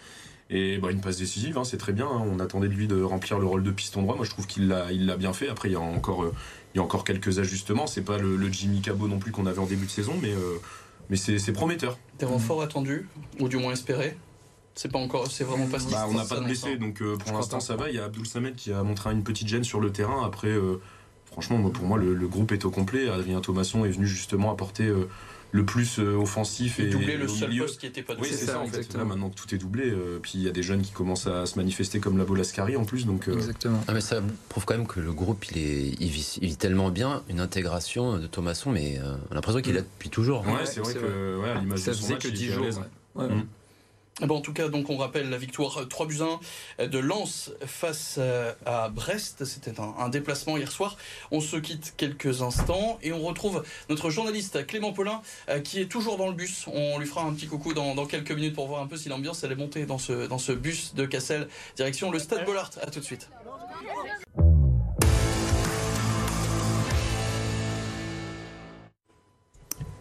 Et 0.50 0.76
bah, 0.76 0.90
une 0.90 1.00
passe 1.00 1.16
décisive, 1.16 1.56
hein, 1.56 1.64
c'est 1.64 1.78
très 1.78 1.92
bien. 1.94 2.06
hein. 2.06 2.22
On 2.30 2.38
attendait 2.38 2.68
de 2.68 2.74
lui 2.74 2.86
de 2.86 3.00
remplir 3.00 3.38
le 3.38 3.46
rôle 3.46 3.62
de 3.62 3.70
piston 3.70 4.02
droit. 4.02 4.16
Moi, 4.16 4.26
je 4.26 4.30
trouve 4.30 4.46
qu'il 4.46 4.68
l'a, 4.68 4.92
il 4.92 5.06
l'a 5.06 5.16
bien 5.16 5.32
fait. 5.32 5.48
Après, 5.48 5.70
il 5.70 5.72
y 5.72 5.76
a 5.76 5.80
encore, 5.80 6.24
euh, 6.24 6.34
il 6.74 6.78
y 6.78 6.80
a 6.80 6.82
encore 6.82 7.04
quelques 7.04 7.38
ajustements. 7.38 7.86
C'est 7.86 8.02
pas 8.02 8.18
le, 8.18 8.36
le 8.36 8.52
Jimmy 8.52 8.82
Cabot 8.82 9.08
non 9.08 9.18
plus 9.18 9.32
qu'on 9.32 9.46
avait 9.46 9.60
en 9.60 9.66
début 9.66 9.86
de 9.86 9.90
saison, 9.90 10.12
mais, 10.20 10.32
euh, 10.32 10.58
mais 11.08 11.16
c'est, 11.16 11.38
c'est 11.38 11.52
prometteur. 11.52 11.98
Des 12.18 12.26
renforts 12.26 12.60
attendus, 12.60 13.08
ou 13.40 13.48
du 13.48 13.56
moins 13.56 13.72
espérés 13.72 14.18
C'est 14.74 14.92
pas 14.92 14.98
encore, 14.98 15.28
c'est 15.30 15.44
vraiment 15.44 15.66
pas 15.68 15.78
Bah, 15.90 16.06
on 16.10 16.14
n'a 16.14 16.24
pas 16.26 16.36
de 16.40 16.44
Vincent. 16.44 16.74
donc 16.78 17.00
euh, 17.00 17.16
pour 17.16 17.32
l'instant 17.32 17.60
ça 17.60 17.76
va. 17.76 17.88
Il 17.88 17.94
y 17.96 17.98
a 17.98 18.04
Abdul 18.04 18.26
Samed 18.26 18.54
qui 18.54 18.72
a 18.72 18.82
montré 18.82 19.10
une 19.12 19.22
petite 19.24 19.48
gêne 19.48 19.64
sur 19.64 19.80
le 19.80 19.90
terrain. 19.90 20.22
Après, 20.26 20.48
euh, 20.48 20.80
franchement, 21.32 21.58
moi, 21.58 21.72
pour 21.72 21.84
moi, 21.84 21.98
le, 21.98 22.14
le 22.14 22.28
groupe 22.28 22.52
est 22.52 22.64
au 22.64 22.70
complet. 22.70 23.08
Adrien 23.08 23.40
Thomasson 23.40 23.84
est 23.84 23.90
venu 23.90 24.06
justement 24.06 24.52
apporter 24.52 24.84
euh, 24.86 25.08
le 25.54 25.64
plus 25.66 25.98
euh, 25.98 26.14
offensif 26.16 26.78
et, 26.80 26.84
Et 26.84 26.86
doubler 26.90 27.16
le 27.18 27.28
seul 27.28 27.50
milieu. 27.50 27.64
poste 27.64 27.78
qui 27.80 27.86
était 27.86 28.02
pas 28.02 28.14
Oui, 28.14 28.20
doublé. 28.20 28.32
c'est 28.36 28.46
ça, 28.46 28.52
ça, 28.52 28.60
en 28.60 28.66
fait. 28.66 28.94
Là, 28.96 29.04
maintenant 29.04 29.28
que 29.28 29.34
tout 29.34 29.54
est 29.54 29.58
doublé, 29.58 29.90
euh, 29.90 30.18
puis 30.22 30.32
il 30.36 30.42
y 30.42 30.48
a 30.48 30.50
des 30.50 30.62
jeunes 30.62 30.80
qui 30.82 30.92
commencent 30.92 31.26
à 31.26 31.44
se 31.44 31.56
manifester 31.58 32.00
comme 32.00 32.16
la 32.16 32.24
Bolascari 32.24 32.76
en 32.76 32.84
plus, 32.84 33.04
donc. 33.04 33.28
euh, 33.28 33.34
Exactement. 33.34 33.82
Ah, 33.86 33.92
mais 33.92 34.00
ça 34.00 34.22
prouve 34.48 34.64
quand 34.64 34.76
même 34.78 34.86
que 34.86 35.00
le 35.00 35.12
groupe 35.12 35.44
il, 35.50 35.58
est, 35.58 35.94
il, 36.00 36.08
vit, 36.08 36.38
il 36.40 36.48
vit 36.48 36.56
tellement 36.56 36.88
bien 36.90 37.22
une 37.28 37.40
intégration 37.40 38.18
de 38.18 38.26
Thomasson, 38.26 38.70
mais 38.70 38.98
euh, 38.98 39.14
on 39.28 39.32
a 39.32 39.34
l'impression 39.34 39.60
qu'il 39.60 39.72
est 39.72 39.80
là 39.80 39.82
depuis 39.82 40.08
toujours. 40.08 40.40
Ouais, 40.46 40.64
c'est 40.64 40.80
vrai 40.80 40.94
que 40.94 41.38
ouais, 41.42 41.50
à 41.50 41.60
l'image 41.60 41.80
Ça 41.80 41.90
de 41.90 41.96
son 41.96 42.02
faisait 42.02 42.14
match, 42.14 42.22
que 42.22 42.28
il 42.28 42.34
10 42.34 42.44
était 42.44 42.52
à 42.52 42.56
jours. 42.56 42.82
ouais. 43.16 43.26
Eh 44.20 44.26
ben, 44.26 44.34
en 44.34 44.40
tout 44.42 44.52
cas, 44.52 44.68
donc 44.68 44.90
on 44.90 44.98
rappelle 44.98 45.30
la 45.30 45.38
victoire 45.38 45.78
euh, 45.80 45.84
3 45.86 46.06
buts 46.06 46.20
à 46.20 46.82
1 46.84 46.86
de 46.88 46.98
Lens 46.98 47.50
face 47.64 48.16
euh, 48.18 48.52
à 48.66 48.90
Brest. 48.90 49.44
C'était 49.46 49.80
un, 49.80 49.94
un 49.98 50.08
déplacement 50.10 50.58
hier 50.58 50.70
soir. 50.70 50.98
On 51.30 51.40
se 51.40 51.56
quitte 51.56 51.94
quelques 51.96 52.42
instants 52.42 52.98
et 53.02 53.12
on 53.12 53.22
retrouve 53.22 53.64
notre 53.88 54.10
journaliste 54.10 54.66
Clément 54.66 54.92
Paulin 54.92 55.22
euh, 55.48 55.60
qui 55.60 55.80
est 55.80 55.86
toujours 55.86 56.18
dans 56.18 56.28
le 56.28 56.34
bus. 56.34 56.66
On 56.66 56.98
lui 56.98 57.06
fera 57.06 57.22
un 57.22 57.32
petit 57.32 57.46
coucou 57.46 57.72
dans, 57.72 57.94
dans 57.94 58.04
quelques 58.04 58.32
minutes 58.32 58.54
pour 58.54 58.68
voir 58.68 58.82
un 58.82 58.86
peu 58.86 58.98
si 58.98 59.08
l'ambiance 59.08 59.44
elle 59.44 59.52
est 59.52 59.56
montée 59.56 59.86
dans 59.86 59.98
ce, 59.98 60.26
dans 60.26 60.38
ce 60.38 60.52
bus 60.52 60.94
de 60.94 61.06
Cassel. 61.06 61.48
Direction 61.76 62.10
le 62.10 62.18
Stade 62.18 62.44
Bollard. 62.44 62.70
À 62.82 62.90
tout 62.90 63.00
de 63.00 63.04
suite. 63.04 63.30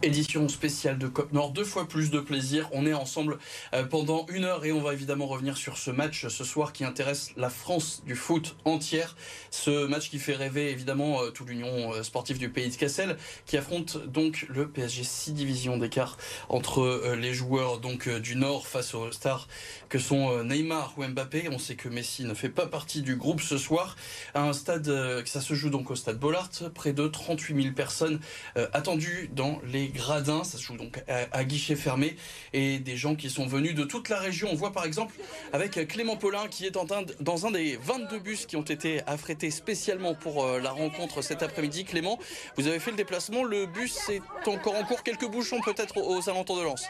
Édition 0.04 0.50
spéciale 0.50 0.98
de 0.98 1.08
Cop 1.08 1.32
Nord, 1.32 1.52
deux 1.52 1.64
fois 1.64 1.88
plus 1.88 2.10
de 2.10 2.20
plaisir. 2.20 2.68
On 2.72 2.88
est 2.88 2.94
ensemble 2.94 3.38
euh, 3.76 3.84
pendant 3.84 4.26
une 4.30 4.46
heure 4.46 4.66
et 4.66 4.72
on 4.72 4.82
va 4.82 4.94
évidemment 4.94 5.28
revenir 5.28 5.58
sur 5.58 5.78
ce 5.78 5.92
match 5.92 6.28
ce 6.28 6.44
soir 6.44 6.74
qui 6.74 6.84
intéresse 6.84 7.34
la 7.38 7.52
France 7.52 8.02
du 8.04 8.16
foot 8.16 8.56
entière. 8.66 9.16
Ce 9.52 9.86
match 9.86 10.10
qui 10.10 10.18
fait 10.18 10.34
rêver 10.34 10.72
évidemment 10.72 11.22
euh, 11.22 11.30
toute 11.30 11.48
l'union 11.48 11.94
euh, 11.94 12.02
sportive 12.02 12.40
du 12.40 12.50
pays 12.50 12.72
de 12.72 12.76
Cassel 12.76 13.16
qui 13.46 13.58
affronte 13.58 14.04
donc 14.08 14.48
le 14.50 14.68
PSG 14.68 15.04
6 15.04 15.34
divisions 15.34 15.78
d'écart 15.78 16.18
entre 16.50 17.14
les 17.16 17.34
joueurs 17.36 17.78
donc 17.78 18.10
du 18.10 18.36
Nord 18.36 18.66
face 18.66 18.96
aux 18.96 19.12
stars 19.12 19.48
que 19.88 20.00
sont 20.00 20.44
Neymar 20.44 20.96
ou 20.98 21.04
Mbappé. 21.06 21.50
On 21.52 21.60
sait 21.60 21.76
que 21.76 21.90
Messi 21.90 22.24
ne 22.24 22.34
fait 22.34 22.50
pas 22.50 22.66
partie 22.66 23.04
du 23.04 23.18
groupe 23.18 23.42
ce 23.42 23.60
soir. 23.60 23.96
Un 24.34 24.54
stade, 24.54 24.92
ça 25.26 25.42
se 25.42 25.54
joue 25.54 25.70
donc 25.70 25.92
au 25.92 25.96
stade 25.96 26.18
Bollard, 26.18 26.50
près 26.74 26.94
de 26.94 27.08
38 27.08 27.62
000 27.62 27.76
personnes 27.76 28.20
attendues 28.56 29.30
dans 29.34 29.62
les 29.66 29.91
gradins. 29.92 30.44
Ça 30.44 30.58
se 30.58 30.64
joue 30.64 30.78
donc 30.78 31.04
à, 31.08 31.44
guichet 31.44 31.76
fermé 31.76 32.16
et 32.54 32.80
des 32.80 32.98
gens 32.98 33.16
qui 33.16 33.30
sont 33.30 33.46
venus 33.46 33.76
de 33.76 33.84
toute 33.84 34.10
la 34.10 34.20
région. 34.20 34.50
On 34.52 34.56
voit 34.56 34.72
par 34.72 34.86
exemple 34.86 35.16
avec 35.54 35.88
Clément 35.88 36.18
Paulin 36.18 36.48
qui 36.50 36.66
est 36.66 36.72
dans 36.72 37.46
un 37.46 37.52
des 37.52 37.78
22 37.78 38.20
bus 38.20 38.46
qui 38.46 38.56
ont 38.56 38.62
été 38.62 39.02
affrétés 39.08 39.52
spécialement 39.52 40.16
pour 40.16 40.44
euh, 40.44 40.60
la 40.60 40.72
rencontre 40.72 41.22
cet 41.22 41.44
après-midi. 41.44 41.86
Clément, 41.86 42.20
vous 42.58 42.68
avez 42.68 42.80
fait 42.80 42.92
le 42.92 42.98
déplacement. 42.98 43.44
Le 43.44 43.66
bus 43.66 44.10
est 44.10 44.48
encore 44.48 44.76
en 44.76 44.84
cours. 44.84 45.04
Quelques 45.04 45.28
bouchons 45.28 45.62
peut-être 45.62 45.98
aux 45.98 46.30
alentours 46.30 46.58
de 46.58 46.64
Lens. 46.64 46.88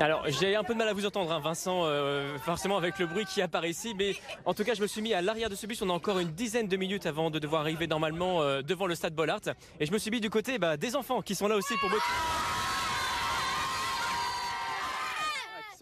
Alors 0.00 0.24
j'ai 0.28 0.56
un 0.56 0.64
peu 0.64 0.74
de 0.74 0.78
mal 0.78 0.88
à 0.88 0.92
vous 0.92 1.06
entendre, 1.06 1.32
hein, 1.32 1.40
Vincent, 1.40 1.82
euh, 1.84 2.38
forcément 2.38 2.76
avec 2.76 2.98
le 2.98 3.06
bruit 3.06 3.24
qui 3.24 3.42
apparaît 3.42 3.70
ici, 3.70 3.94
mais 3.96 4.14
en 4.44 4.54
tout 4.54 4.64
cas 4.64 4.74
je 4.74 4.82
me 4.82 4.86
suis 4.86 5.02
mis 5.02 5.14
à 5.14 5.22
l'arrière 5.22 5.50
de 5.50 5.54
ce 5.54 5.66
bus. 5.66 5.82
On 5.82 5.90
a 5.90 5.92
encore 5.92 6.18
une 6.18 6.30
dizaine 6.30 6.68
de 6.68 6.76
minutes 6.76 7.06
avant 7.06 7.30
de 7.30 7.38
devoir 7.38 7.62
arriver 7.62 7.86
normalement 7.86 8.42
euh, 8.42 8.62
devant 8.62 8.86
le 8.86 8.94
stade 8.94 9.14
Bollard, 9.14 9.40
et 9.80 9.86
je 9.86 9.92
me 9.92 9.98
suis 9.98 10.10
mis 10.10 10.20
du 10.20 10.30
côté 10.30 10.58
bah, 10.58 10.76
des 10.76 10.96
enfants 10.96 11.22
qui 11.22 11.34
sont 11.34 11.48
là 11.48 11.56
aussi 11.56 11.74
pour 11.76 11.90
motiver. 11.90 12.43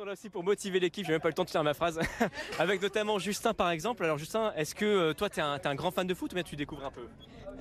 Sont 0.03 0.07
là 0.07 0.13
aussi 0.13 0.31
pour 0.31 0.43
motiver 0.43 0.81
l'équipe, 0.81 1.07
j'ai 1.07 1.13
même 1.13 1.21
pas 1.21 1.29
le 1.29 1.35
temps 1.35 1.45
de 1.45 1.51
faire 1.51 1.63
ma 1.63 1.75
phrase. 1.75 2.01
Avec 2.59 2.83
notamment 2.83 3.21
Justin 3.21 3.55
par 3.55 3.71
exemple. 3.71 4.03
Alors 4.03 4.19
Justin, 4.19 4.53
est-ce 4.57 4.75
que 4.75 4.85
euh, 4.85 5.15
toi 5.15 5.31
tu 5.31 5.39
es, 5.39 5.43
un 5.43 5.75
grand 5.77 5.93
fan 5.93 6.07
de 6.09 6.15
foot 6.15 6.33
ou 6.33 6.35
bien 6.35 6.43
tu 6.43 6.57
découvres 6.57 6.85
un 6.85 6.91
peu? 6.91 7.09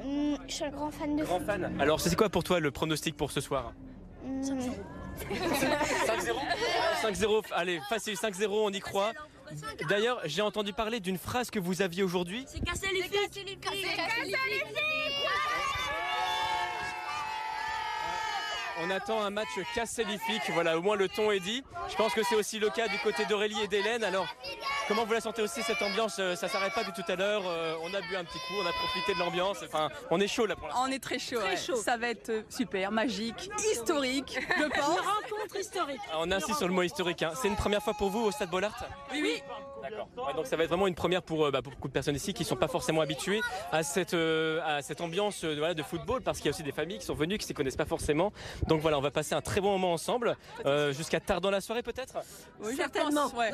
Mmh, 0.03 0.37
je 0.47 0.53
suis 0.53 0.63
un 0.63 0.71
grand 0.71 0.89
fan 0.89 1.15
de 1.15 1.23
Grand 1.23 1.37
foot. 1.37 1.45
fan. 1.45 1.79
Alors 1.79 2.01
c'est 2.01 2.15
quoi 2.15 2.29
pour 2.29 2.43
toi 2.43 2.59
le 2.59 2.71
pronostic 2.71 3.15
pour 3.15 3.31
ce 3.31 3.41
soir? 3.41 3.73
Mmh. 4.25 4.41
5-0 4.41 6.35
5-0, 7.03 7.43
allez, 7.51 7.79
facile, 7.89 8.15
5-0, 8.15 8.47
on 8.49 8.71
y 8.71 8.79
croit. 8.79 9.11
D'ailleurs, 9.89 10.19
j'ai 10.25 10.41
entendu 10.41 10.73
parler 10.73 10.99
d'une 10.99 11.17
phrase 11.17 11.51
que 11.51 11.59
vous 11.59 11.81
aviez 11.81 12.01
aujourd'hui. 12.01 12.45
C'est 12.47 12.63
casser 12.63 12.87
les 12.93 13.03
filles 13.03 13.57
On 18.83 18.89
attend 18.89 19.21
un 19.21 19.29
match 19.29 19.47
cassélifique, 19.75 20.41
voilà, 20.53 20.77
au 20.77 20.81
moins 20.81 20.95
le 20.95 21.07
ton 21.07 21.31
est 21.31 21.39
dit. 21.39 21.63
Je 21.89 21.95
pense 21.95 22.13
que 22.13 22.23
c'est 22.23 22.35
aussi 22.35 22.59
le 22.59 22.69
cas 22.69 22.87
du 22.87 22.97
côté 22.99 23.25
d'Aurélie 23.25 23.61
et 23.63 23.67
d'Hélène. 23.67 24.03
Alors, 24.03 24.27
comment 24.87 25.05
vous 25.05 25.13
la 25.13 25.21
sentez 25.21 25.41
aussi 25.41 25.61
cette 25.63 25.81
ambiance? 25.81 26.17
Euh, 26.19 26.35
Ça 26.35 26.47
s'arrête 26.47 26.73
pas 26.73 26.83
du 26.83 26.91
tout 26.91 27.03
à 27.07 27.15
l'heure. 27.15 27.43
euh, 27.45 27.75
On 27.83 27.93
a 27.93 28.01
bu 28.01 28.15
un 28.15 28.23
petit 28.23 28.39
coup, 28.39 28.55
on 28.61 28.65
a 28.67 28.71
profité 28.73 29.13
de 29.13 29.19
l'ambiance. 29.19 29.59
Enfin, 29.65 29.89
on 30.09 30.19
est 30.19 30.27
chaud 30.27 30.45
là 30.45 30.55
pour 30.55 30.67
l'instant. 30.67 30.83
On 30.87 30.91
est 30.91 30.99
très 31.03 31.19
chaud. 31.19 31.39
Très 31.39 31.49
ouais. 31.51 31.57
chaud. 31.57 31.75
Ça 31.75 31.97
va 31.97 32.09
être 32.09 32.29
euh, 32.29 32.41
super, 32.49 32.91
magique, 32.91 33.49
historique, 33.71 34.39
je 34.57 34.63
pense. 34.67 34.97
Une 34.97 35.05
rencontre 35.37 35.55
historique. 35.59 36.01
Ah, 36.11 36.17
On 36.19 36.31
insiste 36.31 36.57
sur 36.57 36.67
le 36.67 36.73
mot 36.73 36.83
historique. 36.83 37.21
hein. 37.23 37.33
C'est 37.39 37.47
une 37.49 37.55
première 37.55 37.83
fois 37.83 37.93
pour 37.93 38.09
vous 38.09 38.21
au 38.25 38.31
Stade 38.31 38.49
Bollard? 38.49 38.75
Oui, 39.11 39.19
oui. 39.21 39.43
D'accord. 39.81 40.07
Ouais, 40.17 40.33
donc 40.33 40.45
ça 40.47 40.55
va 40.55 40.63
être 40.63 40.69
vraiment 40.69 40.87
une 40.87 40.95
première 40.95 41.21
pour, 41.21 41.45
euh, 41.45 41.51
bah, 41.51 41.61
pour 41.61 41.73
beaucoup 41.73 41.87
de 41.87 41.93
personnes 41.93 42.15
ici 42.15 42.33
qui 42.33 42.43
ne 42.43 42.47
sont 42.47 42.55
pas 42.55 42.67
forcément 42.67 43.01
habituées 43.01 43.41
à 43.71 43.83
cette, 43.83 44.13
euh, 44.13 44.59
à 44.65 44.81
cette 44.81 45.01
ambiance 45.01 45.43
euh, 45.43 45.55
voilà, 45.57 45.73
de 45.73 45.83
football 45.83 46.21
parce 46.21 46.37
qu'il 46.37 46.45
y 46.45 46.49
a 46.49 46.51
aussi 46.51 46.63
des 46.63 46.71
familles 46.71 46.99
qui 46.99 47.05
sont 47.05 47.13
venues 47.13 47.37
qui 47.37 47.45
ne 47.45 47.47
s'y 47.47 47.53
connaissent 47.53 47.75
pas 47.75 47.85
forcément. 47.85 48.31
Donc 48.67 48.81
voilà, 48.81 48.97
on 48.97 49.01
va 49.01 49.11
passer 49.11 49.35
un 49.35 49.41
très 49.41 49.61
bon 49.61 49.71
moment 49.71 49.93
ensemble 49.93 50.37
euh, 50.65 50.93
jusqu'à 50.93 51.19
tard 51.19 51.41
dans 51.41 51.51
la 51.51 51.61
soirée 51.61 51.83
peut-être? 51.83 52.17
Oui, 52.61 52.75
certainement. 52.75 53.27
Ouais. 53.35 53.51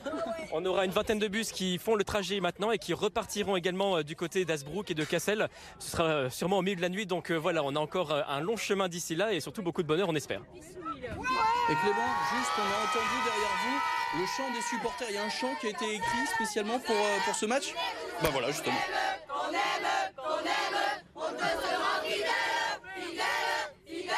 On 0.52 0.64
aura 0.64 0.84
une 0.84 0.90
vingtaine 0.90 1.18
de 1.18 1.28
bus 1.28 1.52
qui 1.52 1.78
font 1.78 1.94
le 1.94 2.04
trajet 2.04 2.40
maintenant 2.40 2.70
et 2.70 2.78
qui 2.78 2.92
repartiront 2.92 3.56
également 3.56 3.98
euh, 3.98 4.02
du 4.02 4.16
côté 4.16 4.44
d'Asbrook 4.44 4.90
et 4.90 4.94
de 4.94 5.04
Cassel. 5.04 5.48
Ce 5.78 5.90
sera 5.90 6.04
euh, 6.04 6.30
sûrement 6.30 6.58
au 6.58 6.62
milieu 6.62 6.76
de 6.76 6.82
la 6.82 6.88
nuit. 6.88 7.06
Donc 7.06 7.30
euh, 7.30 7.36
voilà, 7.36 7.62
on 7.64 7.74
a 7.76 7.78
encore 7.78 8.12
euh, 8.12 8.22
un 8.28 8.40
long 8.40 8.56
chemin 8.56 8.88
d'ici 8.88 9.14
là 9.14 9.32
et 9.32 9.40
surtout 9.40 9.62
beaucoup 9.62 9.82
de 9.82 9.88
bonheur, 9.88 10.08
on 10.08 10.14
espère. 10.14 10.40
Et 10.54 11.74
Clément, 11.74 12.10
juste, 12.34 12.52
on 12.58 12.62
a 12.62 12.84
entendu 12.84 13.16
derrière 13.24 13.56
vous 13.64 13.99
le 14.18 14.26
chant 14.26 14.50
des 14.52 14.62
supporters. 14.62 15.08
Il 15.10 15.14
y 15.14 15.18
a 15.18 15.24
un 15.24 15.30
chant 15.30 15.54
qui 15.60 15.66
a 15.66 15.70
été 15.70 15.94
écrit 15.94 16.26
spécialement 16.34 16.78
pour, 16.78 16.94
euh, 16.94 17.18
pour 17.24 17.34
ce 17.34 17.46
match 17.46 17.74
Bah 18.22 18.28
voilà, 18.32 18.50
justement. 18.50 18.78
On 19.28 19.52
aime, 19.52 19.60
on 20.18 20.38
aime, 20.38 20.80
on 21.14 21.28
fidèle, 22.02 22.28
fidèle, 22.96 23.26
fidèle, 23.86 24.16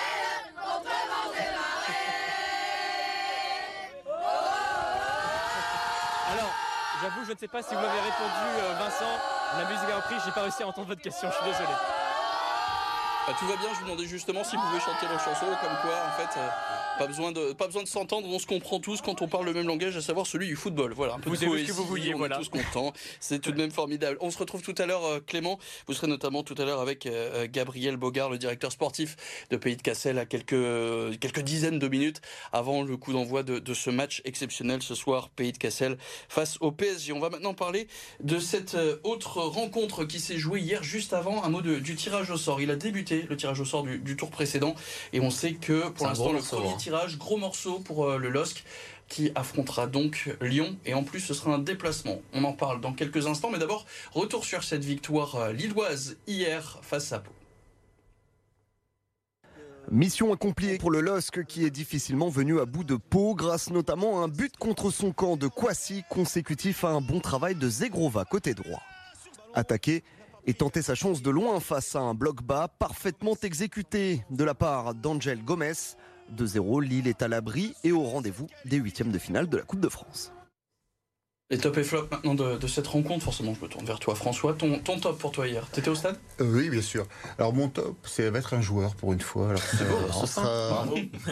Alors, 6.32 6.54
j'avoue, 7.02 7.24
je 7.26 7.32
ne 7.32 7.36
sais 7.36 7.48
pas 7.48 7.62
si 7.62 7.74
vous 7.74 7.80
m'avez 7.80 8.00
répondu, 8.00 8.48
euh, 8.58 8.74
Vincent. 8.78 9.18
La 9.58 9.64
musique 9.66 9.90
a 9.90 9.96
repris, 9.96 10.14
j'ai 10.24 10.32
pas 10.32 10.42
réussi 10.42 10.62
à 10.62 10.68
entendre 10.68 10.88
votre 10.88 11.02
question, 11.02 11.28
je 11.28 11.34
suis 11.34 11.44
désolé. 11.44 11.74
Bah, 13.24 13.34
tout 13.38 13.46
va 13.46 13.56
bien, 13.56 13.68
je 13.72 13.78
vous 13.78 13.84
demandais 13.84 14.06
justement 14.06 14.42
si 14.42 14.56
vous 14.56 14.62
pouvez 14.62 14.80
chanter 14.80 15.06
vos 15.06 15.18
chansons, 15.18 15.46
comme 15.46 15.76
quoi 15.82 15.94
en 16.08 16.16
fait, 16.20 16.40
euh, 16.40 16.48
pas 16.98 17.06
besoin 17.06 17.30
de, 17.30 17.52
pas 17.52 17.66
besoin 17.66 17.84
de 17.84 17.88
s'entendre, 17.88 18.26
on 18.28 18.40
se 18.40 18.46
comprend 18.48 18.80
tous 18.80 19.00
quand 19.00 19.22
on 19.22 19.28
parle 19.28 19.44
le 19.44 19.52
même 19.52 19.68
langage, 19.68 19.96
à 19.96 20.00
savoir 20.00 20.26
celui 20.26 20.48
du 20.48 20.56
football. 20.56 20.92
Voilà, 20.92 21.14
un 21.14 21.18
peu 21.20 21.30
Vous 21.30 21.36
de 21.36 21.40
ce 21.58 21.66
que 21.68 21.72
vous 21.72 21.84
vouliez, 21.84 22.14
on 22.14 22.18
voilà. 22.18 22.34
est 22.34 22.38
tous 22.40 22.48
contents, 22.48 22.92
c'est 23.20 23.38
tout 23.38 23.52
de 23.52 23.56
même 23.58 23.70
formidable. 23.70 24.16
On 24.20 24.32
se 24.32 24.38
retrouve 24.38 24.60
tout 24.62 24.74
à 24.76 24.86
l'heure, 24.86 25.04
euh, 25.04 25.20
Clément, 25.24 25.60
vous 25.86 25.94
serez 25.94 26.08
notamment 26.08 26.42
tout 26.42 26.56
à 26.58 26.64
l'heure 26.64 26.80
avec 26.80 27.06
euh, 27.06 27.46
Gabriel 27.48 27.96
Bogard, 27.96 28.28
le 28.28 28.38
directeur 28.38 28.72
sportif 28.72 29.14
de 29.50 29.56
Pays 29.56 29.76
de 29.76 29.82
Cassel, 29.82 30.18
à 30.18 30.26
quelques, 30.26 30.56
quelques 31.20 31.42
dizaines 31.42 31.78
de 31.78 31.86
minutes 31.88 32.22
avant 32.52 32.82
le 32.82 32.96
coup 32.96 33.12
d'envoi 33.12 33.44
de, 33.44 33.60
de 33.60 33.72
ce 33.74 33.90
match 33.90 34.20
exceptionnel 34.24 34.82
ce 34.82 34.96
soir, 34.96 35.28
Pays 35.30 35.52
de 35.52 35.58
Cassel 35.58 35.96
face 36.28 36.58
au 36.60 36.72
PSG. 36.72 37.12
On 37.12 37.20
va 37.20 37.30
maintenant 37.30 37.54
parler 37.54 37.86
de 38.20 38.40
cette 38.40 38.76
autre 39.04 39.38
rencontre 39.40 40.04
qui 40.04 40.18
s'est 40.18 40.38
jouée 40.38 40.60
hier 40.60 40.82
juste 40.82 41.12
avant, 41.12 41.44
un 41.44 41.48
mot 41.50 41.60
de- 41.62 41.78
du 41.78 41.94
tirage 41.94 42.28
au 42.32 42.36
sort. 42.36 42.60
Il 42.60 42.70
a 42.72 42.76
débuté 42.76 43.11
le 43.20 43.36
tirage 43.36 43.60
au 43.60 43.64
sort 43.64 43.82
du, 43.82 43.98
du 43.98 44.16
tour 44.16 44.30
précédent 44.30 44.74
et 45.12 45.20
on 45.20 45.30
sait 45.30 45.54
que 45.54 45.88
pour 45.90 46.06
l'instant 46.06 46.32
le 46.32 46.40
premier 46.40 46.70
hein. 46.70 46.76
tirage, 46.78 47.18
gros 47.18 47.36
morceau 47.36 47.78
pour 47.80 48.06
euh, 48.06 48.18
le 48.18 48.30
LOSC 48.30 48.64
qui 49.08 49.30
affrontera 49.34 49.86
donc 49.86 50.34
Lyon 50.40 50.76
et 50.86 50.94
en 50.94 51.04
plus 51.04 51.20
ce 51.20 51.34
sera 51.34 51.54
un 51.54 51.58
déplacement. 51.58 52.20
On 52.32 52.44
en 52.44 52.52
parle 52.52 52.80
dans 52.80 52.92
quelques 52.92 53.26
instants 53.26 53.50
mais 53.50 53.58
d'abord 53.58 53.86
retour 54.12 54.44
sur 54.44 54.64
cette 54.64 54.84
victoire 54.84 55.36
euh, 55.36 55.52
lilloise 55.52 56.16
hier 56.26 56.78
face 56.82 57.12
à 57.12 57.18
Pau. 57.18 57.32
Mission 59.90 60.32
accomplie 60.32 60.78
pour 60.78 60.90
le 60.90 61.00
LOSC 61.00 61.44
qui 61.44 61.66
est 61.66 61.70
difficilement 61.70 62.28
venu 62.28 62.60
à 62.60 62.64
bout 62.64 62.84
de 62.84 62.96
Pau 62.96 63.34
grâce 63.34 63.70
notamment 63.70 64.20
à 64.20 64.24
un 64.24 64.28
but 64.28 64.56
contre 64.56 64.90
son 64.90 65.12
camp 65.12 65.36
de 65.36 65.48
Kwasi 65.48 66.04
consécutif 66.08 66.84
à 66.84 66.88
un 66.88 67.00
bon 67.00 67.20
travail 67.20 67.56
de 67.56 67.68
Zegrova 67.68 68.24
côté 68.24 68.54
droit. 68.54 68.80
Attaquer 69.54 70.02
et 70.46 70.54
tenter 70.54 70.82
sa 70.82 70.94
chance 70.94 71.22
de 71.22 71.30
loin 71.30 71.60
face 71.60 71.94
à 71.96 72.00
un 72.00 72.14
bloc 72.14 72.42
bas 72.42 72.68
parfaitement 72.78 73.36
exécuté 73.42 74.24
de 74.30 74.44
la 74.44 74.54
part 74.54 74.94
d'Angel 74.94 75.44
Gomez. 75.44 75.72
2-0, 76.36 76.82
Lille 76.82 77.08
est 77.08 77.22
à 77.22 77.28
l'abri 77.28 77.74
et 77.84 77.92
au 77.92 78.02
rendez-vous 78.02 78.46
des 78.64 78.78
huitièmes 78.78 79.12
de 79.12 79.18
finale 79.18 79.48
de 79.48 79.56
la 79.56 79.62
Coupe 79.62 79.80
de 79.80 79.88
France. 79.88 80.32
Les 81.52 81.58
top 81.58 81.76
et 81.76 81.84
flop 81.84 82.08
maintenant 82.10 82.34
de, 82.34 82.56
de 82.56 82.66
cette 82.66 82.86
rencontre, 82.86 83.24
forcément 83.24 83.52
je 83.54 83.62
me 83.62 83.68
tourne 83.68 83.84
vers 83.84 83.98
toi 83.98 84.14
François. 84.14 84.54
Ton, 84.54 84.78
ton 84.78 84.98
top 84.98 85.18
pour 85.18 85.32
toi 85.32 85.46
hier, 85.46 85.68
t'étais 85.68 85.90
au 85.90 85.94
stade? 85.94 86.16
Euh, 86.40 86.50
oui, 86.50 86.70
bien 86.70 86.80
sûr. 86.80 87.06
Alors 87.38 87.52
mon 87.52 87.68
top, 87.68 87.94
c'est 88.04 88.30
va 88.30 88.38
être 88.38 88.54
un 88.54 88.62
joueur 88.62 88.94
pour 88.94 89.12
une 89.12 89.20
fois. 89.20 89.50
Alors, 89.50 89.60
C'est 89.60 89.86
beau, 89.86 89.98
ce, 90.10 90.16
enfin. 90.16 90.26
sera, 90.26 90.86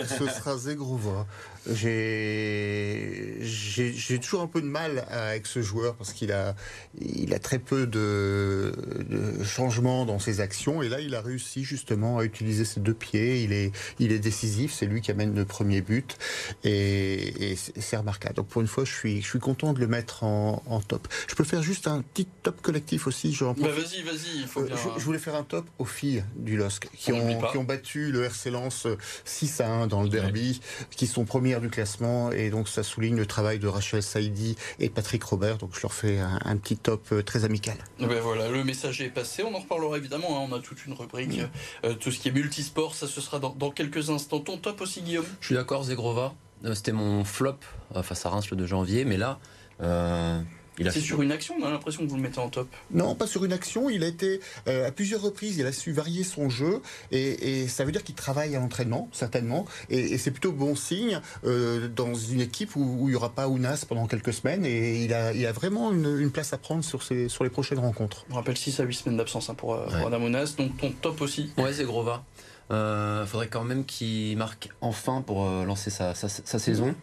ce 0.07 0.27
sera 0.27 0.57
Zegrova. 0.59 1.27
J'ai 1.73 3.39
j'ai 3.41 3.95
j'ai 3.95 4.19
toujours 4.21 4.43
un 4.43 4.47
peu 4.47 4.61
de 4.61 4.67
mal 4.67 5.07
avec 5.11 5.47
ce 5.47 5.63
joueur 5.63 5.95
parce 5.95 6.13
qu'il 6.13 6.33
a 6.33 6.55
il 7.01 7.33
a 7.33 7.39
très 7.39 7.59
peu 7.59 7.87
de, 7.87 8.75
de 9.09 9.43
changements 9.43 10.05
dans 10.05 10.19
ses 10.19 10.41
actions 10.41 10.83
et 10.83 10.91
là 10.91 11.01
il 11.01 11.15
a 11.15 11.23
réussi 11.23 11.65
justement 11.65 12.19
à 12.19 12.25
utiliser 12.25 12.67
ses 12.67 12.81
deux 12.81 12.93
pieds. 12.95 13.43
Il 13.43 13.55
est 13.55 13.73
il 13.99 14.13
est 14.13 14.19
décisif. 14.19 14.75
C'est 14.75 14.87
lui 14.87 15.01
qui 15.01 15.11
amène 15.11 15.35
le 15.35 15.47
premier 15.47 15.81
but 15.81 16.19
et, 16.63 17.53
et 17.53 17.57
c'est 17.57 17.97
remarquable. 17.97 18.35
Donc 18.35 18.49
pour 18.49 18.61
une 18.61 18.69
fois, 18.69 18.85
je 18.85 18.93
suis 18.93 19.23
je 19.23 19.27
suis 19.27 19.39
content 19.39 19.73
de 19.73 19.81
le 19.81 19.87
mettre 19.87 20.10
en, 20.23 20.63
en 20.67 20.81
top. 20.81 21.09
Je 21.29 21.35
peux 21.35 21.45
faire 21.45 21.63
juste 21.63 21.87
un 21.87 22.03
petit 22.03 22.27
top 22.43 22.61
collectif 22.63 23.07
aussi. 23.07 23.33
j'en 23.33 23.53
Bah 23.55 23.69
vas-y, 23.69 24.03
vas-y, 24.03 24.45
Euh, 24.57 24.67
bien... 24.67 24.77
je, 24.77 25.01
je 25.01 25.05
voulais 25.05 25.19
faire 25.19 25.35
un 25.35 25.43
top 25.43 25.67
aux 25.79 25.85
filles 25.85 26.25
du 26.37 26.57
LOSC 26.57 26.89
qui 26.97 27.13
On 27.13 27.21
ont, 27.21 27.41
qui 27.51 27.59
ont 27.59 27.65
battu 27.65 28.13
le 28.13 28.25
RC 28.25 28.51
Lens 28.51 28.87
6 29.25 29.61
à 29.61 29.69
1 29.69 29.87
dans 29.87 30.03
le 30.03 30.09
derby, 30.09 30.61
qui 30.91 31.07
sont 31.07 31.25
premières 31.25 31.61
du 31.61 31.69
classement 31.71 32.31
et 32.33 32.51
donc 32.51 32.69
ça 32.69 32.83
souligne 32.83 33.17
le 33.17 33.27
travail 33.27 33.59
de 33.59 33.67
Rachel 33.69 34.03
Saidi 34.03 34.57
et 34.79 34.89
Patrick 34.91 35.23
Robert. 35.25 35.59
Donc 35.59 35.71
je 35.75 35.83
leur 35.83 35.93
fais 35.95 36.19
un, 36.19 36.39
un 36.45 36.57
petit 36.57 36.77
top 36.77 37.07
euh, 37.13 37.23
très 37.23 37.45
amical. 37.45 37.77
Ben 37.99 38.21
voilà, 38.21 38.49
le 38.49 38.65
message 38.65 39.01
est 39.01 39.09
passé. 39.11 39.43
On 39.43 39.55
en 39.55 39.59
reparlera 39.61 39.97
évidemment. 39.99 40.43
hein. 40.43 40.49
On 40.51 40.55
a 40.55 40.61
toute 40.61 40.87
une 40.87 40.93
rubrique, 40.95 41.41
euh, 41.85 41.95
tout 41.95 42.11
ce 42.11 42.19
qui 42.19 42.29
est 42.29 42.33
multisport. 42.33 42.95
Ça, 42.95 43.07
ce 43.07 43.21
sera 43.21 43.39
dans, 43.39 43.55
dans 43.55 43.71
quelques 43.71 44.11
instants. 44.11 44.41
Ton 44.41 44.59
top 44.59 44.81
aussi, 44.81 45.03
Guillaume? 45.03 45.25
Je 45.41 45.47
suis 45.47 45.55
d'accord, 45.55 45.85
Zegrova. 45.85 46.35
Euh, 46.65 46.75
C'était 46.75 46.93
mon 46.93 47.25
flop 47.25 47.57
euh, 47.97 48.03
face 48.03 48.27
à 48.27 48.31
Reims 48.31 48.51
le 48.51 48.57
2 48.57 48.67
janvier, 48.67 49.05
mais 49.05 49.17
là, 49.17 49.39
euh, 49.83 50.41
Il 50.79 50.89
a 50.89 50.93
C'est 50.93 51.01
su- 51.01 51.07
sur 51.09 51.21
une 51.23 51.31
action, 51.31 51.57
on 51.61 51.65
a 51.67 51.71
l'impression 51.71 52.05
que 52.05 52.09
vous 52.11 52.17
le 52.17 52.23
mettez 52.23 52.39
en 52.39 52.49
top. 52.49 52.69
Non, 52.91 53.15
pas 53.15 53.27
sur 53.27 53.45
une 53.45 53.53
action. 53.53 53.91
Il 53.91 54.03
a 54.03 54.07
été 54.07 54.41
euh, 54.67 54.89
à 54.89 54.93
plusieurs 54.93 55.21
reprises. 55.21 55.59
Il 55.59 55.67
a 55.67 55.73
su 55.73 55.93
varier 55.93 56.25
son 56.25 56.49
jeu 56.49 56.81
et, 57.13 57.61
et 57.63 57.69
ça 57.69 57.85
veut 57.85 57.93
dire 57.93 58.03
qu'il 58.03 58.15
travaille 58.15 58.57
à 58.57 58.61
l'entraînement, 58.61 59.09
certainement. 59.13 59.67
Et, 59.91 59.99
et 59.99 60.17
c'est 60.19 60.31
plutôt 60.31 60.53
bon 60.53 60.75
signe 60.75 61.21
euh, 61.45 61.87
dans 61.89 62.15
une 62.15 62.41
équipe 62.41 62.77
où, 62.77 62.81
où 63.01 63.09
il 63.09 63.11
n'y 63.11 63.15
aura 63.17 63.29
pas 63.31 63.47
Ounas 63.49 63.85
pendant 63.87 64.07
quelques 64.07 64.33
semaines. 64.33 64.65
Et 64.65 65.05
il 65.05 65.13
a, 65.13 65.35
il 65.35 65.45
a 65.45 65.53
vraiment 65.53 65.93
une, 65.93 66.19
une 66.19 66.31
place 66.31 66.55
à 66.55 66.59
prendre 66.59 66.83
sur, 66.83 67.03
les 67.11 67.51
prochaines 67.51 67.79
rencontres. 67.81 68.25
On 68.31 68.37
rappelle 68.37 68.57
6 68.57 68.81
à 68.81 68.85
8 68.85 68.95
semaines 68.95 69.17
d'absence 69.19 69.51
hein, 69.51 69.55
pour, 69.55 69.75
euh, 69.75 69.87
Ouais. 69.87 69.99
pour 69.99 70.07
Adam 70.07 70.23
Ounas, 70.23 70.55
donc 70.57 70.79
ton 70.79 70.93
top 70.93 71.21
aussi. 71.21 71.53
Ouais, 71.59 71.75
c'est 71.75 71.85
Grova. 71.85 72.25
Euh, 72.71 73.27
faudrait 73.27 73.49
quand 73.49 73.65
même 73.65 73.85
qu'il 73.85 74.37
marque 74.39 74.69
enfin 74.81 75.23
pour 75.23 75.45
euh, 75.45 75.65
lancer 75.65 75.91
sa, 75.91 76.15
sa- 76.15 76.29
sa 76.29 76.59
saison. 76.61 76.95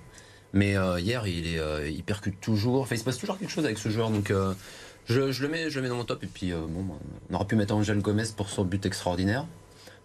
Mais 0.58 0.76
euh, 0.76 1.00
hier, 1.00 1.28
il, 1.28 1.54
est, 1.54 1.60
euh, 1.60 1.88
il 1.88 2.04
percute 2.04 2.42
toujours. 2.42 2.82
Enfin, 2.82 2.96
il 2.96 2.98
se 2.98 3.04
passe 3.04 3.20
toujours 3.20 3.38
quelque 3.38 3.52
chose 3.52 3.66
avec 3.66 3.78
ce 3.78 3.90
joueur. 3.90 4.10
Donc, 4.10 4.32
euh, 4.32 4.56
je, 5.06 5.22
le 5.22 5.48
mets, 5.48 5.70
je 5.70 5.76
le 5.76 5.84
mets 5.84 5.90
dans 5.90 5.98
mon 5.98 6.04
top. 6.04 6.24
Et 6.24 6.28
puis, 6.28 6.52
bon, 6.52 6.98
on 7.30 7.36
aurait 7.36 7.46
pu 7.46 7.56
mettre 7.56 7.76
Angel 7.76 8.02
Gomez 8.02 8.24
pour 8.36 8.50
son 8.50 8.66
but 8.66 8.84
extraordinaire. 8.88 9.46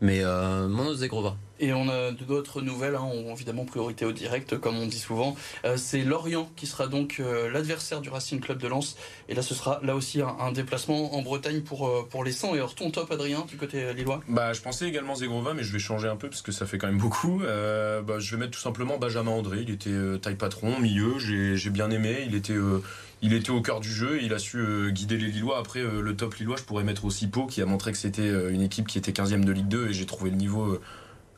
Mais 0.02 0.20
euh, 0.24 0.68
mon 0.68 0.86
autre, 0.86 0.98
c'est 1.00 1.08
Grova. 1.08 1.36
Et 1.60 1.72
on 1.72 1.88
a 1.88 2.10
d'autres 2.10 2.60
nouvelles, 2.60 2.96
hein, 2.96 3.04
on- 3.04 3.32
évidemment 3.32 3.64
priorité 3.64 4.04
au 4.04 4.10
direct, 4.10 4.58
comme 4.58 4.76
on 4.76 4.86
dit 4.86 4.98
souvent. 4.98 5.36
Euh, 5.64 5.76
c'est 5.76 6.02
Lorient 6.02 6.50
qui 6.56 6.66
sera 6.66 6.88
donc 6.88 7.18
euh, 7.20 7.48
l'adversaire 7.52 8.00
du 8.00 8.08
Racing 8.10 8.40
Club 8.40 8.58
de 8.58 8.66
Lens. 8.66 8.96
Et 9.28 9.34
là, 9.36 9.42
ce 9.42 9.54
sera 9.54 9.78
là 9.84 9.94
aussi 9.94 10.20
un, 10.20 10.34
un 10.40 10.50
déplacement 10.50 11.14
en 11.14 11.22
Bretagne 11.22 11.60
pour, 11.60 11.86
euh, 11.86 12.02
pour 12.10 12.24
les 12.24 12.32
100. 12.32 12.54
Et 12.54 12.58
alors, 12.58 12.74
ton 12.74 12.90
top, 12.90 13.12
Adrien, 13.12 13.44
du 13.48 13.56
côté 13.56 13.94
lillois? 13.94 14.20
Bah, 14.28 14.52
je 14.52 14.60
pensais 14.60 14.88
également 14.88 15.14
Zegrova, 15.14 15.54
mais 15.54 15.62
je 15.62 15.72
vais 15.72 15.78
changer 15.78 16.08
un 16.08 16.16
peu 16.16 16.28
parce 16.28 16.42
que 16.42 16.50
ça 16.50 16.66
fait 16.66 16.78
quand 16.78 16.88
même 16.88 16.98
beaucoup. 16.98 17.40
Euh, 17.44 18.02
bah, 18.02 18.18
je 18.18 18.34
vais 18.34 18.40
mettre 18.40 18.52
tout 18.58 18.60
simplement 18.60 18.98
Benjamin 18.98 19.30
André. 19.30 19.58
Il 19.62 19.70
était 19.70 19.90
euh, 19.90 20.18
taille 20.18 20.34
patron, 20.34 20.80
milieu. 20.80 21.20
J'ai 21.20 21.56
j'ai 21.56 21.70
bien 21.70 21.90
aimé. 21.92 22.24
Il 22.26 22.34
était, 22.34 22.54
euh, 22.54 22.82
il 23.22 23.32
était 23.32 23.50
au 23.50 23.62
cœur 23.62 23.80
du 23.80 23.90
jeu. 23.90 24.20
et 24.20 24.24
Il 24.24 24.34
a 24.34 24.38
su 24.38 24.58
euh, 24.58 24.90
guider 24.90 25.16
les 25.16 25.28
Lillois. 25.28 25.58
Après, 25.58 25.80
euh, 25.80 26.00
le 26.00 26.16
top 26.16 26.34
Lillois, 26.34 26.56
je 26.56 26.64
pourrais 26.64 26.84
mettre 26.84 27.04
aussi 27.04 27.28
Pau, 27.28 27.46
qui 27.46 27.62
a 27.62 27.66
montré 27.66 27.92
que 27.92 27.98
c'était 27.98 28.22
euh, 28.22 28.52
une 28.52 28.62
équipe 28.62 28.86
qui 28.86 28.98
était 28.98 29.12
15e 29.12 29.44
de 29.44 29.52
Ligue 29.52 29.68
2 29.68 29.88
et 29.88 29.92
j'ai 29.92 30.06
trouvé 30.06 30.30
le 30.30 30.36
niveau 30.36 30.78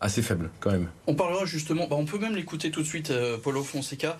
assez 0.00 0.22
faible 0.22 0.50
quand 0.60 0.70
même. 0.70 0.88
On 1.06 1.14
parlera 1.14 1.44
justement, 1.46 1.86
bah, 1.86 1.96
on 1.98 2.04
peut 2.04 2.18
même 2.18 2.34
l'écouter 2.34 2.70
tout 2.70 2.82
de 2.82 2.86
suite, 2.86 3.10
euh, 3.10 3.38
Paulo 3.38 3.62
Fonseca. 3.62 4.18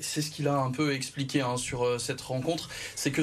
C'est 0.00 0.22
ce 0.22 0.30
qu'il 0.30 0.48
a 0.48 0.56
un 0.56 0.70
peu 0.70 0.92
expliqué 0.94 1.40
hein, 1.40 1.56
sur 1.56 2.00
cette 2.00 2.20
rencontre, 2.20 2.68
c'est 2.94 3.10
que 3.10 3.22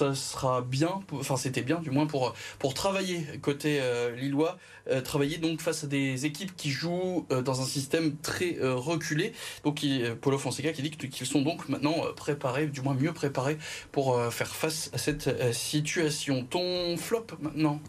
ça 0.00 0.14
sera 0.14 0.62
bien, 0.62 1.00
enfin 1.12 1.36
c'était 1.36 1.60
bien 1.60 1.78
du 1.80 1.90
moins 1.90 2.06
pour, 2.06 2.34
travailler 2.74 3.26
côté 3.42 3.78
euh, 3.80 4.16
lillois, 4.16 4.56
euh, 4.88 5.02
travailler 5.02 5.36
donc 5.36 5.60
face 5.60 5.84
à 5.84 5.86
des 5.86 6.24
équipes 6.24 6.56
qui 6.56 6.70
jouent 6.70 7.26
euh, 7.30 7.42
dans 7.42 7.60
un 7.60 7.64
système 7.64 8.16
très 8.16 8.56
reculé. 8.60 9.32
Donc 9.64 9.82
il, 9.82 10.14
Paulo 10.16 10.38
Fonseca 10.38 10.72
qui 10.72 10.82
dit 10.82 10.90
qu'ils 10.90 11.26
sont 11.26 11.42
donc 11.42 11.68
maintenant 11.68 11.94
préparés, 12.16 12.66
du 12.66 12.80
moins 12.80 12.94
mieux 12.94 13.12
préparés 13.12 13.58
pour 13.92 14.20
faire 14.32 14.54
face 14.54 14.90
à 14.94 14.98
cette 14.98 15.52
situation. 15.52 16.44
Ton 16.44 16.96
flop 16.96 17.26
maintenant? 17.40 17.80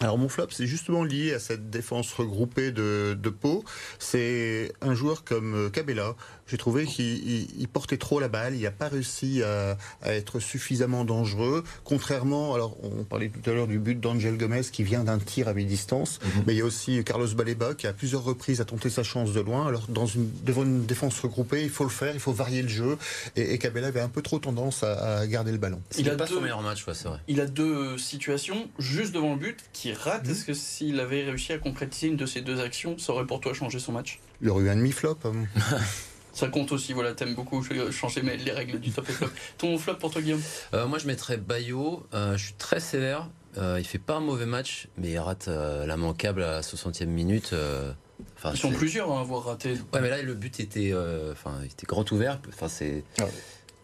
Alors 0.00 0.18
mon 0.18 0.28
flop, 0.28 0.48
c'est 0.50 0.66
justement 0.66 1.02
lié 1.04 1.32
à 1.34 1.38
cette 1.38 1.70
défense 1.70 2.12
regroupée 2.12 2.70
de, 2.72 3.16
de 3.20 3.28
Pau. 3.30 3.64
C'est 3.98 4.72
un 4.80 4.94
joueur 4.94 5.24
comme 5.24 5.54
euh, 5.54 5.70
Cabella. 5.70 6.14
J'ai 6.46 6.56
trouvé 6.56 6.86
qu'il 6.86 7.04
il- 7.28 7.48
il 7.60 7.68
portait 7.68 7.96
trop 7.98 8.20
la 8.20 8.28
balle. 8.28 8.54
Il 8.54 8.62
n'a 8.62 8.70
pas 8.70 8.88
réussi 8.88 9.42
à, 9.42 9.76
à 10.02 10.12
être 10.14 10.40
suffisamment 10.40 11.04
dangereux. 11.04 11.64
Contrairement, 11.84 12.54
alors 12.54 12.76
on 12.84 13.04
parlait 13.04 13.28
tout 13.28 13.50
à 13.50 13.52
l'heure 13.52 13.66
du 13.66 13.78
but 13.78 13.98
d'Angel 14.00 14.38
Gomez 14.38 14.62
qui 14.72 14.82
vient 14.84 15.04
d'un 15.04 15.18
tir 15.18 15.48
à 15.48 15.54
mi-distance, 15.54 16.20
mais 16.46 16.54
il 16.54 16.58
y 16.58 16.62
a 16.62 16.64
aussi 16.64 17.02
Carlos 17.04 17.28
Baleba 17.34 17.74
qui 17.74 17.86
à 17.86 17.92
plusieurs 17.92 18.24
reprises 18.24 18.60
a 18.60 18.64
tenté 18.64 18.88
sa 18.90 19.02
chance 19.02 19.32
de 19.32 19.40
loin. 19.40 19.66
Alors 19.66 19.86
dans 19.88 20.06
une, 20.06 20.30
devant 20.44 20.62
une 20.62 20.86
défense 20.86 21.18
regroupée, 21.20 21.64
il 21.64 21.70
faut 21.70 21.84
le 21.84 21.90
faire, 21.90 22.14
il 22.14 22.20
faut 22.20 22.32
varier 22.32 22.62
le 22.62 22.68
jeu. 22.68 22.96
Et, 23.36 23.52
et 23.54 23.58
Cabella 23.58 23.88
avait 23.88 24.00
un 24.00 24.08
peu 24.08 24.22
trop 24.22 24.38
tendance 24.38 24.82
à, 24.84 25.18
à 25.18 25.26
garder 25.26 25.52
le 25.52 25.58
ballon. 25.58 25.80
Il 25.98 26.08
a 26.08 26.14
pas 26.14 26.26
son 26.26 26.40
meilleur 26.40 26.62
match, 26.62 26.86
ouais, 26.86 26.94
c'est 26.94 27.08
vrai. 27.08 27.18
Il 27.28 27.40
a 27.40 27.46
deux 27.46 27.98
situations 27.98 28.68
juste 28.78 29.12
devant 29.12 29.34
le 29.34 29.38
but 29.40 29.58
qui 29.80 29.92
ratent. 29.92 30.24
Mhm. 30.26 30.30
Est-ce 30.32 30.44
que 30.44 30.54
s'il 30.54 30.98
avait 31.00 31.22
réussi 31.24 31.52
à 31.52 31.58
concrétiser 31.58 32.08
une 32.08 32.16
de 32.16 32.26
ces 32.26 32.40
deux 32.40 32.60
actions, 32.60 32.98
ça 32.98 33.12
aurait 33.12 33.26
pour 33.26 33.40
toi 33.40 33.54
changé 33.54 33.78
son 33.78 33.92
match? 33.92 34.18
Il 34.42 34.48
aurait 34.48 34.64
eu 34.64 34.68
un 34.70 34.76
demi-flop. 34.76 35.18
hein. 35.24 35.32
Ça 36.32 36.46
compte 36.48 36.70
aussi, 36.70 36.92
voilà, 36.92 37.14
t'aimes 37.14 37.34
beaucoup 37.34 37.64
changer 37.90 38.20
les 38.22 38.52
règles 38.52 38.78
du 38.78 38.90
top 38.92 39.08
et 39.08 39.12
flop. 39.12 39.26
Ton 39.58 39.76
flop 39.76 39.94
pour 39.94 40.10
toi, 40.12 40.22
Guillaume? 40.22 40.42
Euh, 40.72 40.86
moi, 40.86 40.98
je 40.98 41.06
mettrais 41.08 41.36
Bayo. 41.36 42.06
Euh, 42.14 42.36
je 42.36 42.44
suis 42.46 42.54
très 42.54 42.78
sévère. 42.78 43.28
Euh, 43.56 43.76
il 43.80 43.84
fait 43.84 43.98
pas 43.98 44.14
un 44.16 44.20
mauvais 44.20 44.46
match, 44.46 44.86
mais 44.98 45.10
il 45.10 45.18
rate 45.18 45.48
euh, 45.48 45.84
la 45.84 45.96
manquable 45.96 46.44
à 46.44 46.52
la 46.52 46.60
60e 46.60 47.06
minute. 47.06 47.50
euh, 47.54 47.92
enfin, 48.36 48.52
Ils 48.54 48.58
sont 48.58 48.70
plusieurs 48.70 49.10
à 49.10 49.18
avoir 49.20 49.42
raté. 49.44 49.72
Ouais, 49.92 50.00
mais 50.00 50.10
là, 50.10 50.22
le 50.22 50.34
but 50.34 50.60
était, 50.60 50.92
enfin, 51.32 51.58
il 51.62 51.72
était 51.72 51.86
grand 51.86 52.08
ouvert. 52.12 52.40
Enfin, 52.50 52.68
c'est. 52.68 53.02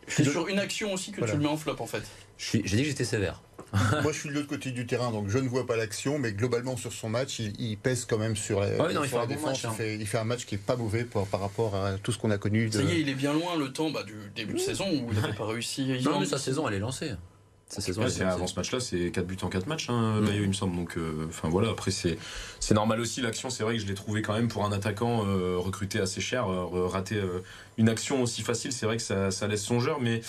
C'est 0.07 0.23
sur 0.25 0.47
une 0.47 0.59
action 0.61 0.93
aussi 0.93 1.11
que 1.11 1.19
Voilà. 1.19 1.33
tu 1.33 1.39
le 1.39 1.45
mets 1.45 1.49
en 1.51 1.57
flop 1.57 1.77
en 1.81 1.87
fait. 1.87 2.03
J'ai 2.37 2.61
dit 2.63 2.83
que 2.83 2.89
j'étais 2.89 3.05
sévère. 3.05 3.41
Moi, 4.03 4.13
je 4.13 4.19
suis 4.19 4.29
de 4.29 4.35
l'autre 4.35 4.47
côté 4.49 4.71
du 4.71 4.87
terrain, 4.87 5.11
donc 5.11 5.29
je 5.29 5.39
ne 5.39 5.49
vois 5.49 5.67
pas 5.67 5.77
l'action, 5.77 6.19
mais 6.19 6.33
globalement 6.33 6.77
sur 6.77 6.93
son 6.93 7.09
match, 7.09 7.39
il, 7.39 7.53
il 7.61 7.77
pèse 7.77 8.05
quand 8.05 8.19
même 8.19 8.37
sur 8.37 8.61
la, 8.61 8.69
Ouais, 8.69 8.93
non, 8.95 9.03
il 9.05 9.09
sur 9.09 9.11
fait 9.11 9.17
la 9.17 9.23
un 9.23 9.27
bon 9.27 9.35
défense. 9.35 9.63
match, 9.63 9.65
hein. 9.65 9.71
il, 9.73 9.77
fait, 9.77 9.95
il 9.97 10.07
fait 10.07 10.19
un 10.19 10.25
match 10.25 10.47
qui 10.47 10.55
est 10.55 10.59
pas 10.59 10.77
mauvais 10.77 11.05
pour- 11.05 11.27
par 11.27 11.41
rapport 11.41 11.75
à 11.77 11.93
tout 11.95 12.13
ce 12.13 12.19
qu'on 12.19 12.31
a 12.31 12.39
connu. 12.39 12.69
De... 12.69 12.75
Ça 12.79 12.83
y 12.83 12.93
est, 12.93 13.01
il 13.01 13.09
est 13.09 13.15
bien 13.15 13.33
loin 13.33 13.57
le 13.59 13.73
temps 13.73 13.91
bah, 13.91 14.03
du 14.05 14.15
début 14.35 14.55
de 14.55 14.59
saison 14.59 14.87
où 14.89 15.09
il 15.13 15.21
n'avait 15.21 15.33
pas 15.35 15.47
réussi. 15.47 15.99
Non, 16.05 16.17
ont- 16.17 16.21
mais 16.21 16.27
sa 16.27 16.39
saison, 16.39 16.69
elle 16.69 16.75
est 16.75 16.79
lancée. 16.79 17.13
Sa 17.67 17.81
saison, 17.81 18.03
Ouais, 18.03 18.07
elle 18.07 18.13
est 18.13 18.17
c'est 18.19 18.25
lancée. 18.25 18.35
avant 18.37 18.47
ce 18.47 18.57
match-là, 18.57 18.79
c'est 18.79 19.11
4 19.11 19.27
buts 19.27 19.39
en 19.43 19.49
4 19.49 19.67
matchs, 19.67 19.89
hein, 19.89 20.21
Mm. 20.21 20.29
Il 20.35 20.49
me 20.49 20.53
semble. 20.53 20.77
Donc, 20.77 20.97
euh, 20.99 21.27
enfin 21.29 21.49
voilà, 21.49 21.71
après, 21.71 21.91
c'est 21.91 22.19
c'est 22.61 22.75
normal 22.75 23.01
aussi. 23.01 23.23
L'action, 23.23 23.49
c'est 23.51 23.65
vrai 23.65 23.75
que 23.77 23.81
je 23.83 23.87
l'ai 23.87 23.95
trouvé 23.95 24.21
quand 24.23 24.35
même 24.35 24.49
pour 24.49 24.65
un 24.67 24.71
attaquant 24.73 25.25
euh, 25.27 25.57
recruté 25.59 25.99
assez 25.99 26.21
cher. 26.21 26.47
euh, 26.49 26.87
rater 26.87 27.17
euh, 27.17 27.41
une 27.79 27.89
action 27.89 28.23
aussi 28.23 28.43
facile, 28.43 28.71
c'est 28.71 28.85
vrai 28.87 28.99
que 28.99 29.03
ça, 29.03 29.31
ça 29.31 29.49
laisse 29.49 29.63
songeur. 29.63 29.99
Mais 30.01 30.21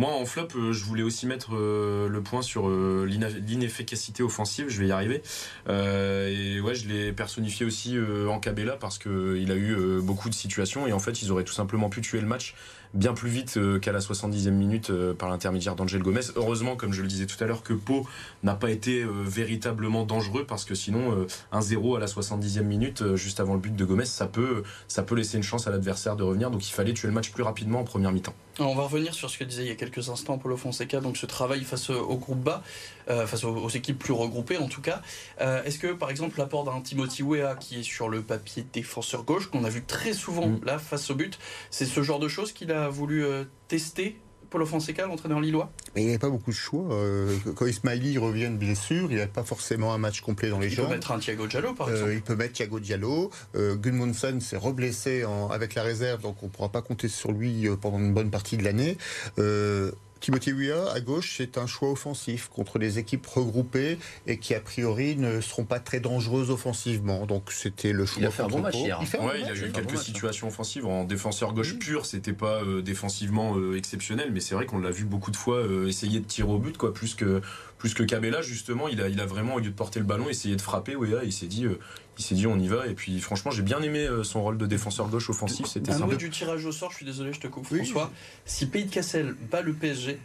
moi, 0.00 0.12
en 0.14 0.24
flop, 0.24 0.48
euh, 0.56 0.72
je 0.72 0.82
voulais 0.82 1.02
aussi 1.02 1.26
mettre 1.26 1.50
euh, 1.54 2.08
le 2.08 2.22
point 2.22 2.40
sur 2.40 2.70
euh, 2.70 3.06
l'inefficacité 3.06 4.22
offensive. 4.22 4.70
Je 4.70 4.80
vais 4.80 4.86
y 4.86 4.92
arriver. 4.92 5.22
Et 5.68 6.58
ouais, 6.58 6.74
je 6.74 6.88
l'ai 6.88 7.12
personnifié 7.12 7.66
aussi 7.66 7.98
en 8.26 8.40
Cabella 8.40 8.76
parce 8.76 8.98
qu'il 8.98 9.52
a 9.52 9.56
eu 9.56 10.00
beaucoup 10.00 10.30
de 10.30 10.34
situations. 10.34 10.86
Et 10.86 10.92
en 10.94 10.98
fait, 10.98 11.20
ils 11.20 11.30
auraient 11.30 11.44
tout 11.44 11.52
simplement 11.52 11.90
pu 11.90 12.00
tuer 12.00 12.20
le 12.22 12.26
match 12.26 12.54
bien 12.94 13.12
plus 13.14 13.30
vite 13.30 13.56
euh, 13.56 13.78
qu'à 13.78 13.92
la 13.92 14.00
70e 14.00 14.50
minute 14.50 14.90
euh, 14.90 15.14
par 15.14 15.28
l'intermédiaire 15.28 15.76
d'Angel 15.76 16.02
Gomez. 16.02 16.20
Heureusement, 16.36 16.76
comme 16.76 16.92
je 16.92 17.02
le 17.02 17.08
disais 17.08 17.26
tout 17.26 17.42
à 17.42 17.46
l'heure, 17.46 17.62
que 17.62 17.72
Pau 17.72 18.06
n'a 18.42 18.54
pas 18.54 18.70
été 18.70 19.02
euh, 19.02 19.10
véritablement 19.24 20.04
dangereux 20.04 20.44
parce 20.46 20.64
que 20.64 20.74
sinon, 20.74 21.12
euh, 21.12 21.26
un 21.52 21.60
0 21.60 21.96
à 21.96 22.00
la 22.00 22.06
70e 22.06 22.62
minute, 22.62 23.14
juste 23.16 23.40
avant 23.40 23.54
le 23.54 23.60
but 23.60 23.74
de 23.74 23.84
Gomez, 23.84 24.04
ça 24.04 24.26
peut, 24.26 24.62
ça 24.88 25.02
peut 25.02 25.14
laisser 25.14 25.36
une 25.36 25.42
chance 25.42 25.66
à 25.66 25.70
l'adversaire 25.70 26.16
de 26.16 26.22
revenir. 26.22 26.50
Donc 26.50 26.68
il 26.68 26.72
fallait 26.72 26.92
tuer 26.92 27.08
le 27.08 27.14
match 27.14 27.30
plus 27.30 27.42
rapidement 27.42 27.80
en 27.80 27.84
première 27.84 28.12
mi-temps. 28.12 28.34
On 28.58 28.74
va 28.74 28.82
revenir 28.82 29.14
sur 29.14 29.30
ce 29.30 29.38
que 29.38 29.44
disait 29.44 29.62
il 29.62 29.68
y 29.68 29.72
a 29.72 29.74
quelques 29.76 30.10
instants 30.10 30.36
Paulo 30.36 30.56
Fonseca, 30.56 31.00
donc 31.00 31.16
ce 31.16 31.24
travail 31.24 31.62
face 31.64 31.88
au, 31.88 32.16
groupe 32.16 32.40
bas, 32.42 32.62
euh, 33.08 33.26
face 33.26 33.44
aux, 33.44 33.54
aux 33.56 33.68
équipes 33.70 33.98
plus 33.98 34.12
regroupées 34.12 34.58
en 34.58 34.68
tout 34.68 34.82
cas. 34.82 35.00
Euh, 35.40 35.62
Est-ce 35.64 35.78
que 35.78 35.92
par 35.92 36.10
exemple 36.10 36.38
l'apport 36.38 36.64
d'un 36.64 36.80
Timothy 36.82 37.22
Weah 37.22 37.54
qui 37.54 37.80
est 37.80 37.82
sur 37.82 38.08
le 38.10 38.20
papier 38.20 38.66
défenseur 38.70 39.22
gauche, 39.24 39.46
qu'on 39.46 39.64
a 39.64 39.70
vu 39.70 39.82
très 39.84 40.12
souvent 40.12 40.40
Mm. 40.40 40.60
là 40.64 40.78
face 40.78 41.10
au 41.10 41.14
but, 41.14 41.38
c'est 41.70 41.86
ce 41.86 42.02
genre 42.02 42.18
de 42.18 42.28
choses 42.28 42.52
qu'il 42.52 42.72
a 42.72 42.79
voulu 42.88 43.24
euh, 43.24 43.44
tester 43.68 44.16
Paulo 44.48 44.66
Fonseca, 44.66 45.06
l'entraîneur 45.06 45.40
lillois? 45.40 45.70
Mais 45.94 46.02
il 46.02 46.04
n'y 46.06 46.10
avait 46.10 46.18
pas 46.18 46.28
beaucoup 46.30 46.50
de 46.50 46.56
choix. 46.56 46.92
Euh, 46.92 47.36
quand 47.54 47.66
Ismaili 47.66 48.18
revient 48.18 48.48
de 48.48 48.56
blessure, 48.56 49.08
il 49.12 49.18
n'a 49.18 49.28
pas 49.28 49.44
forcément 49.44 49.94
un 49.94 49.98
match 49.98 50.22
complet 50.22 50.48
dans 50.50 50.58
les 50.58 50.66
Il 50.66 50.74
jambes. 50.74 50.86
peut 50.86 50.94
mettre 50.94 51.12
un 51.12 51.18
Thiago 51.20 51.46
Diallo 51.46 51.72
par 51.74 51.86
Euh, 51.88 51.92
exemple. 51.92 52.12
il 52.14 52.22
peut 52.22 52.34
mettre 52.34 52.54
Thiago 52.54 52.80
Diallo. 52.80 53.30
Euh, 53.54 53.76
Gudmundsson 53.76 54.40
s'est 54.40 54.56
reblessé 54.56 55.24
en- 55.24 55.48
avec 55.50 55.74
la 55.76 55.82
réserve, 55.84 56.22
donc 56.22 56.42
on 56.42 56.46
ne 56.46 56.50
pourra 56.50 56.68
pas 56.70 56.82
compter 56.82 57.06
sur 57.06 57.30
lui 57.30 57.68
pendant 57.80 57.98
une 58.00 58.12
bonne 58.12 58.30
partie 58.30 58.56
de 58.56 58.64
l'année. 58.64 58.98
Euh, 59.38 59.92
Timothy 60.20 60.52
Weah, 60.52 60.92
à 60.92 61.00
gauche, 61.00 61.34
c'est 61.38 61.56
un 61.56 61.66
choix 61.66 61.90
offensif 61.90 62.48
contre 62.48 62.78
des 62.78 62.98
équipes 62.98 63.26
regroupées 63.26 63.98
et 64.26 64.38
qui, 64.38 64.54
a 64.54 64.60
priori, 64.60 65.16
ne 65.16 65.40
seront 65.40 65.64
pas 65.64 65.80
très 65.80 66.00
dangereuses 66.00 66.50
offensivement. 66.50 67.26
Donc 67.26 67.50
c'était 67.52 67.92
le 67.92 68.04
choix 68.04 68.22
Il 68.22 68.26
a 68.26 68.30
fait 68.30 68.42
un 68.42 68.48
bon 68.48 68.60
match 68.60 68.76
hier. 68.76 68.98
Il 69.00 69.06
fait 69.06 69.18
un 69.18 69.26
Ouais, 69.26 69.40
bon 69.40 69.46
il 69.46 69.50
a 69.50 69.54
eu 69.54 69.64
oui. 69.64 69.72
quelques 69.72 69.98
situations 69.98 70.48
offensives 70.48 70.86
en 70.86 71.04
défenseur 71.04 71.52
gauche 71.54 71.78
pur. 71.78 72.04
C'était 72.06 72.32
pas 72.34 72.62
euh, 72.62 72.82
défensivement 72.82 73.56
euh, 73.56 73.76
exceptionnel, 73.76 74.30
mais 74.32 74.40
c'est 74.40 74.54
vrai 74.54 74.66
qu'on 74.66 74.78
l'a 74.78 74.90
vu 74.90 75.04
beaucoup 75.04 75.30
de 75.30 75.36
fois 75.36 75.56
euh, 75.56 75.88
essayer 75.88 76.20
de 76.20 76.26
tirer 76.26 76.50
au 76.50 76.58
but, 76.58 76.76
quoi, 76.76 76.92
plus 76.92 77.14
que 77.14 77.40
plus 77.78 77.94
que 77.94 78.02
Cabella 78.02 78.42
justement. 78.42 78.88
Il 78.88 79.00
a 79.00 79.08
il 79.08 79.20
a 79.20 79.26
vraiment 79.26 79.54
au 79.54 79.58
lieu 79.58 79.70
de 79.70 79.74
porter 79.74 80.00
le 80.00 80.04
ballon, 80.06 80.28
essayé 80.28 80.54
de 80.54 80.60
frapper. 80.60 80.96
Ouais, 80.96 81.08
il 81.24 81.32
s'est 81.32 81.46
dit 81.46 81.64
euh, 81.64 81.78
il 82.20 82.22
s'est 82.22 82.34
dit 82.34 82.46
on 82.46 82.58
y 82.58 82.68
va. 82.68 82.86
Et 82.86 82.94
puis 82.94 83.18
franchement, 83.18 83.50
j'ai 83.50 83.62
bien 83.62 83.80
aimé 83.80 84.00
euh, 84.00 84.22
son 84.22 84.42
rôle 84.42 84.58
de 84.58 84.66
défenseur 84.66 85.08
gauche 85.08 85.30
offensif. 85.30 85.66
C'était 85.66 85.92
Un 85.92 85.98
mot 86.00 86.14
du 86.14 86.28
tirage 86.28 86.64
au 86.66 86.72
sort, 86.72 86.90
je 86.90 86.96
suis 86.96 87.06
désolé, 87.06 87.32
je 87.32 87.40
te 87.40 87.46
coupe 87.46 87.64
François. 87.66 88.10
Si 88.44 88.66
Pays 88.66 88.84
de 88.84 88.90
Cassel 88.90 89.34
bat 89.50 89.62
le 89.62 89.72
PSG, 89.72 90.18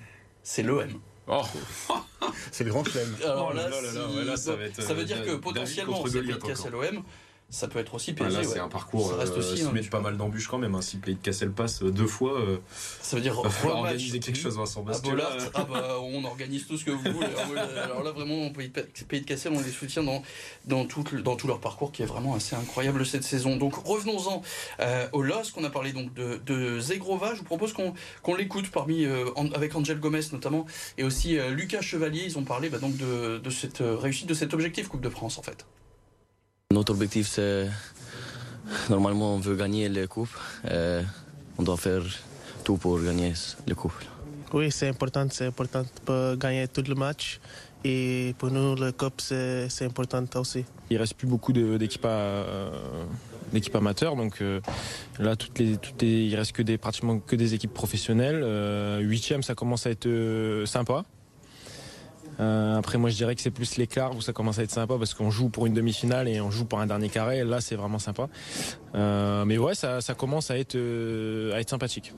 c'est 0.43 0.61
l'OM. 0.61 0.89
Oh. 1.27 1.41
C'est 2.51 2.65
le 2.65 2.69
grand 2.71 2.83
chelem. 2.83 3.15
Alors 3.23 3.53
là 3.53 3.69
là, 3.69 3.81
là 3.81 3.81
là 3.81 3.93
là, 3.93 4.07
si- 4.09 4.17
ouais, 4.17 4.25
là, 4.25 4.37
ça 4.37 4.55
va 4.55 4.63
être, 4.65 4.81
ça 4.81 4.93
veut 4.93 5.01
euh, 5.01 5.05
dire 5.05 5.25
que 5.25 5.35
potentiellement 5.35 6.03
c'est 6.05 6.19
Pays 6.19 6.27
de 6.33 6.35
Cassel 6.35 6.75
OM. 6.75 7.03
Ça 7.49 7.67
peut 7.67 7.79
être 7.79 7.93
aussi 7.93 8.11
Ah, 8.11 8.23
PSG. 8.23 8.33
là, 8.33 8.39
ouais. 8.47 8.53
c'est 8.53 8.59
un 8.59 8.67
parcours 8.67 9.11
Ça 9.11 9.17
reste 9.17 9.33
euh, 9.33 9.39
aussi. 9.39 9.57
se 9.61 9.67
hein, 9.67 9.71
met 9.71 9.81
pas 9.81 10.01
mal 10.01 10.17
d'embûches 10.17 10.47
quand 10.47 10.57
même. 10.57 10.75
hein. 10.75 10.81
Si 10.81 10.97
Play 10.97 11.13
de 11.13 11.19
Cassel 11.19 11.51
passe 11.51 11.83
euh, 11.83 11.91
deux 11.91 12.07
fois, 12.07 12.39
euh, 12.41 12.57
Ça 13.01 13.15
veut 13.15 13.21
dire 13.21 13.39
va 13.41 13.49
falloir 13.49 13.77
rematch. 13.77 13.93
organiser 13.93 14.19
quelque 14.19 14.37
chose, 14.39 14.57
Vincent. 14.57 14.83
Que 14.83 14.99
Bollard, 15.01 15.37
là, 15.37 15.43
ah 15.53 15.63
bah, 15.63 15.95
on 16.01 16.23
organise 16.25 16.67
tout 16.67 16.77
ce 16.77 16.83
que 16.85 16.91
vous 16.91 16.97
voulez. 17.11 17.27
Alors, 17.27 17.51
ouais, 17.51 17.79
Alors 17.81 18.03
là, 18.03 18.11
vraiment, 18.11 18.49
Pays 18.51 18.69
de, 18.71 19.25
Cassel, 19.25 19.53
on 19.55 19.61
les 19.61 19.71
soutient 19.71 20.03
dans, 20.03 20.21
dans, 20.65 20.85
tout, 20.85 21.03
le- 21.11 21.21
dans 21.21 21.35
tout 21.35 21.47
leur 21.47 21.59
parcours 21.61 21.91
qui 21.91 22.01
est 22.03 22.07
vraiment 22.07 22.35
assez 22.35 22.55
incroyable 22.55 23.05
cette 23.05 23.23
saison. 23.23 23.55
Donc 23.57 23.75
revenons-en 23.75 24.41
euh, 24.81 25.07
au 25.13 25.21
LOSC. 25.21 25.55
On 25.57 25.63
a 25.63 25.69
parlé 25.69 25.93
donc 25.93 26.13
de, 26.13 26.41
de 26.45 26.79
Zegrova. 26.79 27.33
Je 27.35 27.39
vous 27.39 27.45
propose 27.45 27.73
qu'on 27.73 27.93
qu'on 28.23 28.35
l'écoute 28.35 28.69
parmi, 28.71 29.05
euh, 29.05 29.29
avec 29.53 29.75
Angel 29.75 29.99
Gomez 29.99 30.21
notamment 30.33 30.65
et 30.97 31.03
aussi 31.03 31.37
Lucas 31.51 31.81
Chevalier. 31.81 32.23
Ils 32.25 32.37
ont 32.37 32.43
parlé 32.43 32.69
bah, 32.69 32.79
donc 32.79 32.97
de, 32.97 33.37
de 33.37 33.49
cette 33.49 33.81
réussite, 33.81 34.27
de 34.27 34.33
cet 34.33 34.53
objectif 34.53 34.87
Coupe 34.89 35.01
de 35.01 35.09
France 35.09 35.37
en 35.37 35.41
fait. 35.43 35.65
Notre 36.75 36.91
objectif, 36.91 37.27
c'est. 37.29 37.69
Normalement, 38.89 39.35
on 39.35 39.39
veut 39.39 39.55
gagner 39.55 39.87
les 39.87 40.07
coupes. 40.07 40.37
Euh, 40.69 41.01
on 41.57 41.63
doit 41.63 41.77
faire 41.77 42.03
tout 42.65 42.75
pour 42.75 42.99
gagner 43.01 43.31
les 43.65 43.75
coupes. 43.75 43.93
Oui, 44.53 44.69
c'est 44.71 44.89
important, 44.89 45.25
c'est 45.31 45.45
important 45.45 45.85
pour 46.03 46.35
gagner 46.35 46.67
tout 46.67 46.83
le 46.85 46.95
match. 46.95 47.39
Et 47.85 48.35
pour 48.37 48.49
nous, 48.51 48.75
le 48.75 48.91
COP, 48.91 49.21
c'est 49.21 49.69
c'est 49.69 49.85
important 49.85 50.23
aussi. 50.35 50.65
Il 50.89 50.97
reste 50.97 51.13
plus 51.13 51.27
beaucoup 51.27 51.53
d'équipes 51.53 52.03
euh, 52.05 52.69
d'équipes 53.53 53.75
amateurs, 53.77 54.17
donc 54.17 54.41
euh, 54.41 54.59
là 55.19 55.35
toutes 55.37 55.57
les, 55.59 55.77
toutes 55.77 56.01
les- 56.01 56.25
il 56.25 56.35
reste 56.35 56.51
que 56.51 56.63
des 56.63 56.77
pratiquement 56.77 57.19
que 57.19 57.37
des 57.37 57.53
équipes 57.53 57.73
professionnelles. 57.73 58.41
Euh, 58.43 58.99
Huitième, 58.99 59.43
ça 59.43 59.55
commence 59.55 59.85
à 59.87 59.91
être 59.91 60.07
euh, 60.07 60.65
sympa. 60.65 61.05
Euh, 62.39 62.77
après, 62.77 62.97
moi, 62.97 63.09
je 63.09 63.15
dirais 63.15 63.35
que 63.35 63.41
c'est 63.41 63.51
plus 63.51 63.77
les 63.77 63.87
quarts 63.87 64.15
où 64.15 64.21
ça 64.21 64.33
commence 64.33 64.59
à 64.59 64.63
être 64.63 64.71
sympa 64.71 64.95
parce 64.97 65.13
qu'on 65.13 65.31
joue 65.31 65.49
pour 65.49 65.65
une 65.65 65.73
demi-finale 65.73 66.27
et 66.27 66.41
on 66.41 66.51
joue 66.51 66.65
pour 66.65 66.79
un 66.79 66.87
dernier 66.87 67.09
carré. 67.09 67.43
Là, 67.43 67.61
c'est 67.61 67.75
vraiment 67.75 67.99
sympa. 67.99 68.27
Euh, 68.95 69.45
mais 69.45 69.57
ouais, 69.57 69.75
ça, 69.75 70.01
commence 70.17 70.51
à 70.51 70.57
être 70.57 70.75
euh, 70.75 71.53
à 71.53 71.59
être 71.59 71.69
sympathique. 71.69 72.13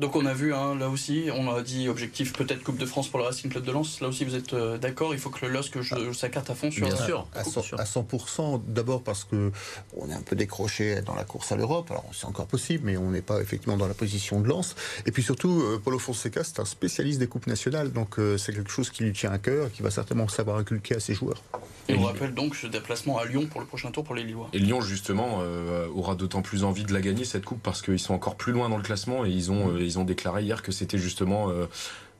Donc 0.00 0.16
on 0.16 0.24
a 0.24 0.32
vu 0.32 0.54
hein, 0.54 0.74
là 0.76 0.88
aussi, 0.88 1.28
on 1.36 1.54
a 1.54 1.60
dit 1.60 1.88
objectif 1.90 2.32
peut-être 2.32 2.62
Coupe 2.62 2.78
de 2.78 2.86
France 2.86 3.08
pour 3.08 3.18
le 3.20 3.26
Racing 3.26 3.50
Club 3.50 3.64
de 3.64 3.70
Lens. 3.70 4.00
Là 4.00 4.08
aussi 4.08 4.24
vous 4.24 4.34
êtes 4.34 4.54
euh, 4.54 4.78
d'accord, 4.78 5.12
il 5.12 5.20
faut 5.20 5.28
que 5.28 5.44
le 5.44 5.52
LOSC 5.52 5.78
joue 5.82 6.14
sa 6.14 6.30
carte 6.30 6.48
à 6.48 6.54
fond 6.54 6.70
sur 6.70 6.86
À, 7.34 7.44
cent- 7.44 7.60
à 7.76 7.84
100%, 7.84 8.62
d'abord 8.66 9.02
parce 9.02 9.24
que 9.24 9.52
on 9.94 10.08
est 10.08 10.14
un 10.14 10.22
peu 10.22 10.36
décroché 10.36 11.02
dans 11.02 11.14
la 11.14 11.24
course 11.24 11.52
à 11.52 11.56
l'Europe. 11.56 11.90
Alors 11.90 12.06
c'est 12.12 12.24
encore 12.24 12.46
possible, 12.46 12.84
mais 12.86 12.96
on 12.96 13.10
n'est 13.10 13.20
pas 13.20 13.42
effectivement 13.42 13.76
dans 13.76 13.88
la 13.88 13.92
position 13.94 14.40
de 14.40 14.48
lance. 14.48 14.74
Et 15.04 15.12
puis 15.12 15.22
surtout, 15.22 15.60
euh, 15.60 15.78
Paulo 15.84 15.98
Fonseca, 15.98 16.44
c'est 16.44 16.60
un 16.60 16.64
spécialiste 16.64 17.18
des 17.18 17.26
coupes 17.26 17.46
nationales, 17.46 17.92
donc 17.92 18.18
euh, 18.18 18.38
c'est 18.38 18.54
quelque 18.54 18.70
chose 18.70 18.88
qui 18.88 19.02
lui 19.04 19.12
tient 19.12 19.32
à 19.32 19.38
cœur 19.38 19.66
et 19.66 19.70
qui 19.70 19.82
va 19.82 19.90
certainement 19.90 20.28
savoir 20.28 20.56
inculquer 20.56 20.96
à 20.96 21.00
ses 21.00 21.12
joueurs. 21.12 21.42
Et 21.90 21.94
on 21.96 22.02
rappelle 22.04 22.32
donc 22.34 22.54
ce 22.54 22.68
déplacement 22.68 23.18
à 23.18 23.24
Lyon 23.26 23.46
pour 23.50 23.60
le 23.60 23.66
prochain 23.66 23.90
tour 23.90 24.04
pour 24.04 24.14
les 24.14 24.22
Lillois. 24.22 24.48
Et 24.52 24.60
Lyon, 24.60 24.80
justement, 24.80 25.40
euh, 25.42 25.88
aura 25.92 26.14
d'autant 26.14 26.40
plus 26.40 26.62
envie 26.62 26.84
de 26.84 26.92
la 26.94 27.00
gagner, 27.00 27.24
cette 27.24 27.44
coupe, 27.44 27.60
parce 27.62 27.82
qu'ils 27.82 27.98
sont 27.98 28.14
encore 28.14 28.36
plus 28.36 28.52
loin 28.52 28.68
dans 28.68 28.76
le 28.76 28.82
classement 28.84 29.26
et 29.26 29.30
ils 29.30 29.50
ont, 29.50 29.76
ils 29.90 29.98
ont 29.98 30.04
déclaré 30.04 30.42
hier 30.42 30.62
que 30.62 30.72
c'était 30.72 30.98
justement 30.98 31.50
euh, 31.50 31.66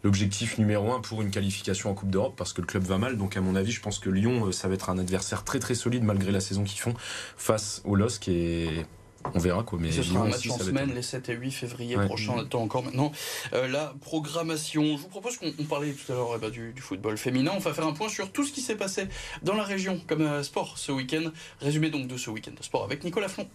l'objectif 0.03 0.59
numéro 0.59 0.93
un 0.93 1.01
pour 1.01 1.23
une 1.23 1.31
qualification 1.31 1.91
en 1.91 1.95
Coupe 1.95 2.11
d'Europe, 2.11 2.35
parce 2.37 2.53
que 2.53 2.61
le 2.61 2.67
club 2.67 2.83
va 2.85 2.99
mal. 2.99 3.17
Donc, 3.19 3.37
à 3.37 3.41
mon 3.41 3.55
avis, 3.57 3.71
je 3.73 3.81
pense 3.81 3.99
que 3.99 4.11
Lyon, 4.11 4.47
euh, 4.47 4.53
ça 4.53 4.69
va 4.69 4.75
être 4.75 4.91
un 4.91 4.99
adversaire 4.99 5.45
très 5.45 5.59
très 5.59 5.75
solide 5.75 6.03
malgré 6.05 6.33
la 6.33 6.41
saison 6.41 6.65
qu'ils 6.65 6.81
font 6.81 6.95
face 7.37 7.83
au 7.85 7.95
LOSC 7.97 8.29
et 8.29 8.87
on 9.35 9.39
verra 9.39 9.63
quoi. 9.63 9.79
Mais 9.79 9.93
ce 9.93 10.03
sera 10.03 10.21
un 10.21 10.29
match 10.29 10.39
aussi, 10.39 10.51
en 10.51 10.59
semaine 10.59 10.95
les 10.95 11.03
7 11.03 11.29
et 11.29 11.35
8 11.35 11.51
février 11.51 11.97
Ouais. 11.99 12.07
prochain. 12.07 12.33
On 12.37 12.41
attend 12.41 12.63
encore 12.63 12.83
maintenant 12.83 13.13
euh, 13.53 13.69
la 13.69 13.93
programmation. 14.01 14.97
Je 14.97 15.03
vous 15.03 15.09
propose 15.09 15.37
qu'on 15.37 15.53
on 15.59 15.65
parlait 15.65 15.93
tout 15.93 16.11
à 16.11 16.15
l'heure 16.15 16.33
eh 16.37 16.39
ben, 16.39 16.49
du, 16.49 16.73
du 16.73 16.81
football 16.81 17.19
féminin. 17.19 17.53
On 17.55 17.59
va 17.59 17.75
faire 17.75 17.87
un 17.87 17.93
point 17.93 18.09
sur 18.09 18.33
tout 18.33 18.45
ce 18.47 18.53
qui 18.53 18.63
s'est 18.63 18.77
passé 18.77 19.09
dans 19.43 19.55
la 19.55 19.65
région 19.65 20.01
comme 20.07 20.23
euh, 20.23 20.43
sport 20.43 20.79
ce 20.79 20.91
week-end. 20.93 21.31
Résumé 21.61 21.91
donc 21.91 22.07
de 22.07 22.17
ce 22.17 22.31
week-end 22.31 22.53
de 22.59 22.63
sport 22.65 22.83
avec 22.85 23.05
Nicolas 23.05 23.29
Flon. 23.29 23.47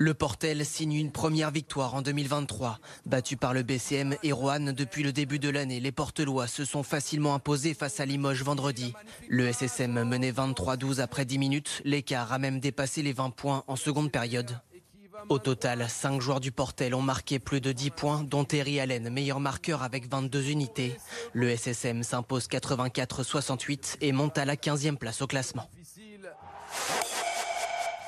Le 0.00 0.14
Portel 0.14 0.64
signe 0.64 0.94
une 0.94 1.10
première 1.10 1.50
victoire 1.50 1.96
en 1.96 2.02
2023. 2.02 2.78
Battu 3.04 3.36
par 3.36 3.52
le 3.52 3.64
BCM 3.64 4.14
et 4.22 4.30
Roanne 4.30 4.70
depuis 4.70 5.02
le 5.02 5.12
début 5.12 5.40
de 5.40 5.48
l'année, 5.48 5.80
les 5.80 5.90
Portelois 5.90 6.46
se 6.46 6.64
sont 6.64 6.84
facilement 6.84 7.34
imposés 7.34 7.74
face 7.74 7.98
à 7.98 8.06
Limoges 8.06 8.44
vendredi. 8.44 8.94
Le 9.28 9.52
SSM 9.52 10.04
menait 10.04 10.30
23-12 10.30 11.00
après 11.00 11.24
10 11.24 11.38
minutes. 11.38 11.82
L'écart 11.84 12.32
a 12.32 12.38
même 12.38 12.60
dépassé 12.60 13.02
les 13.02 13.12
20 13.12 13.30
points 13.30 13.64
en 13.66 13.74
seconde 13.74 14.12
période. 14.12 14.60
Au 15.28 15.40
total, 15.40 15.84
5 15.88 16.20
joueurs 16.20 16.38
du 16.38 16.52
Portel 16.52 16.94
ont 16.94 17.02
marqué 17.02 17.40
plus 17.40 17.60
de 17.60 17.72
10 17.72 17.90
points, 17.90 18.22
dont 18.22 18.44
Terry 18.44 18.78
Allen, 18.78 19.10
meilleur 19.10 19.40
marqueur 19.40 19.82
avec 19.82 20.08
22 20.08 20.48
unités. 20.48 20.96
Le 21.32 21.50
SSM 21.50 22.04
s'impose 22.04 22.46
84-68 22.46 23.96
et 24.00 24.12
monte 24.12 24.38
à 24.38 24.44
la 24.44 24.54
15e 24.54 24.96
place 24.96 25.22
au 25.22 25.26
classement. 25.26 25.68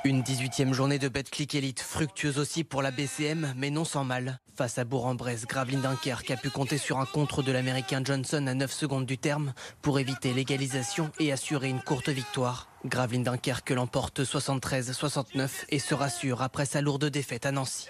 Une 0.03 0.23
18e 0.23 0.73
journée 0.73 0.99
de 0.99 1.09
Betclic 1.09 1.55
Elite, 1.55 1.81
fructueuse 1.81 2.39
aussi 2.39 2.65
pour 2.65 2.81
la 2.81 2.91
BCM, 2.91 3.53
mais 3.55 3.69
non 3.69 3.85
sans 3.85 4.03
mal. 4.03 4.41
Face 4.57 4.79
à 4.79 4.85
Bourg-en-Bresse, 4.85 5.47
Gravelines 5.47 5.83
Dunkerque 5.83 6.31
a 6.31 6.39
pu 6.39 6.49
compter 6.49 6.79
sur 6.79 6.99
un 6.99 7.05
contre 7.05 7.43
de 7.43 7.53
l'américain 7.53 8.01
Johnson 8.03 8.47
à 8.47 8.55
9 8.55 8.73
secondes 8.73 9.05
du 9.05 9.19
terme 9.19 9.53
pour 9.83 9.99
éviter 9.99 10.33
l'égalisation 10.33 11.11
et 11.19 11.33
assurer 11.33 11.69
une 11.69 11.83
courte 11.83 12.09
victoire. 12.09 12.69
Gravelines 12.87 13.25
Dunkerque 13.25 13.71
l'emporte 13.71 14.21
73-69 14.23 15.51
et 15.69 15.79
se 15.79 15.95
rassure 15.95 16.41
après 16.41 16.65
sa 16.65 16.81
lourde 16.81 17.05
défaite 17.05 17.45
à 17.45 17.53
Nancy. 17.53 17.87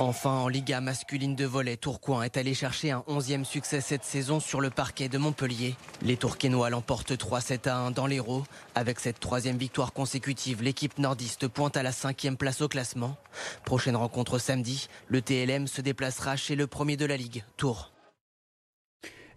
Enfin, 0.00 0.30
en 0.30 0.46
Liga 0.46 0.80
masculine 0.80 1.34
de 1.34 1.44
volley, 1.44 1.76
Tourcoing 1.76 2.22
est 2.22 2.36
allé 2.36 2.54
chercher 2.54 2.92
un 2.92 3.02
11e 3.08 3.42
succès 3.42 3.80
cette 3.80 4.04
saison 4.04 4.38
sur 4.38 4.60
le 4.60 4.70
parquet 4.70 5.08
de 5.08 5.18
Montpellier. 5.18 5.74
Les 6.02 6.16
Tourquenois 6.16 6.70
l'emportent 6.70 7.10
3-7 7.10 7.68
à 7.68 7.76
1 7.78 7.90
dans 7.90 8.06
l'Hérault. 8.06 8.44
Avec 8.76 9.00
cette 9.00 9.18
troisième 9.18 9.56
victoire 9.56 9.92
consécutive, 9.92 10.62
l'équipe 10.62 10.98
nordiste 10.98 11.48
pointe 11.48 11.76
à 11.76 11.82
la 11.82 11.90
cinquième 11.90 12.36
place 12.36 12.60
au 12.60 12.68
classement. 12.68 13.16
Prochaine 13.64 13.96
rencontre 13.96 14.38
samedi, 14.38 14.86
le 15.08 15.20
TLM 15.20 15.66
se 15.66 15.80
déplacera 15.80 16.36
chez 16.36 16.54
le 16.54 16.68
premier 16.68 16.96
de 16.96 17.04
la 17.04 17.16
Ligue, 17.16 17.42
Tours. 17.56 17.90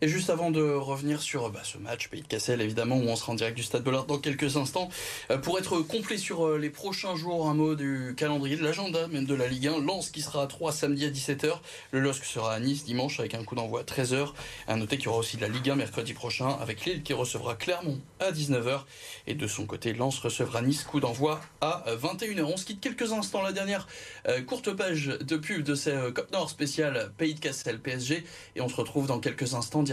Et 0.04 0.08
juste 0.08 0.32
avant 0.32 0.50
de 0.50 0.64
revenir 0.64 1.22
sur 1.22 1.52
bah, 1.52 1.62
ce 1.64 1.78
match 1.78 2.08
Pays 2.08 2.24
de 2.24 2.28
Cassel, 2.28 2.60
évidemment, 2.60 2.98
où 2.98 3.04
on 3.04 3.16
sera 3.16 3.34
en 3.34 3.36
direct 3.36 3.56
du 3.56 3.62
Stade 3.62 3.84
Bollard 3.84 4.08
dans 4.08 4.18
quelques 4.18 4.58
instants, 4.58 4.90
euh, 5.30 5.38
pour 5.38 5.60
être 5.60 5.78
complet 5.82 6.18
sur 6.18 6.48
euh, 6.48 6.58
les 6.58 6.72
prochains 6.72 7.16
jours, 7.16 7.48
un 7.48 7.54
mot 7.54 7.76
du 7.76 8.16
calendrier, 8.18 8.56
de 8.56 8.64
l'agenda 8.64 9.08
même 9.10 9.26
de 9.26 9.36
la 9.36 9.48
Ligue 9.48 9.68
1. 9.68 9.80
Lens 9.82 10.10
qui 10.10 10.24
sera 10.24 10.42
à 10.42 10.48
3 10.48 10.72
samedi 10.72 11.06
à 11.06 11.12
17h. 11.12 11.52
Le 11.92 12.00
LOSC 12.00 12.26
sera 12.26 12.52
à 12.52 12.60
Nice 12.60 12.84
dimanche 12.84 13.20
avec 13.20 13.36
un 13.36 13.44
coup 13.44 13.54
d'envoi 13.54 13.82
à 13.82 13.84
13h. 13.84 14.30
À 14.68 14.76
noter 14.76 14.98
qu'il 14.98 15.06
y 15.06 15.10
aura 15.10 15.20
aussi 15.20 15.38
de 15.38 15.42
la 15.44 15.50
Ligue 15.50 15.70
1 15.70 15.76
mercredi 15.76 16.14
prochain 16.14 16.50
avec 16.60 16.84
Lille 16.86 17.04
qui 17.04 17.14
recevra 17.14 17.54
Clermont 17.54 18.02
à 18.20 18.32
19h. 18.32 18.86
Et 19.28 19.36
de 19.36 19.46
son 19.46 19.68
côté, 19.68 19.94
Lens 19.94 20.18
recevra 20.18 20.64
Nice, 20.64 20.84
coup 20.84 21.00
d'envoi 21.00 21.42
à 21.62 21.84
21h. 21.88 22.42
On 22.42 22.58
se 22.58 22.66
quitte 22.66 22.82
quelques 22.82 23.14
instants. 23.14 23.44
La 23.44 23.52
dernière 23.52 23.88
euh, 24.28 24.42
courte 24.42 24.74
page 24.74 25.10
de 25.22 25.38
pub 25.38 25.62
de 25.62 25.76
ce 25.76 25.92
euh, 25.92 26.12
Cop 26.12 26.32
Nord 26.32 26.50
spécial 26.50 27.12
Pays 27.20 27.36
de 27.36 27.40
Cassel 27.40 27.80
PSG. 27.80 28.26
Et 28.56 28.62
on 28.62 28.68
se 28.68 28.76
retrouve 28.76 29.06
dans 29.06 29.20
quelques 29.20 29.54
instants 29.54 29.84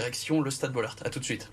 le 0.42 0.51
Stade 0.51 0.72
Bollard. 0.72 0.96
A 1.05 1.11
tout 1.11 1.18
de 1.18 1.24
suite. 1.24 1.51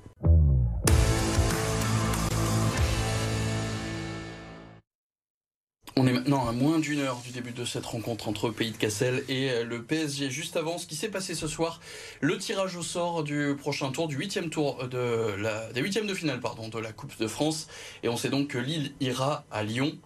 On 5.97 6.07
est 6.07 6.11
maintenant 6.11 6.45
à 6.45 6.51
moins 6.51 6.79
d'une 6.79 6.99
heure 6.99 7.21
du 7.25 7.31
début 7.31 7.51
de 7.51 7.63
cette 7.63 7.85
rencontre 7.85 8.27
entre 8.27 8.49
Pays 8.49 8.71
de 8.71 8.77
Cassel 8.77 9.23
et 9.29 9.49
euh, 9.49 9.63
le 9.63 9.81
PSG. 9.81 10.29
Juste 10.29 10.57
avant 10.57 10.77
ce 10.77 10.85
qui 10.85 10.95
s'est 10.95 11.09
passé 11.09 11.35
ce 11.35 11.47
soir, 11.47 11.79
le 12.19 12.37
tirage 12.37 12.75
au 12.75 12.83
sort 12.83 13.23
du 13.23 13.55
prochain 13.57 13.91
tour, 13.91 14.09
du 14.09 14.17
huitième 14.17 14.49
tour 14.49 14.89
de 14.89 15.35
la, 15.37 15.71
des 15.71 15.79
huitièmes 15.79 16.05
de 16.05 16.13
finale 16.13 16.41
pardon, 16.41 16.67
de 16.67 16.79
la 16.79 16.91
Coupe 16.91 17.17
de 17.17 17.27
France. 17.27 17.67
Et 18.03 18.09
on 18.09 18.17
sait 18.17 18.29
donc 18.29 18.49
que 18.49 18.57
Lille 18.57 18.93
ira 18.99 19.45
à 19.51 19.63
Lyon, 19.63 19.97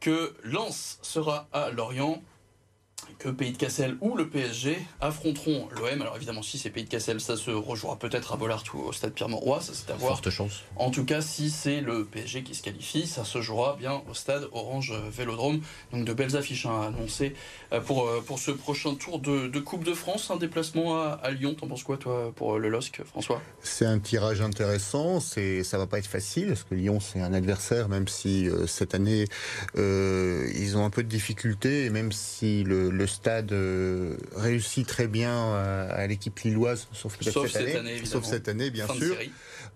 que 0.00 0.34
Lens 0.42 0.98
sera 1.02 1.48
à 1.52 1.70
Lorient, 1.70 2.20
que 3.18 3.28
Pays 3.28 3.52
de 3.52 3.56
Cassel 3.56 3.96
ou 4.00 4.16
le 4.16 4.28
PSG 4.28 4.78
affronteront 5.00 5.68
l'OM. 5.76 6.02
Alors 6.02 6.16
évidemment, 6.16 6.42
si 6.42 6.58
c'est 6.58 6.70
Pays 6.70 6.84
de 6.84 6.88
Cassel, 6.88 7.20
ça 7.20 7.36
se 7.36 7.50
rejouera 7.50 7.98
peut-être 7.98 8.32
à 8.32 8.36
Bollard 8.36 8.64
ou 8.74 8.78
au 8.78 8.92
Stade 8.92 9.12
Pierre-Mauroy, 9.12 9.60
ça 9.60 9.72
c'est 9.74 9.90
à 9.92 9.96
voir. 9.96 10.12
Forte 10.12 10.30
chance. 10.30 10.62
En 10.76 10.90
tout 10.90 11.04
cas, 11.04 11.20
si 11.20 11.50
c'est 11.50 11.80
le 11.80 12.04
PSG 12.04 12.42
qui 12.42 12.54
se 12.54 12.62
qualifie, 12.62 13.06
ça 13.06 13.24
se 13.24 13.40
jouera 13.40 13.76
bien 13.76 14.02
au 14.10 14.14
stade 14.14 14.48
Orange 14.52 14.92
Vélodrome. 15.10 15.60
Donc 15.92 16.04
de 16.04 16.12
belles 16.12 16.36
affiches 16.36 16.66
à 16.66 16.86
annoncer 16.86 17.34
euh, 17.72 17.80
pour, 17.80 18.08
euh, 18.08 18.22
pour 18.24 18.38
ce 18.38 18.50
prochain 18.50 18.94
tour 18.94 19.18
de, 19.18 19.48
de 19.48 19.60
Coupe 19.60 19.84
de 19.84 19.94
France. 19.94 20.30
Un 20.30 20.36
déplacement 20.36 21.00
à, 21.00 21.20
à 21.22 21.30
Lyon, 21.30 21.54
t'en 21.54 21.66
penses 21.66 21.82
quoi 21.82 21.96
toi 21.96 22.32
pour 22.34 22.54
euh, 22.54 22.58
le 22.58 22.68
LOSC, 22.68 23.02
François? 23.04 23.40
C'est 23.62 23.86
un 23.86 23.98
tirage 23.98 24.40
intéressant, 24.40 25.20
c'est, 25.20 25.62
ça 25.64 25.78
va 25.78 25.86
pas 25.86 25.98
être 25.98 26.06
facile, 26.06 26.48
parce 26.48 26.64
que 26.64 26.74
Lyon 26.74 27.00
c'est 27.00 27.20
un 27.20 27.32
adversaire, 27.32 27.88
même 27.88 28.08
si 28.08 28.48
euh, 28.48 28.66
cette 28.66 28.94
année 28.94 29.26
euh, 29.76 30.50
ils 30.54 30.76
ont 30.76 30.84
un 30.84 30.90
peu 30.90 31.02
de 31.02 31.08
difficultés, 31.08 31.84
et 31.84 31.90
même 31.90 32.12
si 32.12 32.64
le, 32.64 32.90
le 32.90 32.99
stade 33.06 33.52
euh, 33.52 34.16
réussit 34.36 34.86
très 34.86 35.06
bien 35.08 35.32
à, 35.54 35.88
à 35.92 36.06
l'équipe 36.06 36.38
lilloise, 36.40 36.88
sauf 36.92 37.16
Sauf 37.20 37.50
cette, 37.50 37.66
cette 37.66 37.76
année, 37.76 38.04
sauf 38.04 38.24
cette 38.24 38.48
année 38.48 38.70
bien 38.70 38.86
Fin 38.86 38.94
de 38.94 39.00
sûr. 39.04 39.14
série. 39.14 39.30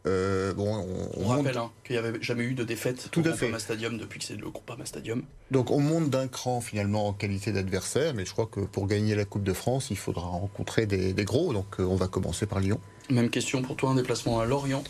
Euh, 0.06 0.52
bon, 0.52 0.86
on, 1.16 1.28
rappelle 1.28 1.56
hein, 1.56 1.70
qu'il 1.82 1.96
n'y 1.96 2.06
avait 2.06 2.20
jamais 2.20 2.44
eu 2.44 2.52
de 2.54 2.62
défaite 2.62 3.08
Tout 3.10 3.20
au 3.26 3.28
à 3.28 3.32
fait. 3.32 3.46
Groupama 3.46 3.58
Stadium 3.58 3.96
depuis 3.96 4.18
que 4.18 4.26
c'est 4.26 4.36
le 4.36 4.50
Groupama 4.50 4.84
Stadium. 4.84 5.22
Donc 5.50 5.70
on 5.70 5.80
monte 5.80 6.10
d'un 6.10 6.28
cran 6.28 6.60
finalement 6.60 7.08
en 7.08 7.12
qualité 7.14 7.52
d'adversaire, 7.52 8.12
mais 8.14 8.26
je 8.26 8.32
crois 8.32 8.46
que 8.46 8.60
pour 8.60 8.86
gagner 8.86 9.14
la 9.14 9.24
Coupe 9.24 9.44
de 9.44 9.54
France, 9.54 9.88
il 9.90 9.96
faudra 9.96 10.26
rencontrer 10.26 10.84
des, 10.86 11.14
des 11.14 11.24
gros, 11.24 11.54
donc 11.54 11.66
euh, 11.80 11.84
on 11.84 11.96
va 11.96 12.06
commencer 12.08 12.44
par 12.44 12.60
Lyon. 12.60 12.78
Même 13.10 13.30
question 13.30 13.62
pour 13.62 13.76
toi, 13.76 13.90
un 13.90 13.94
déplacement 13.94 14.40
à 14.40 14.44
Lorient 14.44 14.84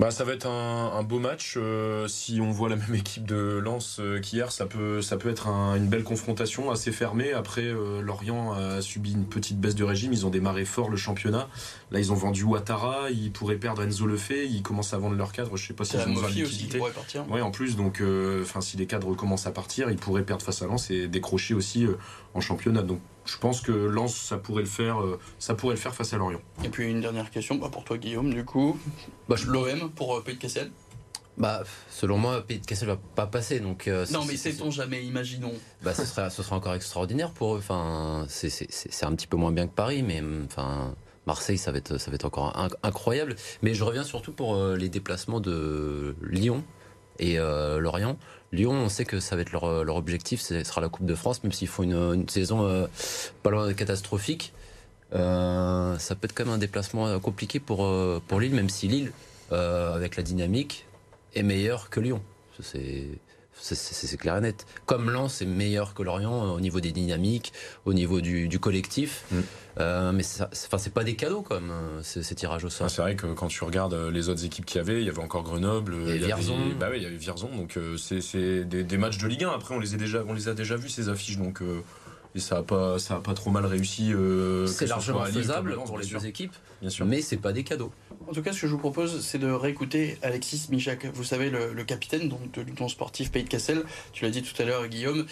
Bah, 0.00 0.10
ça 0.10 0.24
va 0.24 0.32
être 0.32 0.46
un, 0.46 0.92
un 0.98 1.02
beau 1.02 1.18
match. 1.18 1.56
Euh, 1.58 2.08
si 2.08 2.40
on 2.40 2.50
voit 2.50 2.70
la 2.70 2.76
même 2.76 2.94
équipe 2.94 3.26
de 3.26 3.60
Lens 3.62 3.98
euh, 4.00 4.18
qu'hier, 4.18 4.50
ça 4.50 4.64
peut, 4.64 5.02
ça 5.02 5.18
peut 5.18 5.28
être 5.28 5.46
un- 5.46 5.74
une 5.76 5.88
belle 5.88 6.04
confrontation 6.04 6.70
assez 6.70 6.90
fermée. 6.90 7.34
Après, 7.34 7.64
euh, 7.64 8.00
Lorient 8.00 8.52
a 8.54 8.80
subi 8.80 9.12
une 9.12 9.26
petite 9.26 9.60
baisse 9.60 9.74
de 9.74 9.84
régime. 9.84 10.14
Ils 10.14 10.24
ont 10.24 10.30
démarré 10.30 10.64
fort 10.64 10.88
le 10.88 10.96
championnat. 10.96 11.48
Là, 11.90 11.98
ils 11.98 12.12
ont 12.12 12.16
vendu 12.16 12.44
Ouattara. 12.44 13.10
Ils 13.10 13.30
pourraient 13.30 13.58
perdre 13.58 13.82
Enzo 13.82 14.06
Lefebvre. 14.06 14.50
Ils 14.50 14.62
commencent 14.62 14.94
à 14.94 14.98
vendre 14.98 15.16
leur 15.16 15.32
cadre. 15.32 15.54
Je 15.58 15.66
sais 15.66 15.74
pas 15.74 15.84
s'ils 15.84 15.98
la 15.98 16.06
ont 16.08 16.14
besoin 16.14 16.30
de 16.30 16.34
liquidité. 16.34 16.78
Ouais, 17.28 17.42
en 17.42 17.50
plus, 17.50 17.76
donc, 17.76 18.02
enfin, 18.40 18.62
si 18.62 18.78
les 18.78 18.86
cadres 18.86 19.14
commencent 19.14 19.46
à 19.46 19.52
partir, 19.52 19.90
ils 19.90 19.98
pourraient 19.98 20.24
perdre 20.24 20.42
face 20.42 20.62
à 20.62 20.66
Lens 20.66 20.90
et 20.90 21.08
décrocher 21.08 21.52
aussi 21.52 21.86
en 22.32 22.40
championnat. 22.40 22.80
Donc, 22.82 23.00
je 23.30 23.38
pense 23.38 23.60
que 23.60 23.70
Lens, 23.72 24.14
ça 24.14 24.36
pourrait 24.38 24.62
le 24.62 24.68
faire, 24.68 25.00
euh, 25.00 25.18
ça 25.38 25.54
pourrait 25.54 25.74
le 25.74 25.80
faire 25.80 25.94
face 25.94 26.12
à 26.12 26.18
Lorient. 26.18 26.40
Et 26.64 26.68
puis 26.68 26.88
une 26.90 27.00
dernière 27.00 27.30
question 27.30 27.54
bah, 27.56 27.68
pour 27.70 27.84
toi, 27.84 27.96
Guillaume, 27.98 28.32
du 28.34 28.44
coup. 28.44 28.78
L'OM 29.46 29.90
pour 29.90 30.16
euh, 30.16 30.20
Pays 30.22 30.34
de 30.34 30.40
Cassel? 30.40 30.70
Bah, 31.38 31.62
selon 31.90 32.18
moi, 32.18 32.44
Pays 32.46 32.58
de 32.58 32.66
Cassel 32.66 32.88
va 32.88 32.96
pas 33.14 33.26
passer. 33.26 33.60
Donc, 33.60 33.86
euh, 33.88 34.04
Non, 34.12 34.24
mais 34.26 34.36
c'est- 34.36 34.52
sait-on 34.52 34.70
jamais, 34.70 35.04
imaginons. 35.04 35.52
Bah, 35.82 35.94
ce 35.94 36.04
sera, 36.04 36.28
ce 36.28 36.42
sera 36.42 36.56
encore 36.56 36.74
extraordinaire 36.74 37.30
pour 37.30 37.54
eux. 37.54 37.58
Enfin, 37.58 38.26
c'est- 38.28 38.50
c'est 38.50 38.70
c'est- 38.70 38.92
c'est 38.92 39.06
un 39.06 39.14
petit 39.14 39.26
peu 39.28 39.36
moins 39.36 39.52
bien 39.52 39.66
que 39.68 39.72
Paris, 39.74 40.02
mais 40.02 40.22
enfin, 40.46 40.94
Marseille, 41.26 41.56
ça 41.58 41.70
va 41.70 41.78
être, 41.78 41.98
ça 41.98 42.10
va 42.10 42.16
être 42.16 42.24
encore 42.24 42.52
inc- 42.56 42.74
incroyable. 42.82 43.36
Mais 43.62 43.74
je 43.74 43.84
reviens 43.84 44.02
surtout 44.04 44.32
pour 44.32 44.56
euh, 44.56 44.76
les 44.76 44.88
déplacements 44.88 45.40
de 45.40 46.16
Lyon 46.22 46.64
et 47.20 47.38
euh, 47.38 47.78
Lorient. 47.78 48.18
Lyon, 48.52 48.72
on 48.72 48.88
sait 48.88 49.04
que 49.04 49.20
ça 49.20 49.36
va 49.36 49.42
être 49.42 49.52
leur, 49.52 49.84
leur 49.84 49.96
objectif, 49.96 50.40
ce 50.40 50.64
sera 50.64 50.80
la 50.80 50.88
Coupe 50.88 51.06
de 51.06 51.14
France, 51.14 51.42
même 51.44 51.52
s'ils 51.52 51.68
font 51.68 51.84
une, 51.84 52.28
saison 52.28 52.66
euh, 52.66 52.86
pas 53.42 53.50
loin 53.50 53.72
catastrophique. 53.72 54.52
Euh, 55.14 55.98
ça 55.98 56.14
peut 56.14 56.26
être 56.26 56.34
quand 56.34 56.44
même 56.44 56.54
un 56.54 56.58
déplacement 56.58 57.06
euh, 57.06 57.18
compliqué 57.18 57.60
pour, 57.60 57.84
euh, 57.84 58.22
pour 58.26 58.40
Lille, 58.40 58.54
même 58.54 58.70
si 58.70 58.88
Lille, 58.88 59.12
euh, 59.52 59.94
avec 59.94 60.16
la 60.16 60.22
dynamique, 60.22 60.86
est 61.34 61.42
meilleur 61.42 61.90
que 61.90 62.00
Lyon. 62.00 62.22
C'est 62.62 63.06
c'est- 63.54 64.16
clair 64.16 64.36
et 64.36 64.40
net. 64.40 64.66
Comme 64.86 65.10
Lens 65.10 65.42
est 65.42 65.46
meilleur 65.46 65.94
que 65.94 66.02
Lorient 66.02 66.46
euh, 66.46 66.50
au 66.50 66.60
niveau 66.60 66.80
des 66.80 66.92
dynamiques, 66.92 67.52
au 67.84 67.92
niveau 67.94 68.20
du, 68.20 68.48
du 68.48 68.58
collectif. 68.58 69.24
Euh, 69.78 70.12
mais 70.12 70.22
c'est 70.24 70.92
pas 70.92 71.04
des 71.04 71.14
cadeaux 71.16 71.42
comme 71.42 71.70
euh, 71.70 72.02
ces, 72.02 72.22
ces 72.22 72.34
tirages 72.34 72.64
au 72.64 72.70
sort. 72.70 72.86
Ah, 72.86 72.90
c'est 72.90 73.00
vrai 73.02 73.16
que 73.16 73.26
quand 73.28 73.46
tu 73.48 73.62
regardes 73.64 73.94
euh, 73.94 74.10
les 74.10 74.28
autres 74.28 74.44
équipes 74.44 74.66
qu'il 74.66 74.78
y 74.78 74.80
avait, 74.80 75.00
il 75.00 75.06
y 75.06 75.08
avait 75.08 75.22
encore 75.22 75.42
Grenoble, 75.42 75.94
il 76.00 76.08
y 76.08 76.10
avait- 76.10 76.26
Vierzon. 76.26 76.58
bah 76.78 76.88
oui, 76.90 76.96
il 76.98 77.02
y 77.02 77.06
avait 77.06 77.16
Vierzon, 77.16 77.48
donc 77.56 77.76
euh, 77.76 77.96
c'est 77.96 78.64
des, 78.64 78.82
des 78.84 78.98
matchs 78.98 79.18
de 79.18 79.26
Ligue 79.28 79.44
1. 79.44 79.50
Après, 79.50 79.74
on 79.74 79.78
les 79.78 79.94
a 79.94 79.96
déjà, 79.96 80.22
on 80.26 80.32
les 80.34 80.48
a 80.48 80.54
déjà 80.54 80.76
vus 80.76 80.88
ces 80.88 81.08
affiches, 81.08 81.38
donc 81.38 81.62
et 82.34 82.40
ça 82.40 82.58
a 82.58 82.62
pas, 82.62 82.98
ça 82.98 83.16
a 83.16 83.20
pas 83.20 83.34
trop 83.34 83.50
mal 83.50 83.66
réussi. 83.66 84.12
euh, 84.12 84.66
C'est 84.66 84.84
ce 84.86 84.90
largement 84.90 85.24
faisable 85.24 85.76
pour 85.84 85.98
les 85.98 86.06
deux 86.06 86.26
équipes, 86.26 86.54
Bien 86.80 86.90
sûr. 86.90 87.06
mais 87.06 87.20
c'est 87.22 87.36
pas 87.38 87.52
des 87.52 87.64
cadeaux. 87.64 87.92
En 88.28 88.32
tout 88.32 88.42
cas, 88.42 88.52
ce 88.52 88.60
que 88.60 88.66
je 88.66 88.72
vous 88.72 88.78
propose, 88.78 89.20
c'est 89.24 89.38
de 89.38 89.50
réécouter 89.50 90.18
Alexis 90.22 90.66
Michak. 90.70 91.06
Vous 91.14 91.24
savez, 91.24 91.50
le, 91.50 91.72
le 91.72 91.84
capitaine 91.84 92.28
donc, 92.28 92.52
de 92.52 92.60
l'Union 92.62 92.88
sportive 92.88 93.30
Pays 93.30 93.44
de 93.44 93.48
Cassel. 93.48 93.82
Tu 94.12 94.24
l'as 94.24 94.30
dit 94.30 94.42
tout 94.42 94.60
à 94.60 94.64
l'heure, 94.64 94.86
Guillaume. 94.88 95.26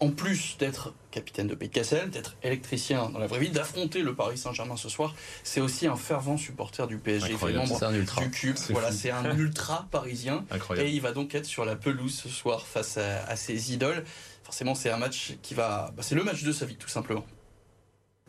En 0.00 0.10
plus 0.10 0.56
d'être 0.58 0.92
capitaine 1.12 1.46
de 1.46 1.54
Pays 1.54 1.68
de 1.68 1.74
Cassel, 1.74 2.10
d'être 2.10 2.36
électricien 2.42 3.08
dans 3.10 3.18
la 3.20 3.28
vraie 3.28 3.38
vie, 3.38 3.50
d'affronter 3.50 4.02
le 4.02 4.12
Paris 4.14 4.36
Saint-Germain 4.36 4.76
ce 4.76 4.88
soir, 4.88 5.14
c'est 5.44 5.60
aussi 5.60 5.86
un 5.86 5.94
fervent 5.96 6.36
supporter 6.36 6.86
du 6.88 6.98
PSG. 6.98 7.36
Il 7.48 7.56
membre 7.56 7.78
C'est 7.78 7.84
un 7.84 7.94
ultra. 7.94 8.20
du 8.20 8.30
cube. 8.30 8.56
C'est 8.58 8.72
Voilà, 8.72 8.90
c'est 8.90 9.12
un 9.12 9.36
ultra 9.38 9.86
parisien. 9.92 10.44
Incroyable. 10.50 10.88
Et 10.88 10.92
il 10.92 11.00
va 11.00 11.12
donc 11.12 11.34
être 11.36 11.46
sur 11.46 11.64
la 11.64 11.76
pelouse 11.76 12.12
ce 12.24 12.28
soir 12.28 12.66
face 12.66 12.98
à, 12.98 13.24
à 13.26 13.36
ses 13.36 13.72
idoles. 13.72 14.04
Forcément, 14.44 14.74
c'est 14.74 14.90
un 14.90 14.98
match 14.98 15.36
qui 15.42 15.54
va. 15.54 15.90
bah, 15.96 16.02
c'est 16.02 16.14
le 16.14 16.22
match 16.22 16.44
de 16.44 16.52
sa 16.52 16.66
vie, 16.66 16.76
tout 16.76 16.88
simplement. 16.88 17.24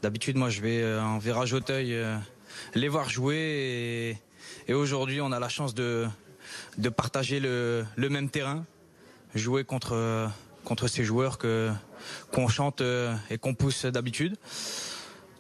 D'habitude, 0.02 0.38
moi, 0.38 0.50
je 0.50 0.62
vais 0.62 0.82
euh, 0.82 1.02
en 1.02 1.18
virage 1.18 1.52
Auteuil 1.54 1.94
euh, 1.94 2.18
les 2.74 2.88
voir 2.88 3.10
jouer. 3.10 4.18
Et, 4.68 4.74
aujourd'hui, 4.74 5.20
on 5.20 5.34
a 5.34 5.40
la 5.40 5.50
chance 5.50 5.76
de, 5.76 6.08
partager 6.96 7.42
le, 7.42 7.86
même 7.98 8.30
terrain, 8.30 8.66
jouer 9.36 9.66
contre, 9.66 10.32
ces 10.88 11.04
joueurs 11.04 11.38
que 11.38 11.72
qu'on 12.32 12.48
chante 12.48 12.82
euh, 12.82 13.14
et 13.30 13.38
qu'on 13.38 13.54
pousse 13.54 13.86
d'habitude. 13.86 14.38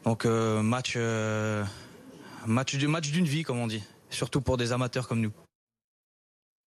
Donc, 0.03 0.25
match 0.25 0.97
d'une 0.97 1.65
vie, 3.25 3.43
comme 3.43 3.59
on 3.59 3.67
dit, 3.67 3.83
surtout 4.09 4.41
pour 4.41 4.57
des 4.57 4.73
amateurs 4.73 5.07
comme 5.07 5.21
nous. 5.21 5.31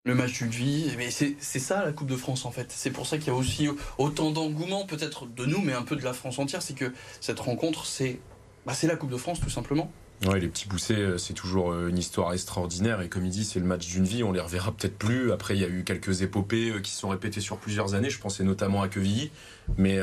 Le 0.09 0.14
match 0.14 0.38
d'une 0.38 0.48
vie, 0.48 0.90
mais 0.96 1.11
c'est 1.11 1.59
ça 1.59 1.84
la 1.84 1.92
Coupe 1.92 2.09
de 2.09 2.16
France 2.16 2.46
en 2.46 2.50
fait. 2.50 2.72
C'est 2.72 2.90
pour 2.90 3.06
ça 3.06 3.18
qu'il 3.18 3.26
y 3.26 3.30
a 3.30 3.34
aussi 3.34 3.68
autant 3.98 4.30
d'engouement 4.30 4.86
peut-être 4.86 5.26
de 5.26 5.44
nous, 5.44 5.61
mais 5.61 5.74
un 5.74 5.82
peu 5.82 5.96
de 5.96 6.02
la 6.02 6.14
France 6.14 6.38
entière. 6.38 6.62
C'est 6.62 6.72
que 6.72 6.94
cette 7.20 7.40
rencontre, 7.40 7.84
c'est 7.84 8.18
bah, 8.64 8.72
la 8.84 8.96
Coupe 8.96 9.11
de 9.11 9.18
France 9.18 9.38
tout 9.38 9.50
simplement. 9.50 9.92
Ouais, 10.26 10.40
les 10.40 10.48
petits 10.48 10.66
poussés, 10.66 10.96
euh, 10.96 11.18
c'est 11.18 11.34
toujours 11.34 11.70
euh, 11.72 11.88
une 11.88 11.98
histoire 11.98 12.32
extraordinaire. 12.32 13.02
Et 13.02 13.11
comme 13.11 13.26
il 13.26 13.30
dit, 13.30 13.44
c'est 13.44 13.61
le 13.61 13.66
match 13.66 13.86
d'une 13.86 14.04
vie. 14.04 14.24
On 14.24 14.32
les 14.32 14.40
reverra 14.40 14.72
peut-être 14.72 14.96
plus. 14.96 15.30
Après, 15.30 15.54
il 15.54 15.61
y 15.61 15.64
a 15.64 15.68
eu 15.68 15.84
quelques 15.84 16.22
épopées 16.22 16.70
euh, 16.70 16.80
qui 16.80 16.90
se 16.90 17.00
sont 17.00 17.11
répétées 17.11 17.42
sur 17.42 17.59
plusieurs 17.59 17.94
années. 17.94 18.09
Je 18.09 18.18
pensais 18.18 18.42
notamment 18.44 18.80
à 18.80 18.88
Quevilly. 18.88 19.30
Mais, 19.76 19.98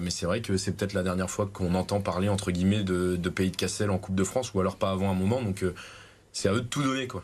mais 0.00 0.08
c'est 0.08 0.24
vrai 0.24 0.40
que 0.40 0.56
c'est 0.56 0.72
peut-être 0.72 0.94
la 0.94 1.02
dernière 1.02 1.28
fois 1.28 1.46
qu'on 1.52 1.74
entend 1.74 2.00
parler, 2.00 2.30
entre 2.30 2.50
guillemets, 2.50 2.82
de, 2.82 3.16
de 3.16 3.28
Pays 3.28 3.50
de 3.50 3.56
Cassel 3.56 3.90
en 3.90 3.98
Coupe 3.98 4.14
de 4.14 4.24
France, 4.24 4.54
ou 4.54 4.60
alors 4.60 4.76
pas 4.76 4.90
avant 4.90 5.10
un 5.10 5.14
moment. 5.14 5.42
Donc, 5.42 5.62
c'est 6.32 6.48
à 6.48 6.54
eux 6.54 6.62
de 6.62 6.66
tout 6.66 6.82
donner, 6.82 7.06
quoi. 7.06 7.22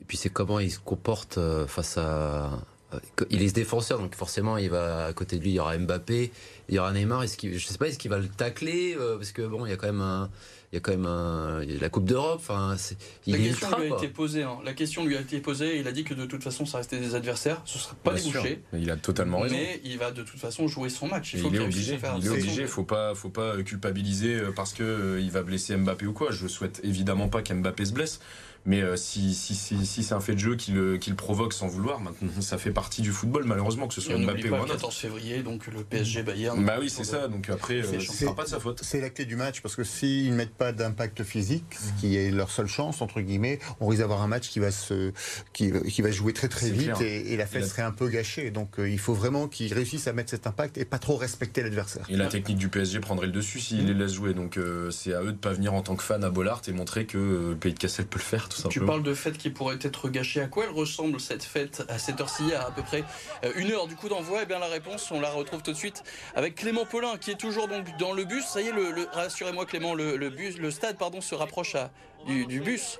Et 0.00 0.04
puis 0.06 0.16
c'est 0.16 0.28
comment 0.30 0.60
il 0.60 0.70
se 0.70 0.78
comporte 0.78 1.38
euh, 1.38 1.66
face 1.66 1.98
à. 1.98 2.50
euh, 2.94 2.98
Il 3.30 3.42
est 3.42 3.54
défenseur, 3.54 3.98
donc 3.98 4.14
forcément, 4.14 4.56
il 4.56 4.70
va 4.70 5.06
à 5.06 5.12
côté 5.12 5.38
de 5.38 5.42
lui, 5.42 5.50
il 5.50 5.54
y 5.54 5.60
aura 5.60 5.76
Mbappé, 5.76 6.30
il 6.68 6.74
y 6.74 6.78
aura 6.78 6.92
Neymar. 6.92 7.22
Est-ce 7.24 7.36
qu'il, 7.36 7.58
je 7.58 7.66
sais 7.66 7.78
pas, 7.78 7.88
est-ce 7.88 7.98
qu'il 7.98 8.10
va 8.10 8.18
le 8.18 8.28
tacler 8.28 8.94
euh, 8.98 9.16
Parce 9.16 9.32
que 9.32 9.42
bon, 9.42 9.66
il 9.66 9.70
y 9.70 9.72
a 9.72 9.76
quand 9.76 9.86
même 9.88 10.00
un, 10.00 10.30
il 10.72 10.76
y 10.76 10.78
a 10.78 10.80
quand 10.80 10.92
même 10.92 11.06
un- 11.06 11.62
il 11.62 11.72
y 11.72 11.76
a 11.76 11.80
la 11.80 11.88
Coupe 11.88 12.04
d'Europe. 12.04 12.38
Enfin, 12.40 12.74
c'est, 12.76 12.96
il 13.26 13.32
la 13.34 13.38
est 13.40 13.42
question 13.48 13.66
ultra, 13.68 13.80
lui 13.80 13.86
a 13.86 13.88
quoi. 13.90 13.98
été 13.98 14.08
posée. 14.08 14.42
hein. 14.44 14.58
La 14.64 14.72
question 14.74 15.04
lui 15.04 15.16
a 15.16 15.20
été 15.20 15.40
posée. 15.40 15.76
et 15.76 15.80
Il 15.80 15.88
a 15.88 15.92
dit 15.92 16.04
que 16.04 16.14
de 16.14 16.26
toute 16.26 16.42
façon, 16.44 16.66
ça 16.66 16.78
restait 16.78 16.98
des 17.00 17.14
adversaires. 17.16 17.60
Ce 17.64 17.78
serait 17.78 17.94
pas 18.02 18.12
Bien 18.14 18.22
sûr. 18.22 18.42
débouché. 18.42 18.62
Il 18.74 18.90
a 18.90 18.96
totalement 18.96 19.40
raison. 19.40 19.56
Mais 19.56 19.80
il 19.84 19.98
va 19.98 20.10
de 20.12 20.22
toute 20.22 20.38
façon 20.40 20.68
jouer 20.68 20.88
son 20.90 21.08
match. 21.08 21.34
Il 21.34 21.40
faut 21.40 21.48
il 21.48 21.56
est 21.56 21.60
obligé, 21.60 21.98
faire 21.98 22.14
il 22.18 22.26
est 22.26 22.30
obligé. 22.30 22.66
Faut 22.66 22.84
pas, 22.84 23.14
faut 23.16 23.30
pas 23.30 23.60
culpabiliser 23.62 24.40
parce 24.54 24.72
que 24.72 25.18
il 25.20 25.30
va 25.30 25.42
blesser 25.42 25.76
Mbappé 25.76 26.06
ou 26.06 26.12
quoi. 26.12 26.30
Je 26.30 26.46
souhaite 26.46 26.80
évidemment 26.84 27.28
pas 27.28 27.42
qu'Mbappé 27.42 27.84
se 27.84 27.92
blesse, 27.92 28.20
mais 28.66 28.82
euh, 28.82 28.96
si, 28.96 29.34
si, 29.34 29.54
si, 29.54 29.86
si 29.86 30.02
c'est 30.02 30.14
un 30.14 30.20
fait 30.20 30.34
de 30.34 30.38
jeu 30.40 30.56
qui 30.56 30.72
le, 30.72 30.96
qui 30.98 31.10
le 31.10 31.16
provoque 31.16 31.52
sans 31.52 31.68
vouloir, 31.68 32.00
maintenant 32.00 32.28
ça 32.40 32.58
fait 32.58 32.70
partie 32.72 33.00
du 33.02 33.12
football 33.12 33.44
malheureusement 33.44 33.88
que 33.88 33.94
ce 33.94 34.00
soit 34.00 34.14
on 34.14 34.18
Mbappé 34.18 34.32
n'oublie 34.42 34.48
ou 34.48 34.50
pas 34.50 34.56
un 34.56 34.58
le 34.60 34.64
autre. 34.64 34.74
14 34.74 34.94
février, 34.96 35.42
donc 35.42 35.66
le 35.68 35.82
PSG 35.84 36.22
Bayern. 36.22 36.64
Bah 36.64 36.76
oui, 36.80 36.90
c'est 36.90 37.04
ça. 37.04 37.28
Donc 37.28 37.48
après, 37.48 37.82
C'est 37.82 38.26
euh, 38.28 38.32
pas 38.32 38.44
de 38.44 38.48
sa 38.48 38.60
faute. 38.60 38.80
C'est 38.82 39.00
la 39.00 39.10
clé 39.10 39.24
du 39.24 39.36
match 39.36 39.60
parce 39.62 39.76
que 39.76 39.84
s'ils 39.84 40.30
ne 40.32 40.36
mettent 40.36 40.54
pas 40.54 40.72
d'impact 40.72 41.22
physique, 41.22 41.64
ce 41.72 42.00
qui 42.00 42.16
est 42.16 42.30
leur 42.30 42.50
seule 42.50 42.66
chance 42.66 43.00
entre 43.02 43.20
guillemets, 43.20 43.58
on 43.80 43.86
risque 43.86 44.00
d'avoir 44.02 44.22
un 44.22 44.28
match 44.28 44.48
qui 44.48 44.58
va 44.58 44.70
se 44.70 45.12
qui, 45.52 45.70
qui 45.90 46.02
va 46.02 46.10
jouer 46.10 46.32
très 46.32 46.48
très 46.48 46.70
vite 46.70 47.00
et, 47.00 47.32
et 47.32 47.36
la 47.36 47.46
fête 47.46 47.62
Et 47.62 47.64
la- 47.64 47.70
serait 47.70 47.82
un 47.82 47.92
peu 47.92 48.08
gâchée. 48.08 48.50
Donc 48.50 48.78
euh, 48.78 48.88
il 48.88 48.98
faut 48.98 49.14
vraiment 49.14 49.48
qu'ils 49.48 49.72
réussissent 49.72 50.08
à 50.08 50.12
mettre 50.12 50.30
cet 50.30 50.46
impact 50.46 50.76
et 50.78 50.84
pas 50.84 50.98
trop 50.98 51.16
respecter 51.16 51.62
l'adversaire. 51.62 52.04
Et 52.08 52.16
la 52.16 52.26
technique 52.26 52.58
du 52.58 52.68
PSG 52.68 53.00
prendrait 53.00 53.26
le 53.26 53.32
dessus 53.32 53.60
s'il 53.60 53.86
les 53.86 53.94
laisse 53.94 54.12
jouer. 54.14 54.34
Donc 54.34 54.56
euh, 54.56 54.90
c'est 54.90 55.14
à 55.14 55.22
eux 55.22 55.32
de 55.32 55.38
pas 55.38 55.52
venir 55.52 55.74
en 55.74 55.82
tant 55.82 55.94
que 55.96 56.02
fan 56.02 56.24
à 56.24 56.30
Bollard 56.30 56.62
et 56.66 56.72
montrer 56.72 57.06
que 57.06 57.16
le 57.50 57.56
pays 57.56 57.72
de 57.74 57.78
Cassel 57.78 58.06
peut 58.06 58.18
le 58.18 58.24
faire 58.24 58.48
tout 58.48 58.55
Tu 58.56 58.62
simplement. 58.62 58.86
parles 58.86 59.02
de 59.02 59.14
fête 59.14 59.38
qui 59.38 59.50
pourrait 59.50 59.78
être 59.80 60.08
gâchée. 60.08 60.40
À 60.40 60.46
quoi 60.46 60.64
elle 60.64 60.70
ressemble 60.70 61.20
cette 61.20 61.44
fête 61.44 61.84
à 61.88 61.98
cette 61.98 62.20
heure-ci, 62.20 62.52
à 62.54 62.66
à 62.66 62.70
peu 62.70 62.82
près 62.82 63.04
euh, 63.44 63.52
une 63.56 63.70
heure 63.72 63.86
du 63.86 63.96
coup 63.96 64.08
d'envoi? 64.08 64.40
Eh 64.42 64.46
bien 64.46 64.58
la 64.58 64.66
réponse, 64.66 65.10
on 65.10 65.20
la 65.20 65.30
retrouve 65.30 65.62
tout 65.62 65.72
de 65.72 65.76
suite 65.76 66.02
avec 66.34 66.54
Clément 66.56 66.84
Paulin 66.86 67.16
qui 67.18 67.30
est 67.30 67.36
toujours 67.40 67.68
donc 67.68 67.84
dans 67.98 68.12
le 68.12 68.24
bus. 68.24 68.44
Ça 68.44 68.60
y 68.60 68.68
est, 68.68 68.72
le, 68.72 68.90
le- 68.90 69.08
rassurez-moi 69.12 69.66
Clément, 69.66 69.94
le, 69.94 70.16
le 70.16 70.30
bus, 70.30 70.58
le 70.58 70.70
stade 70.70 70.96
pardon 70.98 71.20
se 71.20 71.34
rapproche 71.34 71.74
à- 71.74 71.90
du, 72.26 72.46
du 72.46 72.60
bus. 72.60 72.98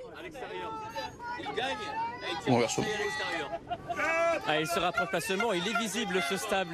Il 4.61 4.67
se 4.67 4.79
rapproche 4.79 5.11
pas 5.11 5.21
seulement, 5.21 5.53
il 5.53 5.67
est 5.67 5.79
visible 5.79 6.23
ce 6.29 6.37
stade, 6.37 6.69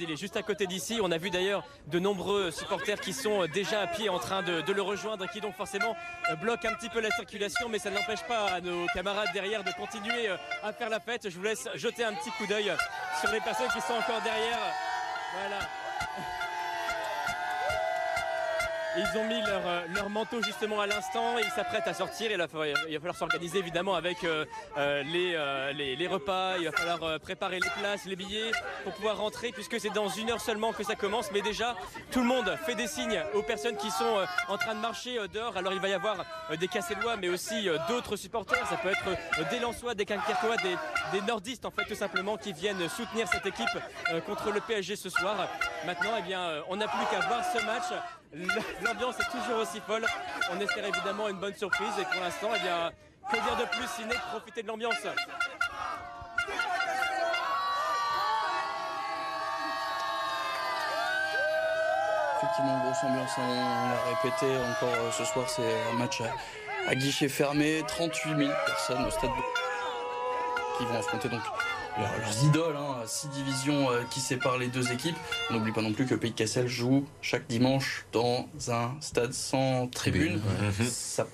il 0.00 0.10
est 0.10 0.16
juste 0.16 0.36
à 0.36 0.42
côté 0.42 0.66
d'ici. 0.66 0.98
On 1.02 1.10
a 1.10 1.18
vu 1.18 1.30
d'ailleurs 1.30 1.64
de 1.86 1.98
nombreux 1.98 2.50
supporters 2.50 3.00
qui 3.00 3.12
sont 3.12 3.46
déjà 3.46 3.82
à 3.82 3.86
pied 3.86 4.08
en 4.08 4.18
train 4.18 4.42
de, 4.42 4.72
le 4.72 4.82
rejoindre, 4.82 5.28
qui 5.30 5.40
donc 5.40 5.54
forcément 5.54 5.94
bloquent 6.40 6.68
un 6.68 6.74
petit 6.74 6.88
peu 6.88 7.00
la 7.00 7.10
circulation, 7.10 7.68
mais 7.68 7.78
ça 7.78 7.90
n'empêche 7.90 8.22
pas 8.22 8.46
à 8.46 8.60
nos 8.60 8.86
camarades 8.94 9.28
derrière 9.32 9.62
de 9.62 9.70
continuer 9.72 10.28
euh, 10.28 10.36
à 10.62 10.72
faire 10.72 10.88
la 10.88 11.00
fête. 11.00 11.28
Je 11.28 11.36
vous 11.36 11.44
laisse 11.44 11.68
jeter 11.74 12.04
un 12.04 12.14
petit 12.14 12.30
coup 12.30 12.46
d'œil 12.46 12.72
sur 13.20 13.30
les 13.30 13.40
personnes 13.40 13.68
qui 13.68 13.80
sont 13.80 13.94
encore 13.94 14.22
derrière. 14.22 14.58
Voilà. 15.38 15.81
Ils 18.94 19.18
ont 19.18 19.24
mis 19.24 19.40
leur, 19.40 19.66
euh, 19.66 19.80
leur 19.94 20.10
manteau 20.10 20.42
justement 20.42 20.80
à 20.80 20.86
l'instant, 20.86 21.38
ils 21.38 21.50
s'apprêtent 21.50 21.88
à 21.88 21.94
sortir, 21.94 22.30
il 22.30 22.36
va 22.36 22.46
falloir, 22.46 23.16
s'organiser 23.16 23.58
évidemment 23.58 23.94
avec 23.94 24.22
euh, 24.22 24.44
euh, 24.76 25.02
les, 25.02 25.34
euh, 25.34 25.72
les, 25.72 25.96
les 25.96 26.06
repas, 26.06 26.58
il 26.58 26.66
va 26.66 26.72
falloir 26.72 27.02
euh, 27.02 27.18
préparer 27.18 27.58
les 27.58 27.70
places, 27.80 28.04
les 28.04 28.16
billets 28.16 28.50
pour 28.84 28.92
pouvoir 28.92 29.16
rentrer 29.16 29.50
puisque 29.50 29.80
c'est 29.80 29.90
dans 29.94 30.08
une 30.08 30.30
heure 30.30 30.40
seulement 30.42 30.72
que 30.72 30.84
ça 30.84 30.94
commence. 30.94 31.32
Mais 31.32 31.40
déjà, 31.40 31.74
tout 32.10 32.20
le 32.20 32.26
monde 32.26 32.54
fait 32.66 32.74
des 32.74 32.86
signes 32.86 33.22
aux 33.34 33.42
personnes 33.42 33.76
qui 33.76 33.90
sont 33.90 34.26
en 34.48 34.58
train 34.58 34.74
de 34.74 34.80
marcher 34.80 35.16
dehors. 35.32 35.56
Alors 35.56 35.72
il 35.72 35.80
va 35.80 35.88
y 35.88 35.94
avoir 35.94 36.24
des 36.60 36.68
Cassellois 36.68 37.16
mais 37.16 37.30
aussi 37.30 37.68
d'autres 37.88 38.16
supporters, 38.16 38.66
ça 38.66 38.76
peut 38.76 38.90
être 38.90 39.48
des 39.50 39.58
Lensois, 39.58 39.94
des 39.94 40.04
Dunkerquois, 40.04 40.56
des, 40.58 40.76
des 41.18 41.26
Nordistes 41.26 41.64
en 41.64 41.70
fait 41.70 41.84
tout 41.84 41.94
simplement 41.94 42.36
qui 42.36 42.52
viennent 42.52 42.88
soutenir 42.88 43.26
cette 43.28 43.46
équipe 43.46 43.78
contre 44.26 44.50
le 44.50 44.60
PSG 44.60 44.96
ce 44.96 45.08
soir. 45.08 45.48
Maintenant, 45.86 46.12
eh 46.18 46.22
bien, 46.22 46.62
on 46.68 46.76
n'a 46.76 46.88
plus 46.88 47.06
qu'à 47.10 47.26
voir 47.26 47.42
ce 47.44 47.64
match. 47.64 47.84
L'ambiance 48.82 49.16
est 49.20 49.30
toujours 49.30 49.60
aussi 49.60 49.80
folle. 49.86 50.06
On 50.52 50.60
espère 50.60 50.84
évidemment 50.86 51.28
une 51.28 51.36
bonne 51.38 51.54
surprise 51.54 51.92
et 52.00 52.04
pour 52.04 52.20
l'instant, 52.22 52.50
eh 52.56 52.60
bien, 52.60 52.90
Que 53.30 53.36
dire 53.36 53.56
de 53.56 53.64
plus 53.76 53.86
si 53.96 54.04
n'est 54.04 54.14
de 54.14 54.20
profiter 54.30 54.62
de 54.62 54.68
l'ambiance. 54.68 54.96
Effectivement, 62.38 62.78
grosse 62.84 63.04
ambiance, 63.04 63.30
hein, 63.38 63.42
on 63.46 63.88
l'a 63.90 64.14
répété 64.16 64.46
encore 64.70 64.94
euh, 64.94 65.10
ce 65.12 65.24
soir, 65.24 65.48
c'est 65.48 65.62
un 65.90 65.96
match 65.98 66.20
à, 66.20 66.90
à 66.90 66.94
guichet 66.94 67.28
fermé, 67.28 67.82
38 67.86 68.36
000 68.36 68.50
personnes 68.66 69.04
au 69.06 69.10
stade 69.10 69.30
de- 69.30 70.78
qui 70.78 70.84
vont 70.86 70.98
affronter 70.98 71.28
donc 71.28 71.40
leurs, 71.98 72.18
leurs 72.18 72.44
idoles, 72.44 72.76
hein, 72.76 72.96
six 73.06 73.28
divisions 73.28 73.90
euh, 73.90 74.02
qui 74.10 74.20
séparent 74.20 74.58
les 74.58 74.68
deux 74.68 74.92
équipes. 74.92 75.16
On 75.50 75.54
n'oublie 75.54 75.72
pas 75.72 75.82
non 75.82 75.92
plus 75.92 76.06
que 76.06 76.14
Pays 76.14 76.30
de 76.30 76.36
Cassel 76.36 76.66
joue 76.68 77.04
chaque 77.20 77.46
dimanche 77.48 78.04
dans 78.12 78.48
un 78.68 78.92
stade 79.00 79.32
sans 79.32 79.88
tribune. 79.88 80.40
Tribune, 80.40 80.72
ouais. 80.80 80.86
Ça- 80.86 81.26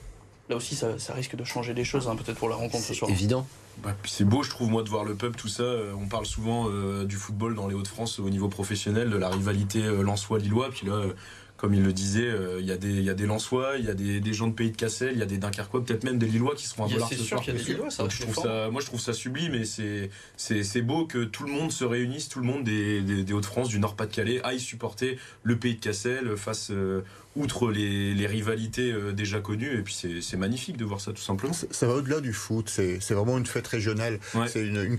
là 0.49 0.57
aussi, 0.57 0.75
ça, 0.75 0.99
ça 0.99 1.13
risque 1.15 1.37
de 1.37 1.45
changer 1.45 1.75
les 1.75 1.85
choses, 1.85 2.09
hein, 2.09 2.17
peut-être 2.17 2.39
pour 2.39 2.49
la 2.49 2.57
rencontre 2.57 2.85
ce 2.85 2.95
soir. 2.95 3.11
Évident. 3.11 3.47
Bah, 3.83 3.95
c'est 4.07 4.25
beau, 4.25 4.43
je 4.43 4.51
trouve, 4.51 4.71
moi, 4.71 4.83
de 4.83 4.89
voir 4.89 5.05
le 5.05 5.15
pub, 5.15 5.37
tout 5.37 5.47
ça. 5.47 5.63
Euh, 5.63 5.93
On 6.03 6.07
parle 6.09 6.27
souvent 6.27 6.67
euh, 6.69 7.05
du 7.05 7.15
football 7.15 7.55
dans 7.55 7.69
les 7.69 7.75
Hauts-de-France 7.77 8.19
au 8.19 8.29
niveau 8.29 8.49
professionnel, 8.49 9.09
de 9.09 9.17
la 9.17 9.29
rivalité 9.29 9.85
euh, 9.85 10.03
Lensois-Lillois. 10.03 10.71
Puis 10.71 10.87
là, 10.89 10.95
euh, 10.95 11.13
comme 11.59 11.75
il 11.75 11.83
le 11.83 11.93
disait, 11.93 12.23
euh, 12.27 12.59
il 12.61 12.67
y, 12.67 12.73
a 12.73 12.77
des- 12.79 12.89
il 12.89 13.03
y 13.03 13.11
a 13.11 13.15
des 13.15 13.27
Lensois, 13.27 13.75
il 13.79 13.85
y 13.85 13.91
a 13.91 13.95
des, 13.95 14.21
des 14.21 14.33
gens 14.33 14.47
de 14.47 14.53
Pays 14.55 14.71
de 14.71 14.77
Cassel, 14.77 15.11
il 15.13 15.19
y 15.19 15.23
a 15.23 15.27
des 15.27 15.37
Dunkerquois, 15.39 15.85
peut-être 15.85 16.05
même 16.05 16.17
des 16.19 16.27
Lillois 16.27 16.55
qui 16.55 16.67
seront 16.67 16.85
à 16.85 16.89
c'est 16.89 17.17
ce 17.17 17.23
sûr 17.23 17.27
soir. 17.27 17.41
qu'il 17.43 17.53
y 17.55 17.57
a 17.57 17.61
des 17.63 17.73
Lillois, 17.73 17.91
ça 17.91 18.05
Donc, 18.05 18.13
reste 18.13 18.19
je 18.21 18.23
trouve 18.23 18.35
fort. 18.37 18.45
ça, 18.45 18.71
moi, 18.71 18.81
je 18.81 18.87
trouve 18.87 19.01
ça 19.01 19.13
sublime 19.13 19.55
et 19.55 19.65
c'est 19.65 20.09
c'est 20.37 20.63
c'est 20.63 20.83
beau 20.83 21.05
que 21.07 21.25
tout 21.25 21.43
le 21.45 21.51
monde 21.53 21.71
se 21.73 21.85
réunisse, 21.85 22.29
tout 22.29 22.39
le 22.41 22.47
monde 22.47 22.65
des, 22.65 23.03
des- 23.03 23.25
des 23.25 23.33
Hauts-de-France, 23.33 23.69
du 23.69 23.79
Nord-Pas-de-Calais, 23.81 24.41
aille 24.45 24.61
supporter 24.61 25.19
le 25.43 25.57
Pays 25.59 25.75
de 25.75 25.81
Cassel 25.81 26.37
face, 26.37 26.71
euh, 26.71 27.03
outre 27.37 27.71
les, 27.71 28.15
les 28.15 28.27
rivalités 28.27 28.91
euh, 28.93 29.13
déjà 29.13 29.41
connues. 29.41 29.79
Et 29.79 29.83
puis 29.83 29.97
c'est 30.23 30.37
magnifique 30.37 30.77
de 30.77 30.85
voir 30.85 31.01
ça, 31.01 31.13
tout 31.13 31.21
simplement. 31.23 31.53
Ça 31.53 31.87
va 31.87 31.95
au-delà 31.95 32.21
du 32.21 32.33
foot, 32.33 32.69
c'est 32.71 33.01
c'est 33.01 33.15
vraiment 33.15 33.37
une 33.37 33.47
fête 33.47 33.67
régionale. 33.67 34.21
C'est 34.47 34.65
une, 34.67 34.77
une- 34.85 34.99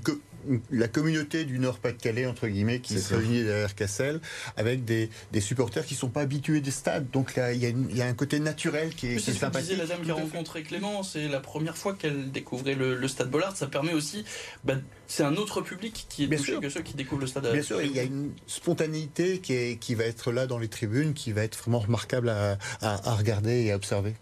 la 0.72 0.88
communauté 0.88 1.46
du 1.46 1.60
Nord-Pas-de-Calais, 1.60 2.26
entre 2.26 2.48
guillemets, 2.48 2.80
qui 2.80 3.00
se 3.00 3.14
réunit 3.14 3.44
derrière 3.44 3.76
Cassel, 3.76 4.20
avec 4.58 4.86
des, 4.86 5.10
des 5.32 5.42
supporters 5.42 5.86
qui 5.86 5.94
ne 5.94 6.00
sont 6.00 6.10
pas 6.10 6.22
habitués 6.22 6.62
des 6.62 6.72
stades. 6.72 7.10
Donc 7.12 7.36
là, 7.36 7.54
il 7.54 7.60
y, 7.62 7.66
a 7.66 7.70
y 7.70 8.02
un 8.02 8.14
côté 8.14 8.40
naturel 8.40 8.94
qui 8.96 9.08
est, 9.08 9.10
Oui, 9.12 9.16
qui 9.18 9.24
c'est 9.24 9.32
est 9.32 9.34
ce 9.36 9.40
que 9.40 9.46
disait 9.58 9.76
sympathique. 9.76 9.78
la 9.78 9.86
dame 9.86 10.02
qui 10.06 10.12
a 10.12 10.14
rencontré 10.16 10.64
Clément. 10.64 11.04
C'est 11.04 11.28
la 11.28 11.40
première 11.40 11.78
fois 11.78 11.94
qu'elle 11.94 12.32
découvrait 12.32 12.76
le, 12.76 12.96
le 12.96 13.08
stade 13.08 13.30
Bollard. 13.30 13.56
Ça 13.56 13.68
permet 13.68 13.94
aussi. 13.94 14.26
bah, 14.64 14.76
c'est 15.08 15.24
un 15.24 15.36
autre 15.38 15.62
public 15.62 16.06
qui 16.10 16.24
est 16.24 16.28
Bien 16.28 16.38
touché 16.38 16.52
sûr. 16.54 16.62
que 16.62 16.70
ceux 16.70 16.82
qui 16.82 16.94
découvrent 16.94 17.22
le 17.22 17.28
stade. 17.28 17.52
Bien 17.52 17.62
sûr, 17.64 17.82
il 17.82 17.92
y 17.92 18.00
a 18.00 18.04
une 18.04 18.32
spontanéité 18.48 19.40
qui, 19.40 19.54
est, 19.54 19.80
qui 19.80 19.96
va 19.96 20.04
être 20.06 20.32
là 20.32 20.46
dans 20.48 20.60
les 20.60 20.68
tribunes, 20.68 21.14
qui 21.14 21.32
va 21.32 21.44
être 21.44 21.58
vraiment 21.58 21.80
remarquable 21.80 22.30
à, 22.30 22.58
à- 22.82 23.10
à 23.10 23.16
regarder 23.16 23.64
et 23.64 23.72
à 23.72 23.76
observer. 23.76 24.14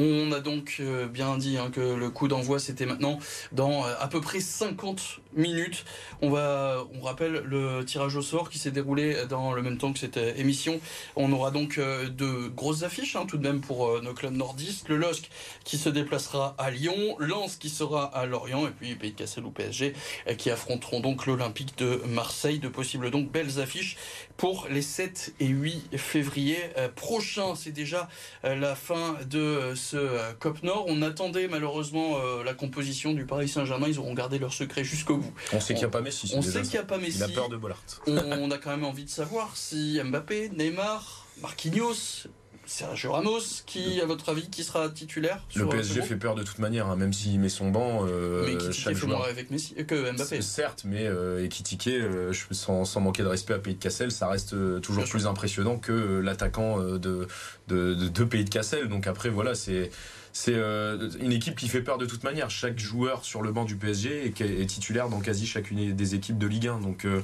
On 0.00 0.30
a 0.30 0.38
donc 0.38 0.76
euh, 0.78 1.08
bien 1.08 1.36
dit 1.38 1.58
hein, 1.58 1.70
que 1.72 1.80
le 1.80 2.08
coup 2.08 2.28
d'envoi 2.28 2.60
c'était 2.60 2.86
maintenant 2.86 3.18
dans 3.50 3.84
euh, 3.84 3.94
à 3.98 4.06
peu 4.06 4.20
près 4.20 4.38
50 4.38 5.18
minutes. 5.34 5.84
On 6.22 6.30
va, 6.30 6.84
on 6.94 7.00
rappelle 7.02 7.42
le 7.44 7.84
tirage 7.84 8.16
au 8.16 8.22
sort 8.22 8.50
qui 8.50 8.58
s'est 8.58 8.70
déroulé 8.70 9.26
dans 9.28 9.52
le 9.52 9.62
même 9.62 9.78
temps 9.78 9.92
que 9.92 9.98
cette 9.98 10.16
euh, 10.16 10.32
émission. 10.36 10.80
On 11.16 11.32
aura 11.32 11.50
donc 11.50 11.78
euh, 11.78 12.08
de 12.08 12.48
grosses 12.48 12.82
affiches 12.82 13.16
hein, 13.16 13.26
tout 13.26 13.36
de 13.36 13.42
même 13.42 13.60
pour 13.60 13.88
euh, 13.88 14.00
nos 14.00 14.14
clubs 14.14 14.34
nordistes. 14.34 14.88
Le 14.88 14.96
LOSC 14.96 15.30
qui 15.64 15.78
se 15.78 15.88
déplacera 15.88 16.54
à 16.58 16.70
Lyon, 16.70 17.16
Lens 17.18 17.56
qui 17.56 17.68
sera 17.68 18.04
à 18.04 18.26
Lorient 18.26 18.66
et 18.66 18.70
puis 18.70 18.94
Pays 18.94 19.12
de 19.12 19.16
Cassel 19.16 19.44
ou 19.44 19.50
PSG 19.50 19.94
qui 20.36 20.50
affronteront 20.50 21.00
donc 21.00 21.26
l'Olympique 21.26 21.76
de 21.78 22.02
Marseille. 22.06 22.58
De 22.58 22.68
possibles 22.68 23.10
donc 23.10 23.30
belles 23.30 23.60
affiches 23.60 23.96
pour 24.36 24.66
les 24.70 24.82
7 24.82 25.34
et 25.40 25.46
8 25.46 25.96
février 25.96 26.58
prochains. 26.96 27.54
C'est 27.54 27.72
déjà 27.72 28.08
la 28.42 28.74
fin 28.74 29.16
de 29.28 29.74
ce 29.74 30.32
COP 30.38 30.62
Nord. 30.62 30.84
On 30.88 31.02
attendait 31.02 31.48
malheureusement 31.48 32.18
la 32.44 32.54
composition 32.54 33.12
du 33.12 33.24
Paris 33.26 33.48
Saint-Germain. 33.48 33.86
Ils 33.88 33.98
auront 33.98 34.14
gardé 34.14 34.38
leur 34.38 34.52
secret 34.52 34.84
jusqu'au 34.84 35.17
bout. 35.18 35.32
On 35.52 35.60
sait 35.60 35.74
qu'il 35.74 35.82
n'y 35.82 35.88
a 35.88 35.90
pas 35.90 36.00
Messi. 36.00 36.32
On 36.34 36.42
sait 36.42 36.62
qu'il 36.62 36.72
n'y 36.72 36.78
a 36.78 36.82
pas 36.84 36.98
Messi. 36.98 37.18
Il 37.18 37.22
a 37.24 37.28
peur 37.28 37.48
de 37.48 37.56
Bollard. 37.56 37.82
on, 38.06 38.50
a 38.50 38.58
quand 38.58 38.70
même 38.70 38.84
envie 38.84 39.04
de 39.04 39.10
savoir 39.10 39.56
si 39.56 40.00
Mbappé, 40.02 40.50
Neymar, 40.50 41.26
Marquinhos, 41.42 42.26
Sergio 42.66 43.12
Ramos, 43.12 43.40
qui, 43.64 43.98
à 44.02 44.04
votre 44.04 44.28
avis, 44.28 44.50
qui 44.50 44.62
sera 44.62 44.90
titulaire 44.90 45.42
Le 45.54 45.60
sur, 45.60 45.68
euh, 45.68 45.72
PSG 45.76 46.02
fait 46.02 46.16
peur 46.16 46.34
de 46.34 46.42
toute 46.42 46.58
manière, 46.58 46.86
hein, 46.88 46.96
même 46.96 47.14
s'il 47.14 47.40
met 47.40 47.48
son 47.48 47.70
banc. 47.70 48.04
euh, 48.06 48.44
Mais 48.46 48.58
qui 48.58 48.72
chaque 48.78 48.94
fait 48.94 49.06
moins 49.06 49.24
avec 49.26 49.50
Messi 49.50 49.74
euh, 49.78 49.84
que 49.84 50.12
Mbappé. 50.12 50.42
Certes, 50.42 50.82
mais 50.84 51.06
euh, 51.06 51.42
Ekitike, 51.46 51.86
euh, 51.88 52.30
je- 52.32 52.44
sans, 52.52 52.84
sans 52.84 53.00
manquer 53.00 53.22
de 53.22 53.28
respect 53.28 53.54
à 53.54 53.58
Pays 53.58 53.74
de 53.74 53.78
Cassel, 53.82 54.12
ça 54.12 54.28
reste 54.28 54.52
euh, 54.52 54.80
toujours 54.80 55.04
plus 55.04 55.26
impressionnant 55.26 55.78
que 55.78 55.92
euh, 55.92 56.20
l'attaquant 56.20 56.78
euh, 56.78 56.98
de, 56.98 57.26
de, 57.68 57.94
de, 57.94 58.08
de 58.08 58.24
Pays 58.24 58.44
de 58.44 58.50
Cassel. 58.50 58.88
Donc 58.88 59.06
après, 59.06 59.30
voilà, 59.30 59.54
c'est. 59.54 59.90
C'est 60.32 60.54
euh, 60.54 61.10
une 61.20 61.32
équipe 61.32 61.56
qui 61.56 61.68
fait 61.68 61.80
peur 61.82 61.98
de 61.98 62.06
toute 62.06 62.24
manière. 62.24 62.50
Chaque 62.50 62.78
joueur 62.78 63.24
sur 63.24 63.42
le 63.42 63.50
banc 63.52 63.64
du 63.64 63.76
PSG 63.76 64.26
est, 64.38 64.66
titulaire 64.66 65.08
dans 65.08 65.20
quasi 65.20 65.46
chacune 65.46 65.94
des 65.94 66.14
équipes 66.14 66.38
de 66.38 66.46
Ligue 66.46 66.68
1. 66.68 66.80
Donc, 66.80 67.04
euh, 67.04 67.20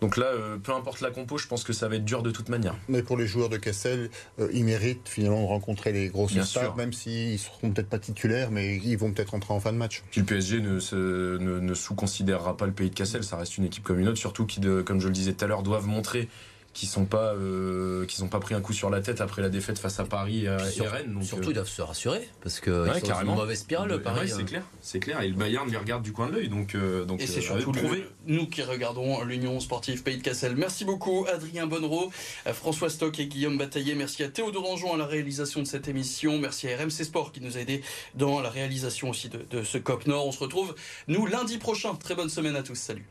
donc 0.00 0.16
là, 0.16 0.26
euh, 0.26 0.56
peu 0.56 0.72
importe 0.72 1.00
la 1.00 1.10
compo, 1.10 1.38
je 1.38 1.46
pense 1.46 1.64
que 1.64 1.72
ça 1.72 1.88
va 1.88 1.96
être 1.96 2.04
dur 2.04 2.22
de 2.22 2.30
toute 2.30 2.48
manière. 2.48 2.76
Mais 2.88 3.02
pour 3.02 3.16
les 3.16 3.26
joueurs 3.26 3.48
de 3.48 3.56
Cassel, 3.56 4.10
ils 4.52 4.64
méritent 4.64 5.08
finalement 5.08 5.42
de 5.42 5.46
rencontrer 5.46 5.92
les 5.92 6.08
grosses 6.08 6.32
Bien 6.32 6.44
stars, 6.44 6.62
sûr. 6.64 6.76
même 6.76 6.92
s'ils 6.92 7.32
ne 7.32 7.36
seront 7.38 7.70
peut-être 7.70 7.88
pas 7.88 7.98
titulaires, 7.98 8.50
mais 8.50 8.76
ils 8.76 8.96
vont 8.96 9.12
peut-être 9.12 9.34
entrer 9.34 9.54
en 9.54 9.60
fin 9.60 9.72
de 9.72 9.78
match. 9.78 10.02
Puis 10.10 10.20
le 10.20 10.26
PSG 10.26 10.60
ne, 10.60 10.78
se- 10.80 11.38
ne, 11.38 11.60
ne 11.60 11.74
sous-considérera 11.74 12.56
pas 12.56 12.66
le 12.66 12.72
pays 12.72 12.90
de 12.90 12.94
Cassel, 12.94 13.24
ça 13.24 13.36
reste 13.36 13.56
une 13.58 13.64
équipe 13.64 13.84
comme 13.84 13.98
une 13.98 14.08
autre, 14.08 14.18
surtout 14.18 14.46
qui, 14.46 14.60
de- 14.60 14.82
comme 14.82 15.00
je 15.00 15.06
le 15.08 15.12
disais 15.14 15.32
tout 15.32 15.44
à 15.44 15.48
l'heure, 15.48 15.62
doivent 15.62 15.86
montrer 15.86 16.28
qu'ils 16.76 16.88
sont 16.90 17.06
pas 17.06 17.32
euh, 17.34 18.04
qu'ils 18.04 18.22
n'ont 18.22 18.28
pas 18.28 18.38
pris 18.38 18.54
un 18.54 18.60
coup 18.60 18.74
sur 18.74 18.90
la 18.90 19.00
tête 19.00 19.20
après 19.22 19.40
la 19.40 19.48
défaite 19.48 19.78
face 19.78 19.98
à 19.98 20.04
Paris 20.04 20.44
et, 20.46 20.70
Sur- 20.70 20.84
et 20.84 20.88
Rennes. 20.88 21.14
Donc, 21.14 21.24
surtout, 21.24 21.48
euh, 21.48 21.50
ils 21.52 21.54
doivent 21.54 21.68
se 21.68 21.80
rassurer 21.80 22.28
parce 22.42 22.60
qu'ils 22.60 22.72
ouais, 22.72 22.88
sont 22.94 23.00
dans 23.00 23.06
carrément. 23.06 23.32
une 23.32 23.38
mauvaise 23.40 23.60
spirale, 23.60 23.90
Ouais, 23.90 23.98
Paris. 23.98 24.28
c'est 24.28 24.42
hein. 24.42 24.44
clair, 24.44 24.62
c'est 24.82 25.00
clair. 25.00 25.22
Et 25.22 25.28
le 25.28 25.34
Bayern 25.34 25.70
les 25.70 25.76
regarde 25.78 26.02
du 26.02 26.12
coin 26.12 26.28
de 26.28 26.32
l'œil, 26.34 26.48
donc 26.50 26.74
euh, 26.74 27.04
donc 27.06 27.22
Et 27.22 27.26
c'est 27.26 27.38
euh, 27.38 27.60
surtout 27.60 27.72
le- 27.72 28.04
nous 28.26 28.46
qui 28.46 28.62
regardons 28.62 29.22
l'Union 29.24 29.58
sportive 29.60 30.02
Pays 30.02 30.18
de 30.18 30.22
Cassel. 30.22 30.54
Merci 30.54 30.84
beaucoup 30.84 31.26
Adrien 31.32 31.66
Bonnereau, 31.66 32.10
euh, 32.46 32.52
François 32.52 32.90
Stock 32.90 33.18
et 33.18 33.26
Guillaume 33.26 33.56
Bataillé. 33.56 33.94
Merci 33.94 34.22
à 34.22 34.28
Théo 34.28 34.50
Dorangeon 34.50 34.92
à 34.92 34.98
la 34.98 35.06
réalisation 35.06 35.60
de 35.62 35.66
cette 35.66 35.88
émission. 35.88 36.38
Merci 36.38 36.68
à 36.68 36.76
RMC 36.76 36.90
Sport 37.04 37.32
qui 37.32 37.40
nous 37.40 37.56
a 37.56 37.60
aidé 37.60 37.82
dans 38.14 38.40
la 38.42 38.50
réalisation 38.50 39.08
aussi 39.08 39.30
de, 39.30 39.38
de 39.50 39.62
ce 39.64 39.78
COP 39.78 40.06
Nord. 40.06 40.26
On 40.26 40.32
se 40.32 40.40
retrouve 40.40 40.74
nous 41.08 41.24
lundi 41.26 41.56
prochain. 41.56 41.94
Très 41.94 42.14
bonne 42.14 42.28
semaine 42.28 42.54
à 42.56 42.62
tous. 42.62 42.74
Salut. 42.74 43.06